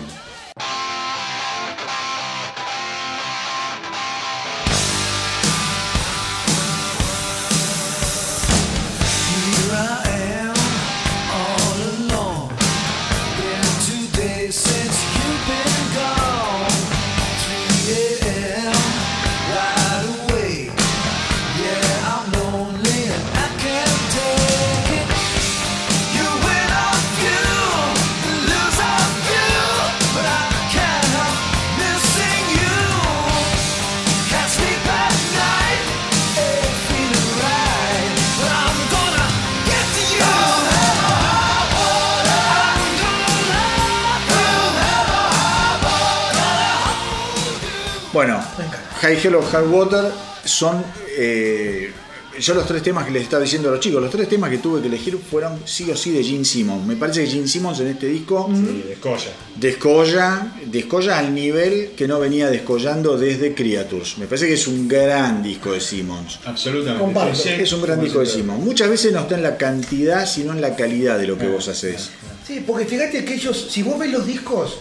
[49.24, 50.06] Hello High Water
[50.46, 50.84] son.
[51.18, 51.92] eh,
[52.40, 54.60] yo los tres temas que les estaba diciendo a los chicos, los tres temas que
[54.60, 56.86] tuve que elegir fueron sí o sí de Gene Simmons.
[56.88, 59.32] Me parece que Gene Simmons en este disco Sí, descolla.
[59.58, 64.20] descolla, descolla al nivel que no venía descollando desde Creatures.
[64.20, 66.40] Me parece que es un gran disco de Simmons.
[66.46, 67.04] Absolutamente.
[67.04, 67.50] Comparto.
[67.50, 68.26] Es un gran disco de.
[68.26, 68.64] Simmons.
[68.64, 71.68] Muchas veces no está en la cantidad, sino en la calidad de lo que vos
[71.68, 72.12] haces.
[72.48, 74.78] Sí, porque fíjate que ellos, si vos ves los discos,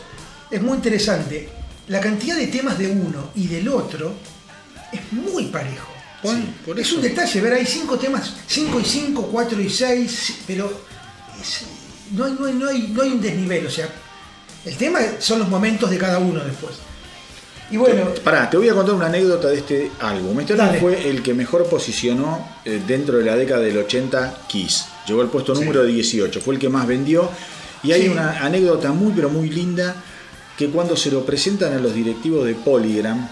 [0.49, 1.49] es muy interesante.
[1.89, 4.13] La cantidad de temas de uno y del otro
[4.93, 5.89] es muy parejo.
[6.67, 6.97] Por es eso.
[6.97, 10.71] un detalle, ver, hay cinco temas, 5 y 5, 4 y 6, pero
[11.41, 11.63] es-
[12.13, 13.89] no, hay, no, hay, no, hay, no hay un desnivel, o sea,
[14.65, 16.75] el tema son los momentos de cada uno después.
[17.71, 20.41] Y bueno, Pará, te voy a contar una anécdota de este álbum.
[20.41, 24.87] Este álbum fue el que mejor posicionó eh, dentro de la década del 80 Kiss.
[25.07, 27.31] Llegó al puesto número 18, fue el que más vendió.
[27.83, 28.09] Y hay Sí.
[28.09, 29.95] una anécdota muy pero muy linda
[30.59, 33.29] que cuando se lo presentan a los directivos de Polygram,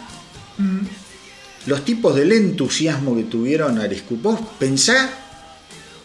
[1.66, 5.10] los tipos del entusiasmo que tuvieron al escupo, vos pensá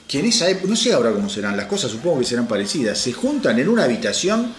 [0.08, 2.98] que en esa época, no sé ahora cómo serán las cosas, supongo que serán parecidas,
[2.98, 4.52] se juntan en una habitación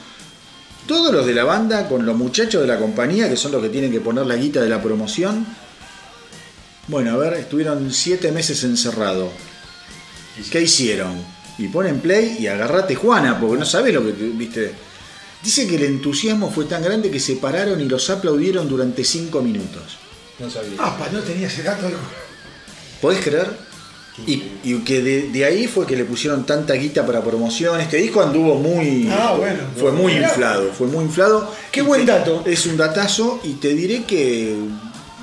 [0.87, 3.69] todos los de la banda con los muchachos de la compañía, que son los que
[3.69, 5.45] tienen que poner la guita de la promoción.
[6.89, 9.31] Bueno, a ver, estuvieron siete meses encerrados.
[10.51, 11.15] ¿Qué hicieron?
[11.59, 14.73] Y ponen play y agarrate Juana, porque no sabes lo que te- viste.
[15.43, 19.43] Dice que el entusiasmo fue tan grande que se pararon y los aplaudieron durante cinco
[19.43, 19.99] minutos.
[20.39, 20.73] No sabía.
[20.79, 21.87] ah, pa, no tenía ese dato.
[23.01, 23.49] ¿Podés creer?
[24.27, 27.81] Y, y que de, de ahí fue que le pusieron tanta guita para promoción.
[27.81, 29.09] Este disco anduvo muy.
[29.11, 29.61] Ah, bueno.
[29.77, 30.29] Fue muy Mirá.
[30.29, 31.53] inflado, fue muy inflado.
[31.73, 32.43] Qué buen dato.
[32.47, 34.55] Es un datazo y te diré que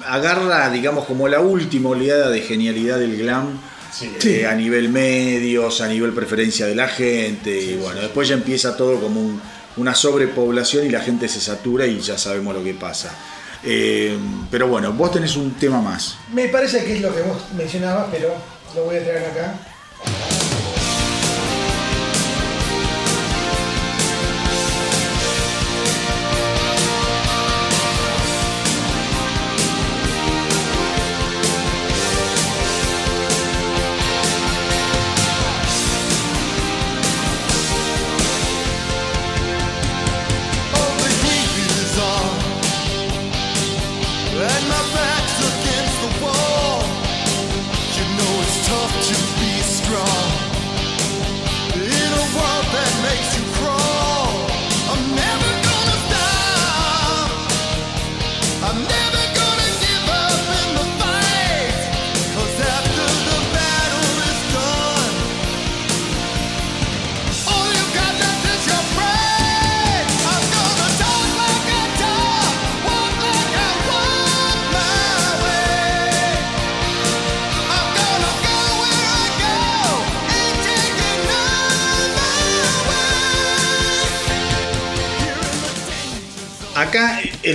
[0.06, 3.60] agarra, digamos, como la última oleada de genialidad del glam.
[3.92, 4.12] Sí.
[4.24, 7.60] eh, a nivel medios, a nivel preferencia de la gente.
[7.60, 9.42] y bueno, después ya empieza todo como un-
[9.78, 13.12] una sobrepoblación y la gente se satura y ya sabemos lo que pasa.
[13.64, 14.18] Eh,
[14.50, 16.18] pero bueno, vos tenés un tema más.
[16.34, 18.34] Me parece que es lo que vos mencionabas, pero
[18.76, 19.56] lo voy a traer acá.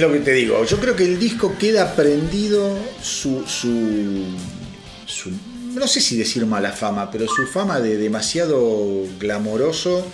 [0.07, 0.65] Lo que te digo.
[0.65, 4.25] Yo creo que el disco queda prendido su, su,
[5.07, 5.31] su-
[5.75, 10.07] no sé si decir mala fama, pero su fama de demasiado glamoroso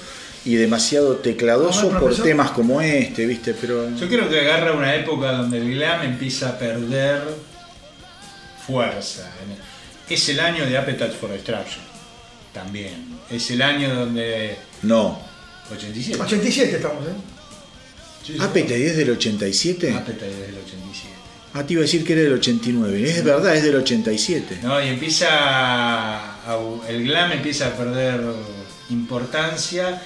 [0.44, 3.52] y demasiado tecladoso por temas como este, ¿viste?
[3.60, 7.20] Pero Yo creo que agarra una época donde el glam empieza a perder
[8.66, 9.30] fuerza.
[10.08, 11.82] Es el año de Appetite for Destruction.
[12.52, 13.18] También.
[13.30, 14.56] Es el año donde.
[14.82, 15.20] no.
[15.70, 16.20] 87.
[16.20, 17.12] 87 estamos, ¿eh?
[18.32, 18.36] Sí.
[18.40, 19.92] Appetite es del 87.
[19.94, 21.14] Appetite es del 87.
[21.52, 23.02] Ah, te iba a decir que era del 89.
[23.10, 24.58] Es verdad, es del 87.
[24.62, 24.80] ¿no?
[24.82, 26.58] Y empieza a-
[26.88, 28.20] el glam empieza a perder
[28.90, 30.00] importancia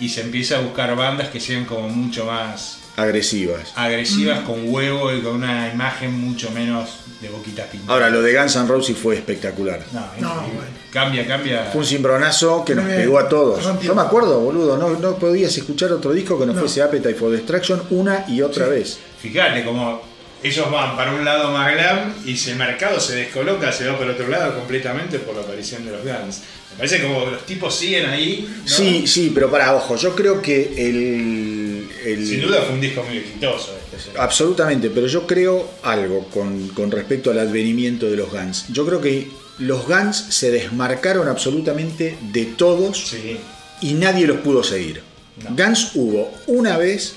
[0.00, 3.72] y se empieza a buscar bandas que sean como mucho más Agresivas.
[3.76, 7.90] agresivas con huevo y con una imagen mucho menos de boquitas pintadas.
[7.94, 9.80] Ahora, lo de Guns N' Roses fue espectacular.
[9.92, 10.78] No, No, bueno.
[10.92, 11.64] Cambia, cambia.
[11.72, 13.62] Fue un cimbronazo que nos Me pegó a todos.
[13.64, 13.88] rompió.
[13.88, 16.60] Yo me acuerdo, boludo, no, no podías escuchar otro disco que no, No.
[16.60, 18.98] fuese Appetite for Destruction una y otra vez.
[19.20, 20.00] Fíjate como
[20.42, 23.98] ellos van para un lado más glam y si el mercado se descoloca, se va
[23.98, 26.40] para otro lado completamente por la aparición de los Guns.
[26.72, 28.48] Me parece como que los tipos siguen ahí.
[28.62, 28.68] ¿no?
[28.68, 31.57] Sí, sí, pero para, ojo, yo creo que el...
[32.04, 33.74] el- Sin duda fue un disco muy exitoso.
[33.96, 38.66] Este, Absolutamente, pero yo creo algo con, con respecto al advenimiento de los Guns.
[38.70, 39.28] Yo creo que
[39.58, 43.38] los Guns se desmarcaron absolutamente de todos Sí.
[43.80, 45.02] y nadie los pudo seguir.
[45.42, 45.50] No.
[45.56, 47.14] Guns hubo una vez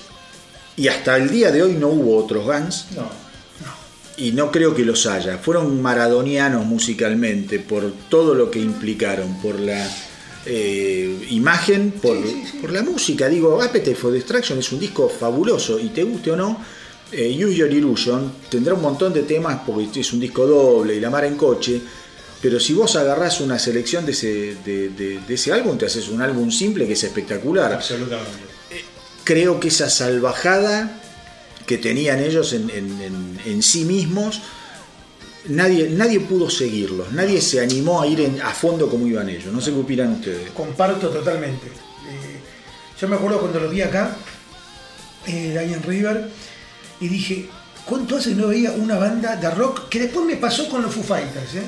[0.76, 3.08] y hasta el día de hoy no hubo otros Guns No.
[4.16, 5.38] y no creo que los haya.
[5.38, 9.88] Fueron maradonianos musicalmente por todo lo que implicaron, por la
[10.46, 12.16] eh, imagen, por,
[12.60, 13.28] por la música.
[13.28, 16.62] Digo, Appetite for Destruction es un disco fabuloso y te guste o no,
[17.12, 21.00] eh, Use Your Illusion tendrá un montón de temas porque es un disco doble y
[21.00, 21.80] la mar en coche.
[22.40, 26.08] Pero si vos agarrás una selección de ese, de, de- de ese álbum, te haces
[26.08, 28.30] un álbum simple que es espectacular Absolutamente.
[29.22, 31.00] creo que esa salvajada
[31.66, 34.40] que tenían ellos en, en- en- en sí mismos,
[35.46, 39.52] nadie, nadie pudo seguirlos, nadie se animó a ir en- a fondo como iban ellos.
[39.52, 40.50] No sé qué opinan ustedes.
[40.50, 41.66] Comparto totalmente.
[41.66, 42.40] Eh,
[43.00, 44.16] yo me acuerdo cuando lo vi acá,
[45.26, 46.28] eh, Diane River,
[47.00, 47.48] y dije,
[47.86, 49.88] ¿cuánto hace que no veía una banda de rock?
[49.88, 51.62] Que después me pasó con los Foo Fighters, ¿eh?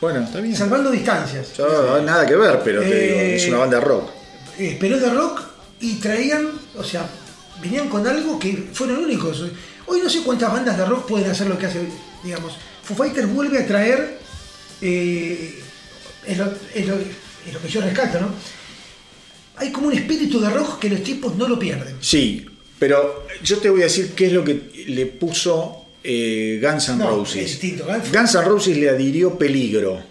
[0.00, 0.56] Bueno, está bien.
[0.56, 1.52] salvando distancias.
[1.58, 4.08] Yo, nada que ver, pero te digo, Eh, es una banda rock.
[4.58, 5.42] Eh, pero es de rock
[5.80, 7.06] y traían, o sea,
[7.62, 9.44] venían con algo que fueron únicos.
[9.86, 11.80] Hoy no sé cuántas bandas de rock pueden hacer lo que hace,
[12.24, 12.54] digamos.
[12.82, 14.18] Foo Fighters vuelve a traer,
[14.80, 15.60] eh,
[16.26, 16.96] es, lo, es lo-
[17.46, 18.28] es lo que yo rescato, ¿no?
[19.56, 21.96] Hay como un espíritu de rock que los tipos no lo pierden.
[22.00, 22.46] Sí,
[22.78, 26.96] pero yo te voy a decir qué es lo que le puso eh, Guns N'
[26.98, 27.42] No, Roses.
[27.44, 27.84] es distinto.
[27.86, 30.02] Guns- Guns N' Roses le adhirió peligro,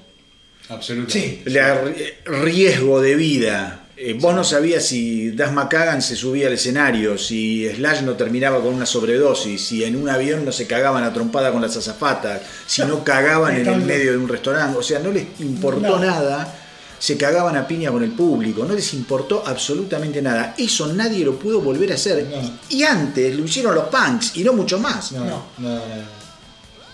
[0.70, 1.42] Absolutamente.
[1.44, 1.50] Sí.
[1.50, 3.88] le riesgo de vida.
[4.02, 8.62] Eh, vos no sabías si Das McCagan se subía al escenario, si Slash no terminaba
[8.62, 12.42] con una sobredosis, si en un avión no se cagaban a trompada con las azafatas,
[12.66, 14.78] si no cagaban en el medio de un restaurante.
[14.78, 16.00] O sea, no les importó No.
[16.00, 16.56] nada.
[16.98, 20.54] Se cagaban a piña con el público, no les importó absolutamente nada.
[20.58, 22.26] Eso nadie lo pudo volver a hacer.
[22.30, 22.60] No.
[22.70, 25.12] Y antes lo hicieron los punks y no mucho más.
[25.14, 25.44] No, No.
[25.58, 25.82] no, no.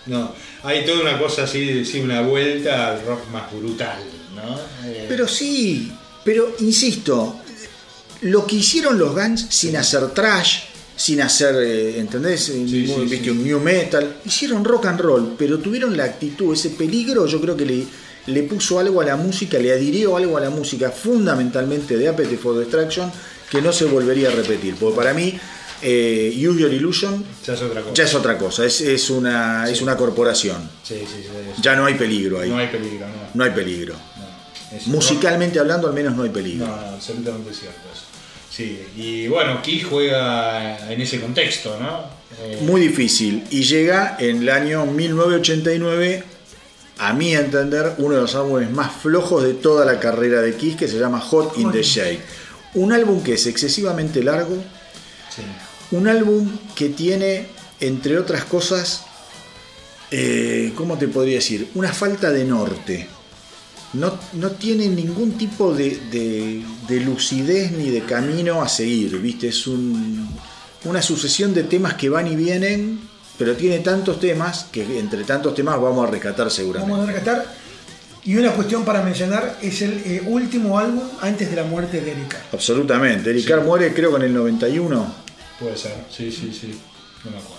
[0.06, 0.32] no.
[0.64, 3.98] Hay toda una cosa así, sí, una vuelta al rock más brutal,
[4.34, 4.56] ¿no?
[4.88, 5.92] Eh, Pero sí,
[6.26, 7.40] pero insisto,
[8.22, 10.58] lo que hicieron los Guns sin hacer trash,
[10.96, 12.48] sin hacer, eh, ¿entendés?
[12.50, 12.68] Ningún-
[13.04, 13.30] sí, viste, sí.
[13.30, 17.56] un new metal, hicieron rock and roll, pero tuvieron la actitud, ese peligro, yo creo
[17.56, 17.84] que le,
[18.26, 22.38] le puso algo a la música, le adhirió algo a la música, fundamentalmente de Appetite
[22.38, 23.10] for Destruction,
[23.50, 24.74] que no se volvería a repetir.
[24.74, 25.38] Porque para mí,
[25.82, 27.94] eh, Use Your Illusion ya es otra cosa.
[27.94, 30.68] ya es otra cosa, es, es una, es una corporación.
[30.82, 31.28] Sí, sí,
[31.62, 32.48] Ya no hay peligro ahí.
[32.48, 33.14] No hay peligro, no.
[33.34, 33.94] No hay peligro.
[34.76, 36.66] Es Musicalmente hablando, al menos no hay peligro.
[36.66, 38.02] No, no, absolutamente cierto eso.
[38.50, 42.04] Sí, y bueno, Kiss juega en ese contexto, ¿no?
[42.42, 43.44] Eh, Muy difícil.
[43.50, 46.24] Y llega en el año 1989,
[46.98, 50.76] a mi entender, uno de los álbumes más flojos de toda la carrera de Kiss,
[50.76, 52.20] que se llama Hot in the Shade.
[52.74, 54.56] Un álbum que es excesivamente largo,
[55.34, 55.42] sí.
[55.90, 57.48] un álbum que tiene,
[57.80, 59.04] entre otras cosas,
[60.10, 61.70] eh, ¿cómo te podría decir?
[61.74, 63.06] Una falta de norte.
[63.92, 69.48] No, no tiene ningún tipo de, de- de lucidez ni de camino a seguir, ¿viste?
[69.48, 70.28] Es un-
[70.84, 73.00] una sucesión de temas que van y vienen,
[73.38, 76.92] pero tiene tantos temas que entre tantos temas vamos a rescatar seguramente.
[76.92, 77.54] Vamos a rescatar.
[78.24, 82.10] Y una cuestión para mencionar es el eh, último álbum antes de la muerte de
[82.10, 82.38] Erika.
[82.52, 83.30] Absolutamente.
[83.30, 85.14] Eric Carr muere creo que en el 91.
[85.60, 86.76] Puede ser, sí, sí, sí.
[87.24, 87.56] No me acuerdo.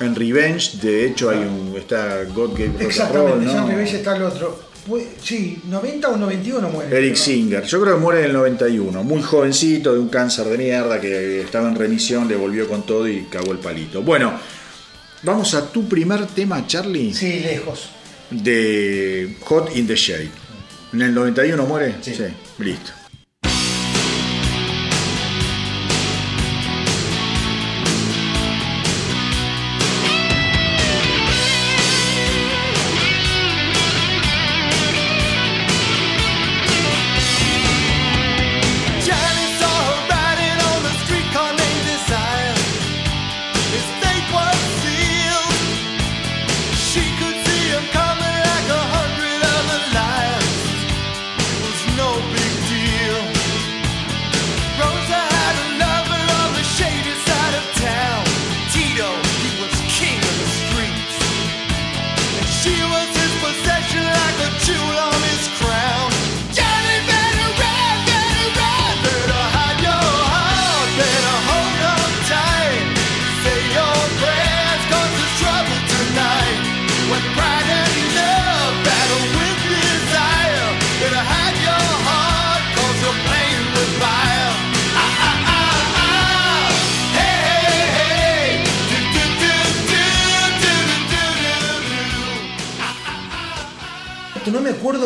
[0.00, 3.52] En Revenge, de hecho, hay un, está God Gave Rock Exactamente, Roll, ¿no?
[3.52, 4.71] San Revenge está el otro.
[5.22, 6.96] Sí, 90 o 91 muere.
[6.96, 10.46] Eric Pero- Singer, yo creo que muere en el 91, muy jovencito, de un cáncer
[10.46, 14.02] de mierda que estaba en remisión, le volvió con todo y cagó el palito.
[14.02, 14.32] Bueno,
[15.22, 17.90] vamos a tu primer tema, Charlie, Sí, lejos.
[18.30, 20.30] de Hot in the Shade.
[20.92, 21.94] ¿En el 91 muere?
[22.02, 22.14] Sí.
[22.58, 22.90] listo.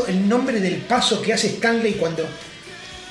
[0.07, 2.25] El nombre del paso que hace Stanley cuando,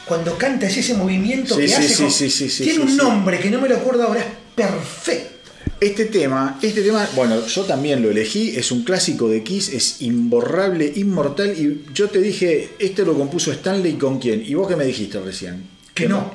[0.06, 2.30] cuando canta, es ese movimiento Sí, que sí, hace.
[2.30, 5.36] sí, Tiene un nombre que no me lo acuerdo ahora, es perfecto.
[5.80, 10.02] Este tema, este tema, bueno, yo también lo elegí, es un clásico de Kiss, es
[10.02, 14.76] imborrable, inmortal, y yo te dije, este lo compuso Stanley con quién, y vos qué
[14.76, 15.68] me dijiste recién.
[15.94, 16.32] Que no.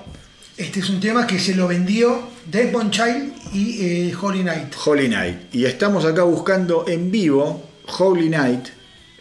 [0.56, 2.20] Este es un tema que se lo vendió
[2.50, 4.74] Desmond Child y eh, Holy Night.
[4.84, 5.54] Holy Night.
[5.54, 7.62] Y estamos acá buscando en vivo
[7.98, 8.66] Holy Night.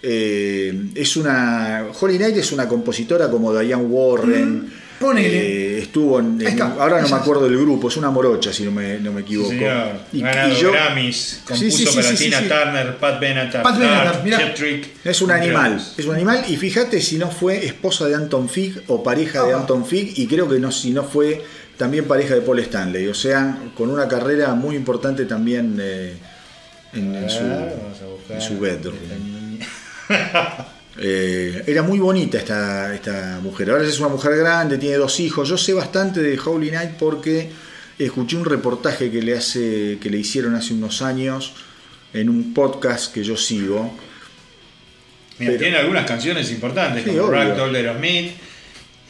[0.01, 1.85] Eh, es una.
[1.99, 4.59] Holy Night es una compositora como Diane Warren.
[4.63, 5.27] Mm, ponele.
[5.37, 6.39] eh, estuvo en.
[6.41, 9.11] En- está, ahora no me acuerdo del grupo, es una morocha, si no me, no
[9.11, 9.49] me equivoco.
[9.49, 12.39] Señor, Y- ganado y yo- Grammys, compuso Sí, sí, para sí, Tina.
[12.39, 17.17] Turner, Pat Benatar, Pat Benatar, Trick, Es un animal, es un animal y fíjate si
[17.17, 19.57] no fue esposa de Anton Fig o pareja de Ah.
[19.57, 21.41] Anton Fig y creo que no si no fue
[21.77, 26.13] también pareja de Paul Stanley, o sea, con una carrera muy importante también eh,
[26.93, 27.39] en, en su,
[28.33, 28.97] en su bedroom.
[31.01, 33.69] Eh, era muy bonita esta, esta mujer.
[33.71, 35.47] Ahora es una mujer grande, tiene dos hijos.
[35.47, 37.49] Yo sé bastante de Holy Night porque
[37.97, 41.53] escuché un reportaje que le, hace, que le hicieron hace unos años
[42.13, 43.83] en un podcast que yo sigo.
[45.37, 47.31] Mira, Pero- tiene algunas canciones importantes, Sí, como.
[47.31, 48.31] Ragdoll de Aerosmith,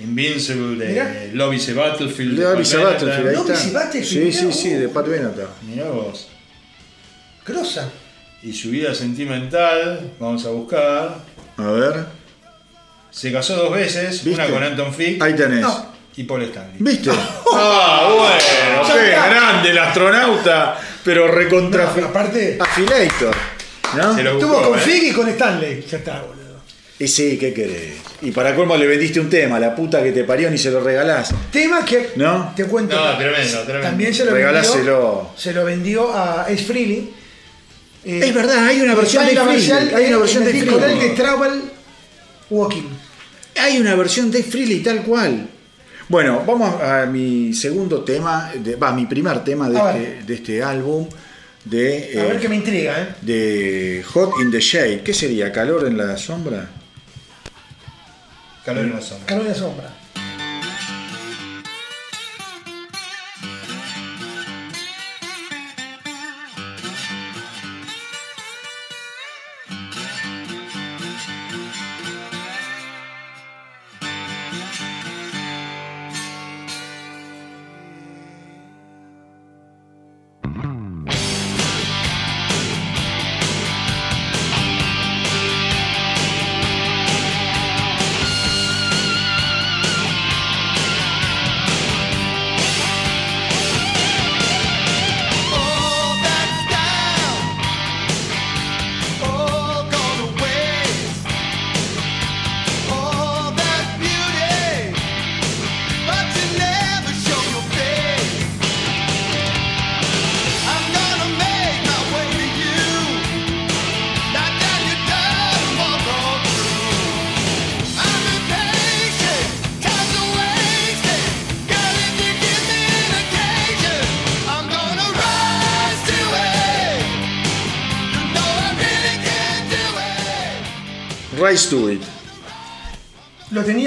[0.01, 1.25] Invincible de Mirá.
[1.33, 2.39] Love is a Battlefield.
[2.43, 3.53] A ahí Love está.
[3.53, 5.49] is a Battlefield, Sí, sí, sí, de Pat Benatar.
[5.67, 6.27] Mirá vos.
[7.47, 7.89] Grosa.
[8.41, 11.17] Y su vida sentimental, vamos a buscar.
[11.57, 12.05] A ver.
[13.11, 14.41] Se casó dos veces, ¿Viste?
[14.41, 15.61] una con Anton Fick Ahí tenés.
[15.61, 15.93] No.
[16.15, 16.75] y Paul Stanley.
[16.79, 17.09] ¿Viste?
[17.51, 18.93] Ah, bueno.
[18.93, 21.91] Qué grande el astronauta, pero recontra.
[21.97, 23.35] No, aparte- Afilator.
[23.97, 24.15] ¿No?
[24.15, 24.81] Se lo Estuvo buscó, con ¿eh?
[24.83, 25.83] Fig y con Stanley.
[25.89, 26.59] Ya está, boludo.
[26.99, 27.95] Y sí, ¿qué querés?
[28.21, 30.79] Y para colmo le vendiste un tema, la puta que te parió ni se lo
[30.81, 31.33] regalás.
[31.51, 32.53] Tema que ¿No?
[32.55, 32.95] te cuento.
[32.95, 33.87] No, tremendo, tremendo.
[33.89, 34.75] También se lo Regaláselo.
[34.77, 35.29] vendió.
[35.35, 37.13] Se lo vendió a Ace Freely.
[38.05, 40.43] Eh, Es verdad, hay una versión está de en la Freely, versión- hay una versión
[40.43, 40.99] en el de disco Freely.
[40.99, 41.61] de Travel
[42.49, 42.83] Walking.
[43.57, 45.47] Hay una versión de Freely tal cual.
[46.07, 50.63] Bueno, vamos a mi segundo tema, de- va, mi primer tema de este, de este
[50.63, 51.07] álbum
[51.65, 53.15] de, A eh, ver que me intriga, ¿eh?
[53.21, 55.01] de Hot in the Shade.
[55.03, 55.51] ¿Qué sería?
[55.51, 56.69] ¿Calor en la sombra?
[58.65, 59.25] Calor en la sombra.
[59.27, 59.93] Calor de sombra.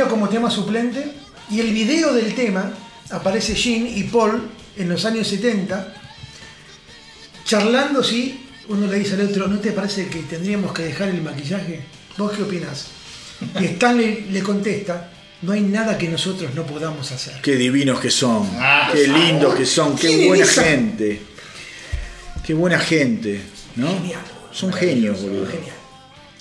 [0.02, 1.12] Tenía como tema suplente.
[1.50, 2.72] Y el video del tema
[3.10, 5.94] aparece Gene y Paul en los años 70
[7.44, 11.20] charlando si uno le dice al otro, ¿no te parece que tendríamos que dejar el
[11.20, 11.80] maquillaje?
[12.16, 12.86] ¿Vos qué opinás?
[13.60, 15.10] Y Stanley le contesta,
[15.42, 17.42] no hay nada que nosotros no podamos hacer.
[17.42, 20.62] Qué divinos que son, Ah, qué lindos que son, qué ¿Quién buena esa?
[20.62, 21.20] gente.
[22.46, 23.40] Qué buena gente,
[23.76, 23.88] ¿no?
[23.92, 24.22] Genial.
[24.52, 25.46] Son genios, boludo.
[25.46, 25.76] Genial.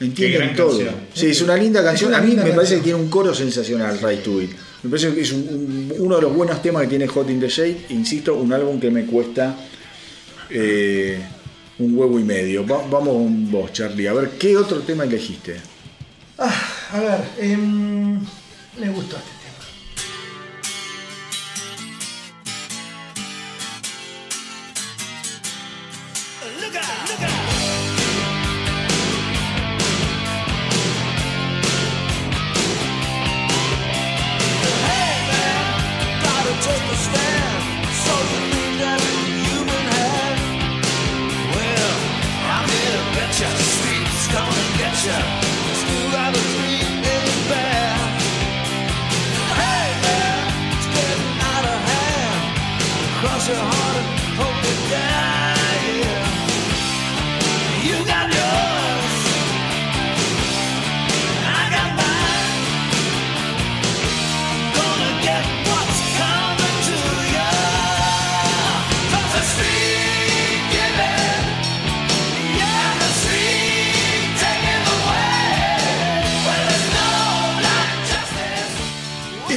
[0.01, 0.69] Entienden todo.
[0.77, 0.95] canción.
[1.13, 2.09] Sí, es una linda canción.
[2.09, 4.51] una a mí me parece que tiene un coro sensacional, Rise to It.
[4.83, 7.39] Me parece que es un- un- uno de los buenos temas que tiene Hot in
[7.39, 7.85] the Shade.
[7.89, 9.55] Insisto, un álbum que me cuesta
[10.49, 11.19] eh,
[11.79, 12.65] un huevo y medio.
[12.67, 14.07] Va- vamos con vos, Charlie.
[14.07, 15.55] A ver, ¿qué otro tema elegiste?
[16.37, 16.53] Ah,
[16.93, 19.31] a ver, em, me gustó este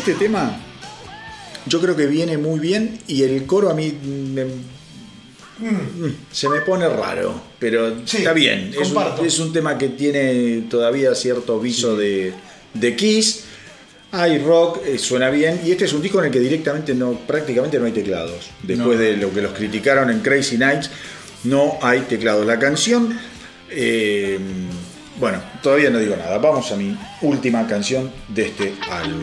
[0.07, 0.64] Este tema
[1.67, 4.45] yo creo que viene muy bien y el coro a mí me-
[5.57, 8.71] Mm, se me pone raro, pero Sí, está bien.
[8.73, 9.25] Es un, comparto.
[9.25, 12.33] es un tema que tiene todavía cierto viso de,
[12.75, 13.45] de Kiss.
[14.11, 15.61] Hay rock, eh, suena bien.
[15.65, 18.51] Y este es un disco en el que directamente no, prácticamente no hay teclados.
[18.65, 19.03] Después No.
[19.05, 20.91] de lo que los criticaron en Crazy Nights,
[21.45, 22.45] no hay teclados.
[22.45, 23.17] La canción,
[23.71, 24.39] eh,
[25.21, 26.37] bueno, todavía no digo nada.
[26.39, 29.23] Vamos a mi última canción de este álbum.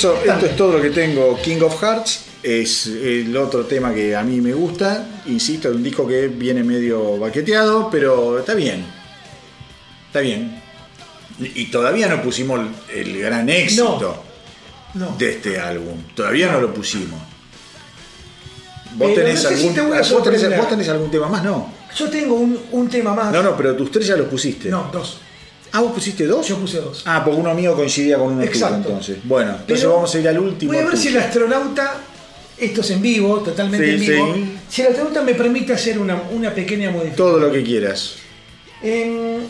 [0.00, 1.38] Esto, esto es todo lo que tengo.
[1.42, 5.06] King of Hearts es el otro tema que a mí me gusta.
[5.26, 8.84] Insisto, es un disco que viene medio baqueteado, pero está bien.
[10.06, 10.62] Está bien.
[11.38, 12.60] Y todavía no pusimos
[12.92, 14.22] el, gran éxito
[14.94, 15.16] No.
[15.18, 15.98] de este álbum.
[16.14, 17.20] Todavía no lo pusimos.
[18.92, 21.44] ¿Vos Pero tenés, algún, te voy a vos, tenés, vos tenés algún tema más?
[21.44, 21.72] No.
[21.96, 23.32] Yo tengo un, un tema más.
[23.32, 24.68] No, no, pero tus tres ya los pusiste.
[24.68, 25.20] No, dos.
[25.72, 26.46] Ah, ¿vos pusiste dos?
[26.48, 27.02] Yo puse dos.
[27.06, 28.76] Ah, porque uno mío coincidía con uno tuyo Exacto.
[28.88, 29.18] entonces.
[29.24, 30.72] Bueno, entonces Pero vamos a ir al último.
[30.72, 31.26] Voy a ver si el tuyo.
[31.26, 32.00] astronauta,
[32.58, 34.58] esto es en vivo, totalmente Sí, en vivo, sí.
[34.68, 37.16] si el astronauta me permite hacer una, una pequeña modificación.
[37.16, 38.14] Todo lo que quieras.
[38.82, 39.46] En-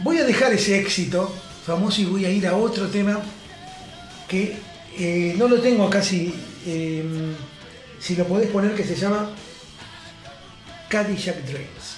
[0.00, 1.34] voy a dejar ese éxito
[1.66, 3.20] famoso y voy a ir a otro tema
[4.28, 4.56] que
[4.98, 6.32] eh, no lo tengo acá si,
[6.66, 7.02] eh,
[7.98, 9.30] si lo podés poner que se llama
[10.88, 11.96] Cadillac Dreams,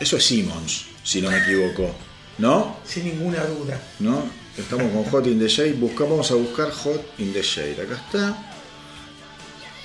[0.00, 1.94] Eso es Simmons, si no me equivoco.
[2.38, 2.76] ¿No?
[2.84, 3.80] sin ninguna duda.
[4.00, 4.22] ¿No?
[4.56, 5.74] Estamos con Hot in the Shade.
[5.74, 7.82] Busca, vamos a buscar Hot in the Shade.
[7.82, 8.48] Acá está.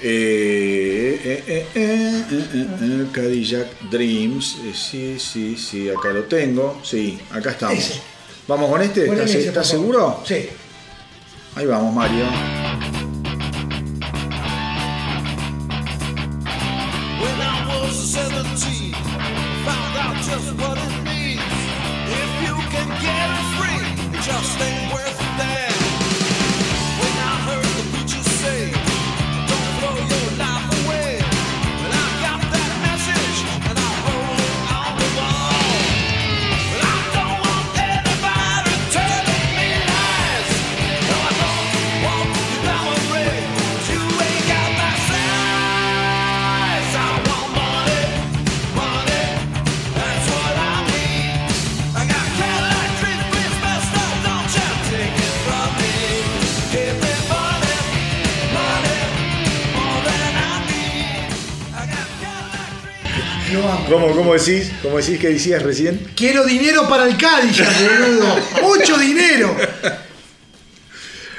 [0.01, 4.57] Eh, eh, eh, eh, Cadillac Dreams.
[4.73, 6.79] Sí, sí, sí, acá lo tengo.
[6.83, 7.77] Sí, acá estamos.
[7.77, 8.01] Ese.
[8.47, 9.05] ¿Vamos con este?
[9.05, 10.21] ¿Estás, ese, seguro?
[10.25, 10.49] Sí.
[11.55, 13.06] Ahí vamos, Mario.
[24.27, 24.76] just think
[63.89, 64.71] ¿Cómo, cómo decís?
[64.81, 66.11] ¿Cómo decís que decías recién?
[66.15, 68.35] Quiero dinero para el Cadillac, boludo.
[68.63, 69.55] Mucho dinero.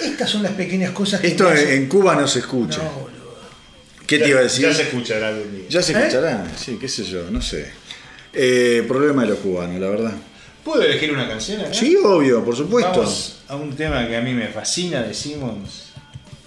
[0.01, 2.83] Estas son las pequeñas cosas que Esto en, Cuba no se escucha.
[2.83, 3.39] No, boludo.
[4.07, 4.67] ¿Qué te iba a decir?
[4.67, 5.65] Ya se escuchará algún día.
[5.69, 5.99] Ya se ¿Eh?
[5.99, 7.71] escuchará, sí, qué sé yo, no sé.
[8.33, 10.13] Eh, problema de los cubanos, la verdad.
[10.65, 11.73] ¿Puedo elegir una canción acá?
[11.73, 13.01] Sí, obvio, por supuesto.
[13.01, 15.91] Vamos a un tema que a mí me fascina de Simmons.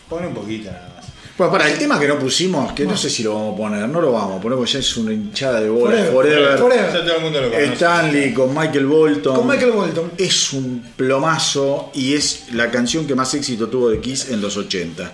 [0.07, 0.90] Pone un poquito nada más.
[1.37, 3.89] Bueno, para el tema que no pusimos, que no, sé si lo vamos a poner,
[3.89, 5.91] no lo vamos a poner porque ya es una hinchada de bola.
[5.91, 6.59] Forever, Forever.
[6.59, 6.93] Forever.
[6.93, 7.73] Ya todo el mundo lo conoce.
[7.73, 9.35] Stanley con Michael Bolton.
[9.35, 10.11] Con Michael Bolton.
[10.17, 14.57] Es un plomazo y es la canción que más éxito tuvo de Kiss en los
[14.57, 15.11] 80.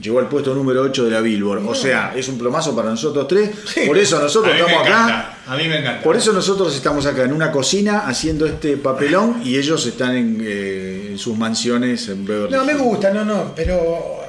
[0.00, 1.66] Llegó al puesto número 8 de la Billboard.
[1.66, 3.50] O sea, es un plomazo para nosotros tres.
[3.66, 3.82] Sí.
[3.86, 5.38] Por eso nosotros estamos acá.
[5.46, 6.02] A mí me encanta.
[6.02, 10.38] Por eso nosotros estamos acá en una cocina haciendo este papelón y ellos están en,
[10.42, 14.19] eh, en sus mansiones en Beverly No, me gusta, no, no, pero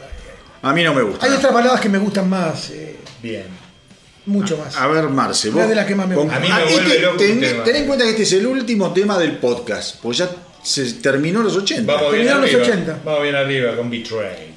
[0.64, 1.26] A mí no me gusta.
[1.26, 3.46] hay otras baladas que me gustan más, eh, Bien.
[4.26, 4.76] mucho más.
[4.78, 5.70] A ver, Marce, Una vos.
[5.70, 6.36] de las que más me gusta.
[6.36, 7.64] A mí me Ah, vuelve loco un ten, tema.
[7.64, 10.30] ten en cuenta que este es el último tema del podcast, pues ya
[10.64, 11.92] se terminó los 80.
[11.92, 12.68] Vamos bien Terminaron los arriba.
[12.76, 13.00] 80.
[13.04, 14.52] Vamos bien arriba con Betrayed.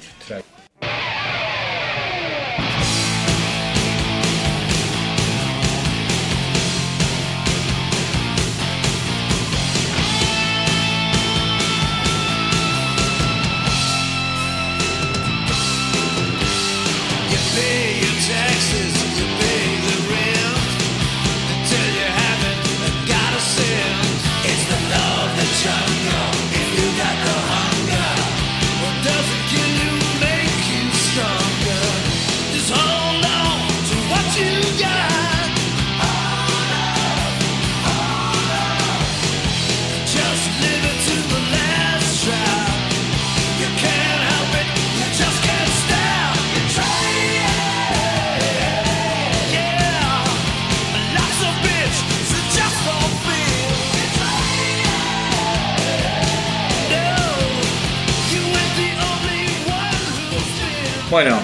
[61.15, 61.39] Bueno,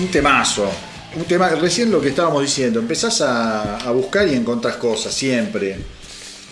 [0.00, 0.66] un temazo.
[1.14, 5.76] Un tema, recién lo que estábamos diciendo, empezás a, a buscar y encontrás cosas, siempre.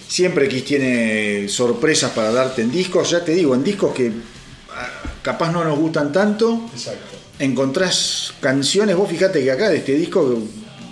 [0.06, 4.12] Siempre Kiss tiene sorpresas para darte en discos, ya te digo, en discos que
[4.70, 4.86] ah,
[5.22, 7.16] capaz no nos gustan tanto, Exacto.
[7.38, 10.38] encontrás canciones, vos fíjate que acá de este disco,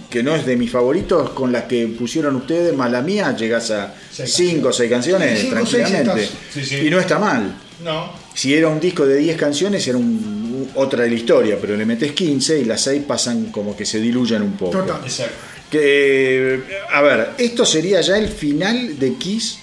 [0.08, 3.70] que no es de mis favoritos, con las que pusieron ustedes, más la mía, llegás
[3.70, 6.30] a Seis 5 o 6 canciones Sí, cinco seis tranquilamente.
[6.54, 6.76] Sí, sí.
[6.86, 7.54] Y no está mal.
[7.84, 8.24] No.
[8.32, 10.35] Si era un disco de 10 canciones, era un-
[10.74, 14.00] otra de la historia, pero le metes 15 y las 6 pasan como que se
[14.00, 14.78] diluyen un poco.
[14.78, 15.00] Total.
[15.04, 15.34] Exacto.
[15.70, 16.60] Que,
[16.92, 19.58] a ver, esto sería ya el final de Kiss.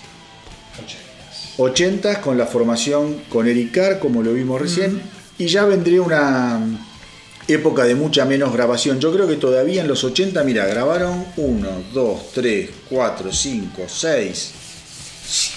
[1.58, 5.00] 80 con la formación con Eric Carr, como lo vimos recién,
[5.38, 6.60] y ya vendría una
[7.48, 9.00] época de mucha menos grabación.
[9.00, 14.52] Yo creo que todavía en los 80, mira, grabaron 1, 2, 3, 4, 5, 6.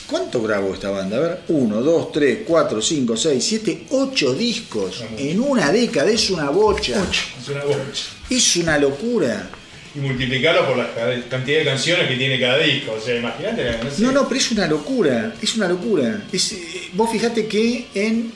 [0.06, 1.16] ¿Cuánto grabó esta banda?
[1.16, 6.08] A ver, 1, 2, 3, 4, 5, 6, 7, 8 discos en una década.
[6.10, 7.04] Es una bocha.
[7.40, 8.04] Es una bocha.
[8.30, 9.50] Es una locura.
[9.94, 12.92] Y multiplicarlo por la ca- cantidad de canciones que tiene cada disco.
[12.92, 13.64] O sea, imagínate.
[13.82, 14.02] No, sé.
[14.02, 16.24] No, no, pero es una locura, es una locura.
[16.32, 18.30] Es, eh, vos fijate que en,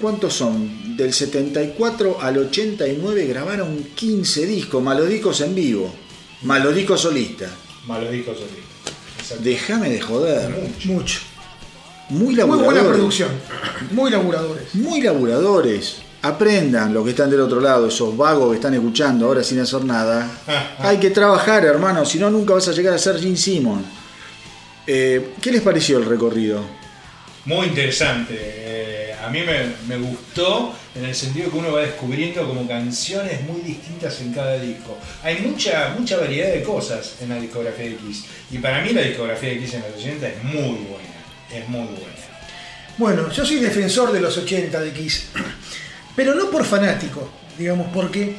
[0.00, 0.96] ¿cuántos son?
[0.96, 5.94] Del 74 al 89 grabaron 15 discos, más los discos en vivo,
[6.42, 7.50] más los discos solistas.
[7.86, 8.64] Malos discos solistas.
[9.40, 10.50] Déjame de joder.
[10.84, 11.20] Mucho.
[12.10, 12.72] Muy Muy laburadores.
[12.82, 13.28] buena producción.
[13.90, 14.74] Muy laburadores.
[14.74, 15.96] Muy laburadores.
[16.22, 19.84] Aprendan los que están del otro lado, esos vagos que están escuchando ahora sin hacer
[19.84, 20.28] nada.
[20.78, 23.84] Hay que trabajar, hermano, si no nunca vas a llegar a ser Gene Simon.
[24.86, 26.62] Eh, ¿Qué les pareció el recorrido?
[27.44, 28.34] Muy interesante.
[28.38, 33.42] Eh, a mí me, me gustó en el sentido que uno va descubriendo como canciones
[33.42, 34.98] muy distintas en cada disco.
[35.22, 38.24] Hay mucha, mucha variedad de cosas en la discografía de Kiss.
[38.50, 41.08] Y para mí la discografía de Kiss en los 80 es muy buena.
[41.52, 42.18] Es muy buena.
[42.98, 45.26] Bueno, yo soy defensor de los 80 de Kiss,
[46.16, 48.34] pero no por fanático, digamos, porque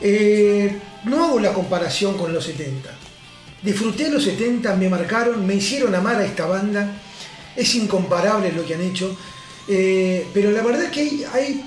[0.00, 2.88] eh, no hago la comparación con los 70.
[3.60, 6.92] Disfruté los 70, me marcaron, me hicieron amar a esta banda,
[7.56, 9.16] es incomparable lo que han hecho,
[9.68, 11.64] eh, pero la verdad es que hay, hay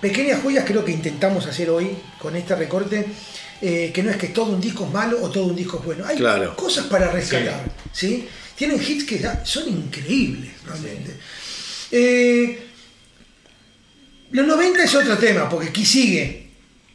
[0.00, 3.06] pequeñas joyas, creo que intentamos hacer hoy con este recorte,
[3.62, 5.84] eh, que no es que todo un disco es malo o todo un disco es
[5.84, 6.54] bueno, hay Claro.
[6.56, 8.26] cosas para rescatar, ¿sí?
[8.56, 11.12] Tienen hits que son increíbles, realmente.
[11.90, 12.62] Eh,
[14.30, 16.43] los 90 es otro tema, porque Kiss sigue,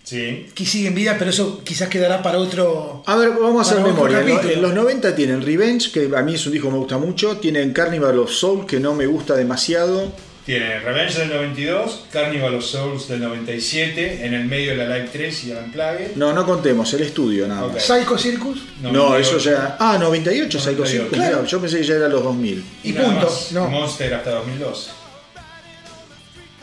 [0.10, 0.48] Sí.
[0.56, 3.04] Kiss sigue en vida, pero eso quizás quedará para otro...
[3.06, 4.22] A ver, vamos a hacer memoria.
[4.22, 7.38] En los 90 tienen Revenge, que a mí es un disco que me gusta mucho.
[7.38, 10.12] Tienen Carnival of Soul, que no me gusta demasiado.
[10.48, 15.10] Tiene Revenge del 92, Carnival of Souls del 97, en el medio de la Live
[15.14, 16.16] 3 y el Unplugged.
[16.16, 17.84] No, no contemos, el estudio nada más.
[17.84, 19.38] Psycho Circus No, 98.
[19.38, 19.78] eso ya.
[19.80, 20.92] Ah, 98, Psycho 98.
[21.04, 21.46] Circus, Claro.
[21.46, 22.66] yo pensé que ya era los 2000.
[22.84, 23.26] y Nada punto.
[23.28, 23.52] más.
[23.52, 24.90] No, Monster hasta 2012.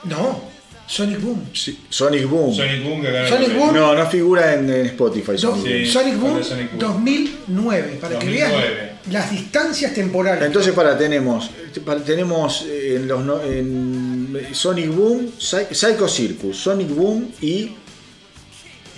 [0.04, 0.55] no,
[0.88, 1.46] Sonic Boom.
[1.52, 2.54] Sí, Sonic Boom.
[2.54, 3.74] Sonic Boom que ganó Sonic Boom.
[3.74, 5.32] No, no figura en, en Spotify.
[5.32, 5.84] Do- Sonic Boom.
[5.84, 5.86] Sí.
[5.90, 6.78] Sonic Boom con el Sonic Boom.
[6.78, 8.74] 2009, para que 2009.
[8.74, 10.44] vean las distancias temporales.
[10.44, 11.50] Entonces, para, tenemos,
[11.84, 17.72] para, tenemos eh, en los no- en Sonic Boom, Psy- Psycho Circus, Sonic Boom y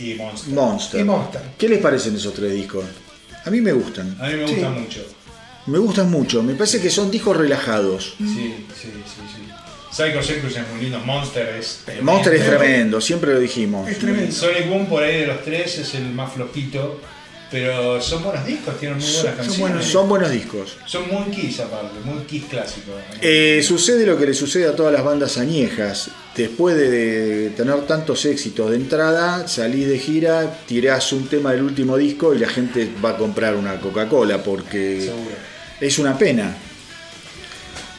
[0.00, 0.54] Y Monster.
[0.54, 1.00] Monster.
[1.00, 1.40] Y Monster.
[1.58, 2.84] ¿Qué les parecen esos tres discos?
[3.44, 4.16] A mí me gustan.
[4.20, 4.54] A mí me Sí.
[4.54, 5.00] gusta mucho.
[5.66, 6.42] Me gustan mucho.
[6.42, 8.14] Me parece que son discos relajados.
[8.18, 8.90] Sí, sí, sí,
[9.34, 9.37] sí.
[9.98, 12.12] Psycho Circus es muy lindo, Monster es tremendo.
[12.12, 13.88] Monster es tremendo, siempre lo dijimos.
[13.88, 14.32] Es tremendo.
[14.32, 17.00] Sonic Boom por ahí de los tres es el más flojito,
[17.50, 19.58] pero son buenos discos, tienen muy buenas Son- canciones.
[19.60, 20.76] buenos Son buenos discos.
[20.86, 22.92] Son muy Kiss aparte, muy Kiss clásico.
[23.22, 26.10] Eh, sucede lo que le sucede a todas las bandas añejas.
[26.36, 31.62] Después de, de tener tantos éxitos de entrada, salís de gira, tirás un tema del
[31.62, 35.30] último disco y la gente va a comprar una Coca-Cola porque Seguro.
[35.80, 36.56] es una pena.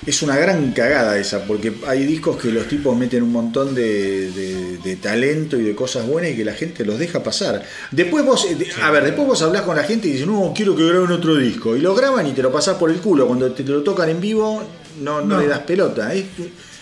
[0.05, 4.31] Es una gran cagada esa, porque hay discos que los tipos meten un montón de,
[4.31, 7.63] de- de talento y de cosas buenas y que la gente los deja pasar.
[7.91, 10.75] Después vos, eh, a ver, después vos hablás con la gente y dices, no, quiero
[10.75, 11.75] que graben otro disco.
[11.75, 13.27] Y lo graban y te lo pasás por el culo.
[13.27, 14.63] Cuando te, te lo tocan en vivo,
[15.01, 15.41] no, no No.
[15.41, 16.13] le das pelota.
[16.13, 16.25] Es,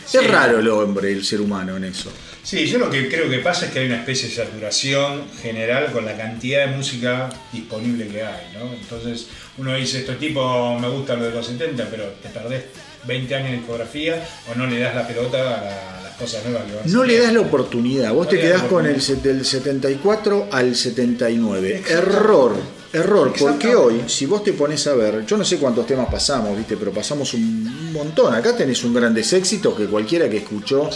[0.05, 0.17] Sí.
[0.19, 2.09] es raro el hombre, el ser humano en eso.
[2.41, 5.91] Sí, yo lo que creo que pasa es que hay una especie de saturación general
[5.91, 8.73] con la cantidad de música disponible que hay, ¿no?
[8.73, 9.27] Entonces
[9.57, 12.63] uno dice, este tipo me gusta lo de los 70, pero te perdés
[13.07, 16.43] 20 años de discografía o no le das la pelota a, la- a las cosas
[16.45, 18.13] nuevas que van No le das la oportunidad.
[18.13, 21.77] Vos No te quedás con el del 74 al 79.
[21.77, 22.15] Exactamente.
[22.17, 22.77] Error.
[22.93, 26.55] Error, porque hoy, si vos te pones a ver, yo no sé cuántos temas pasamos,
[26.57, 26.77] ¿viste?
[26.77, 28.33] Pero pasamos un, montón.
[28.33, 30.89] Acá tenés un grandes éxitos que cualquiera que escuchó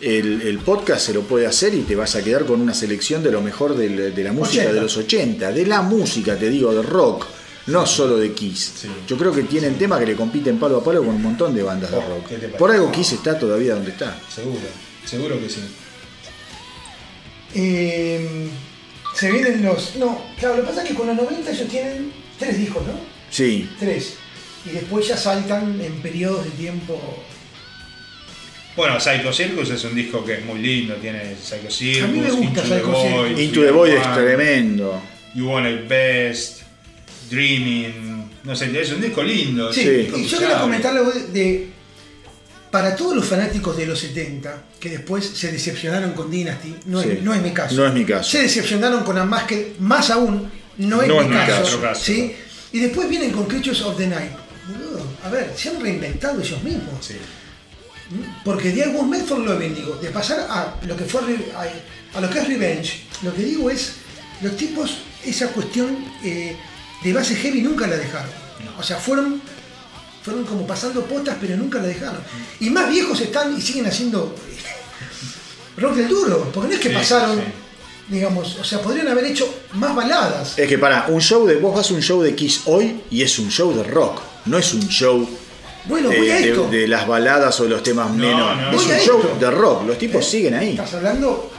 [0.00, 3.22] el, el podcast se lo puede hacer y te vas a quedar con una selección
[3.22, 4.74] de lo mejor del- de, la música 80.
[4.74, 5.52] de los 80.
[5.52, 7.26] De la música, te digo, de rock.
[7.66, 8.72] No solo de Kiss.
[8.82, 8.88] Sí.
[9.08, 11.62] Yo creo que tienen temas que le compiten palo a palo con un montón de
[11.62, 12.56] bandas de Oh, rock.
[12.58, 14.18] Por algo Kiss está todavía donde está.
[14.32, 14.60] Seguro,
[15.06, 15.60] seguro que sí.
[17.54, 18.48] Eh,
[19.14, 19.96] se vienen los.
[19.96, 22.92] No, claro, lo que pasa es que con los 90 ellos tienen tres discos, ¿no?
[23.30, 24.16] Sí, Tres.
[24.66, 26.98] Y después ya saltan en periodos de tiempo.
[28.76, 32.18] Bueno, Psycho Circus es un disco que es muy lindo, tiene Psycho Circus, A mí
[32.18, 33.40] me gusta Into the Psycho Void, Circus.
[33.40, 35.02] Into the Void es tremendo.
[35.34, 36.62] You Want It Best,
[37.30, 39.72] Dreaming, no sé, es un disco lindo.
[39.72, 41.68] Sí, y yo quiero comentar algo de, de-
[42.70, 47.10] Para todos los fanáticos de los 70, que después se decepcionaron con Dynasty, no, Sí.
[47.12, 47.74] es, no es mi caso.
[47.76, 48.28] No es mi caso.
[48.30, 51.80] Se decepcionaron con Unmasked, más aún, no es No mi es mi caso.
[51.80, 52.02] caso.
[52.04, 52.34] ¿sí?
[52.72, 54.32] Y después vienen con Creatures of the Night.
[54.66, 57.04] Boludo, a ver, se han reinventado ellos mismos.
[57.06, 57.14] Sí.
[58.44, 59.94] Porque de algún método lo bendigo.
[59.96, 61.20] De pasar a lo que fue
[62.14, 63.92] a lo que es Revenge, lo que digo es,
[64.40, 66.56] los tipos, esa cuestión eh,
[67.02, 68.30] de base heavy nunca la dejaron.
[68.78, 69.40] O sea, fueron,
[70.22, 72.18] fueron como pasando potas, pero nunca la dejaron.
[72.60, 76.50] Y más viejos están y siguen haciendo eh, rock del duro.
[76.52, 77.44] Porque no es que Sí, pasaron, sí.
[78.08, 80.58] digamos, o sea, podrían haber hecho más baladas.
[80.58, 81.56] Es que para, un show de.
[81.56, 84.20] Vos vas a un show de Kiss hoy y es un show de rock.
[84.46, 85.28] No es un show
[85.86, 86.68] Bueno, de, voy a de- esto.
[86.70, 88.56] de las baladas o los temas menos.
[88.56, 88.70] no.
[88.72, 89.36] es un show esto.
[89.40, 89.86] de rock.
[89.86, 90.70] Los tipos siguen ahí.
[90.70, 91.50] Estás hablando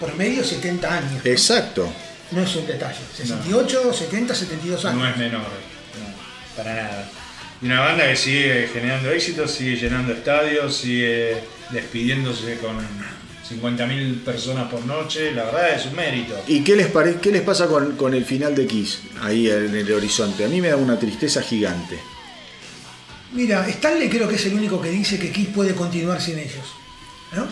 [0.00, 1.24] por medio 70 años.
[1.26, 1.86] Exacto.
[2.32, 2.98] No es un detalle.
[3.16, 4.98] 68, 70, 72 años.
[5.00, 7.10] No es menor, no, para nada.
[7.62, 11.36] Y una banda que sigue generando éxitos, sigue llenando estadios, sigue
[11.70, 12.76] despidiéndose con
[13.48, 16.34] 50.000 personas por noche, la verdad es un mérito.
[16.46, 19.74] ¿Y qué les, pare- qué les pasa con, con el final de Kiss ahí en
[19.74, 20.44] el horizonte?
[20.44, 21.98] A mí me da una tristeza gigante.
[23.32, 26.66] Mira, Stanley creo que es el único que dice que Kiss puede continuar sin ellos.
[27.34, 27.46] ¿no?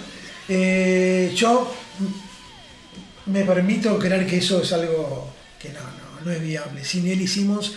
[0.48, 1.74] Eh, yo
[3.26, 6.84] me permito creer que eso es algo que no, no, no es viable.
[6.84, 7.74] Sin él hicimos...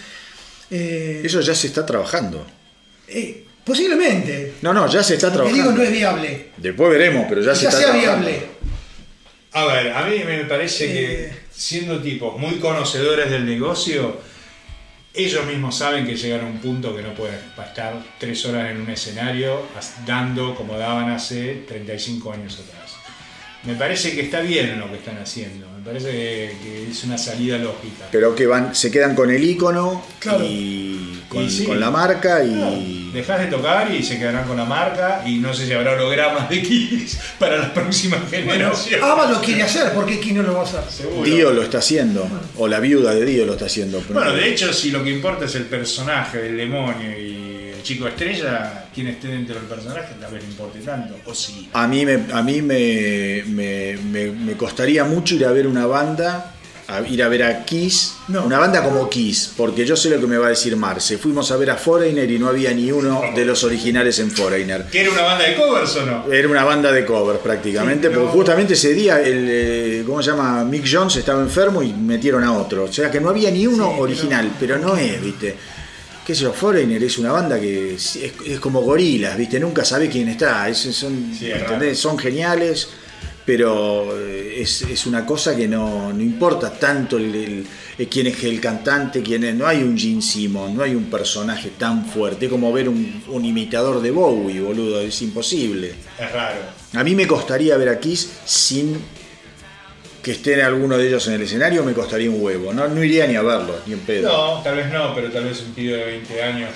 [0.71, 2.45] eh, Eso ya se está trabajando.
[3.07, 4.53] eh, posiblemente.
[4.61, 5.77] No, no, ya se está Lo que digo trabajando.
[5.77, 6.49] no es viable.
[6.57, 8.27] Después veremos, pero ya se Ya está sea trabajando.
[8.27, 8.47] viable.
[9.53, 10.89] A ver, a mí me parece Eh.
[11.29, 14.19] que siendo tipos muy conocedores del negocio,
[15.13, 18.81] ellos mismos saben que llegan a un punto que no pueden estar tres horas en
[18.81, 19.61] un escenario
[20.05, 22.84] dando como daban hace 35 años atrás.
[23.65, 27.17] Me parece que está bien lo que están haciendo, me parece que, que es una
[27.17, 28.05] salida lógica.
[28.11, 30.43] Pero que van, se quedan con el icono Claro.
[30.45, 31.63] y con, Y sí.
[31.65, 33.11] con la marca y.
[33.11, 36.49] Dejas de tocar y se quedarán con la marca y no sé si habrá hologramas
[36.49, 39.01] de Kiss para las próximas generaciones.
[39.03, 40.81] Ava lo quiere hacer, ¿por qué Kiss no lo va a hacer?
[40.89, 41.23] Seguro.
[41.23, 42.27] Dio lo está haciendo,
[42.57, 43.99] o la viuda de Dio lo está haciendo.
[44.07, 47.81] pero- Bueno, de hecho, si lo que importa es el personaje del demonio y el
[47.83, 51.69] chico estrella, quien esté dentro del personaje tal vez no importe tanto, o sí.
[51.73, 55.85] A mí, me, a mí me, me- me- me costaría mucho ir a ver una
[55.85, 56.53] banda,
[56.87, 58.45] a ir a ver a Kiss, No.
[58.45, 61.17] una banda como Kiss, porque yo sé lo que me va a decir Marce.
[61.17, 64.85] Fuimos a ver a Foreigner y no había ni uno de los originales en Foreigner.
[64.91, 66.31] ¿Que era una banda de covers o no?
[66.31, 70.29] Era una banda de covers prácticamente, Sí, porque justamente ese día, el, eh, ¿cómo se
[70.29, 70.63] llama?
[70.63, 72.83] Mick Jones estaba enfermo y metieron a otro.
[72.83, 75.55] O sea que no había ni uno Sí, original, pero no es, ¿viste?
[76.25, 79.59] Qué sé yo, Foreigner es una banda que es, es- es como gorilas, ¿viste?
[79.59, 80.67] Nunca sabe quién está.
[80.67, 81.31] Es- son,
[81.95, 82.87] son geniales,
[83.45, 87.67] pero eh, es, es una cosa que no, no importa tanto el, el-
[87.99, 89.53] eh, quién es el cantante, quién es.
[89.55, 92.45] No hay un Gene Simmons, no hay un personaje tan fuerte.
[92.45, 95.93] Es como ver un, un imitador de Bowie, boludo, es imposible.
[96.19, 96.59] Es raro.
[96.93, 98.97] A mí me costaría ver a Kiss sin
[100.25, 102.73] que estén alguno de ellos en el escenario, me costaría un huevo.
[102.73, 104.27] No, no iría ni a verlos, ni en pedo.
[104.27, 106.71] No, tal vez no, pero tal vez un pibe de 20 años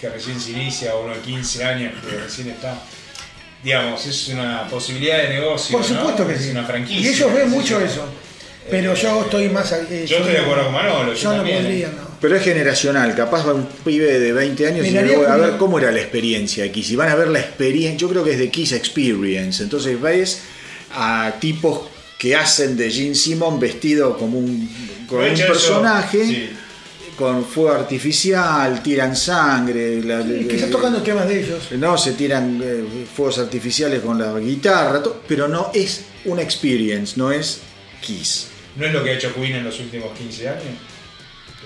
[0.00, 2.74] que recién se inicia, o uno de 15 años que recién está.
[3.62, 5.76] Digamos, es una posibilidad de negocio.
[5.76, 6.28] Por supuesto ¿no?
[6.28, 6.50] que es sí.
[6.52, 7.10] una franquicia.
[7.10, 7.84] Y ellos ven mucho yo.
[7.84, 8.04] eso.
[8.70, 9.70] Pero yo estoy más.
[9.72, 11.92] eh, Yo estoy de acuerdo con Manolo, yo Yo no podría, eh.
[11.94, 12.08] no.
[12.18, 15.78] Pero es generacional, capaz va un pibe de 20 años y luego a ver cómo
[15.78, 16.92] era la experiencia Kiss.
[16.92, 19.62] Y van a ver la experiencia, yo creo que es de Kiss Experience.
[19.62, 20.40] Entonces ves
[20.94, 24.68] a tipos que hacen de Gene Simon vestido como un,
[25.06, 26.50] como personaje, sí.
[27.16, 30.02] con fuego artificial, tiran sangre.
[30.02, 31.70] la- Sí, tocando temas de ellos.
[31.78, 32.84] No, se tiran eh,
[33.14, 37.60] fuegos artificiales con la guitarra, pero no es una experience, no es
[38.00, 38.48] Kiss.
[38.76, 40.62] ¿No es lo que ha hecho Queen en los últimos 15 años?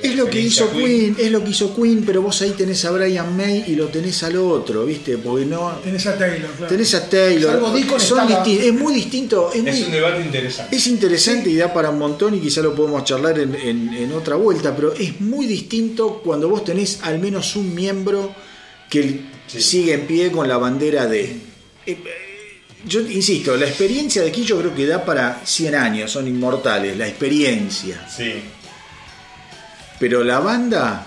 [0.01, 2.91] Es lo que hizo Queen, es lo que hizo Queen, pero vos ahí tenés a
[2.91, 5.19] Brian May y lo tenés al otro, ¿viste?
[5.19, 5.71] Porque no.
[5.85, 6.67] Tenés a Taylor, claro.
[6.73, 7.61] Tenés a Taylor.
[8.01, 9.51] Son estaba- disti- es muy distinto.
[9.53, 10.77] Es, Es muy- un debate interesante.
[10.77, 14.13] es interesante y da para un montón y quizá lo podemos charlar en, en- en
[14.13, 18.35] otra vuelta, pero es muy distinto cuando vos tenés al menos un miembro
[18.89, 19.61] que Sí.
[19.61, 21.37] sigue en pie con la bandera de...
[21.87, 21.99] Eh,
[22.87, 26.97] yo insisto, la experiencia de aquí yo creo que da para 100 años, son inmortales,
[26.97, 28.09] la experiencia.
[28.09, 28.33] Sí.
[30.03, 31.07] Pero la banda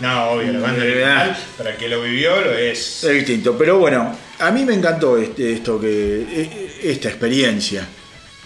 [0.00, 3.02] No, obvio, la banda Eh, original, para el que lo vivió, lo es.
[3.04, 3.56] es distinto.
[3.56, 7.86] Pero bueno, a mí me encantó este- esto que eh, esta experiencia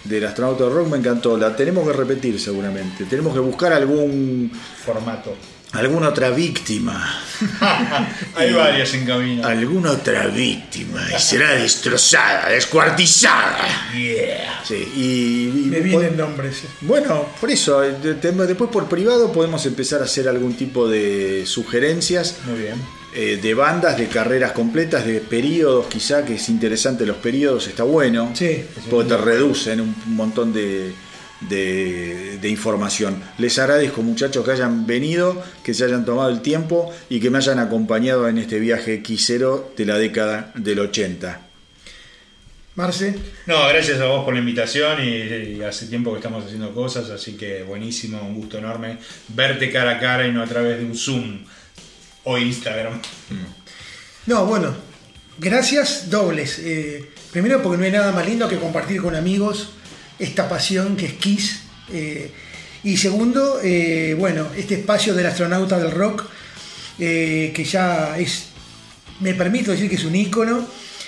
[0.05, 1.37] del astronauta de rock me encantó.
[1.37, 3.03] La tenemos que repetir seguramente.
[3.05, 4.49] Tenemos que buscar algún
[4.85, 5.35] Formato.
[5.73, 7.21] Alguna otra víctima.
[8.35, 9.47] Hay varias en camino.
[9.47, 11.01] Alguna otra víctima.
[11.15, 13.91] Y será destrozada, descuartizada.
[13.95, 14.61] Yeah.
[14.65, 15.01] Sí, y,
[15.65, 16.63] y- Me vienen nombres.
[16.81, 20.87] Bueno, por eso, eh, de- de- después por privado podemos empezar a hacer algún tipo
[20.87, 22.75] de sugerencias Muy bien.
[23.13, 27.83] eh, de bandas, de carreras completas, de periodos, quizá, que es interesante los periodos, está
[27.83, 28.31] bueno.
[28.33, 28.63] Sí.
[28.89, 30.93] Porque te reducen un montón de,
[31.41, 33.21] de, de información.
[33.37, 37.37] Les agradezco muchachos que hayan venido, que se hayan tomado el tiempo y que me
[37.37, 41.41] hayan acompañado en este viaje quisero de la década del 80.
[42.75, 46.73] Marce, No, gracias a vos por la invitación y, y hace tiempo que estamos haciendo
[46.73, 48.97] cosas, así que buenísimo, un gusto enorme
[49.29, 51.39] verte cara a cara y no a través de un Zoom
[52.23, 53.01] o Instagram.
[54.27, 54.73] No, bueno,
[55.39, 56.59] gracias dobles.
[56.59, 59.71] Eh, primero porque no hay nada más lindo que compartir con amigos
[60.19, 61.61] esta pasión que es Kiss.
[61.91, 62.31] Eh,
[62.83, 66.25] y segundo, eh, bueno, este espacio del astronauta del rock,
[66.99, 68.45] eh, que ya es,
[69.19, 70.65] me permito decir que es un ícono.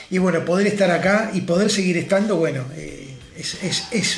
[0.09, 2.65] Y bueno, poder estar acá y poder seguir estando, bueno,
[3.37, 4.17] es, es- es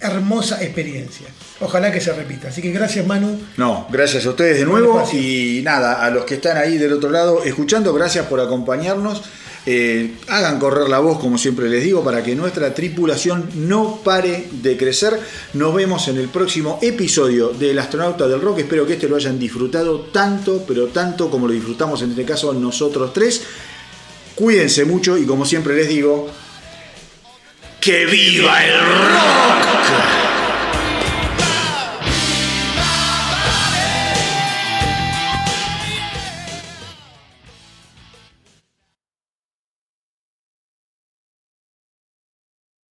[0.00, 1.26] hermosa experiencia.
[1.60, 2.48] Ojalá que se repita.
[2.48, 3.38] Así que gracias Manu.
[3.56, 7.10] No, gracias a ustedes de nuevo y nada, a los que están ahí del otro
[7.10, 9.22] lado escuchando, gracias por acompañarnos.
[9.66, 14.48] Eh, hagan correr la voz, como siempre les digo, para que nuestra tripulación no pare
[14.50, 15.18] de crecer.
[15.54, 18.60] Nos vemos en el próximo episodio del Astronauta del Rock.
[18.60, 22.52] Espero que este lo hayan disfrutado tanto, pero tanto como lo disfrutamos en este caso
[22.54, 23.42] nosotros tres.
[24.34, 26.28] Cuídense mucho y como siempre les digo,
[27.80, 30.17] ¡que viva el rock!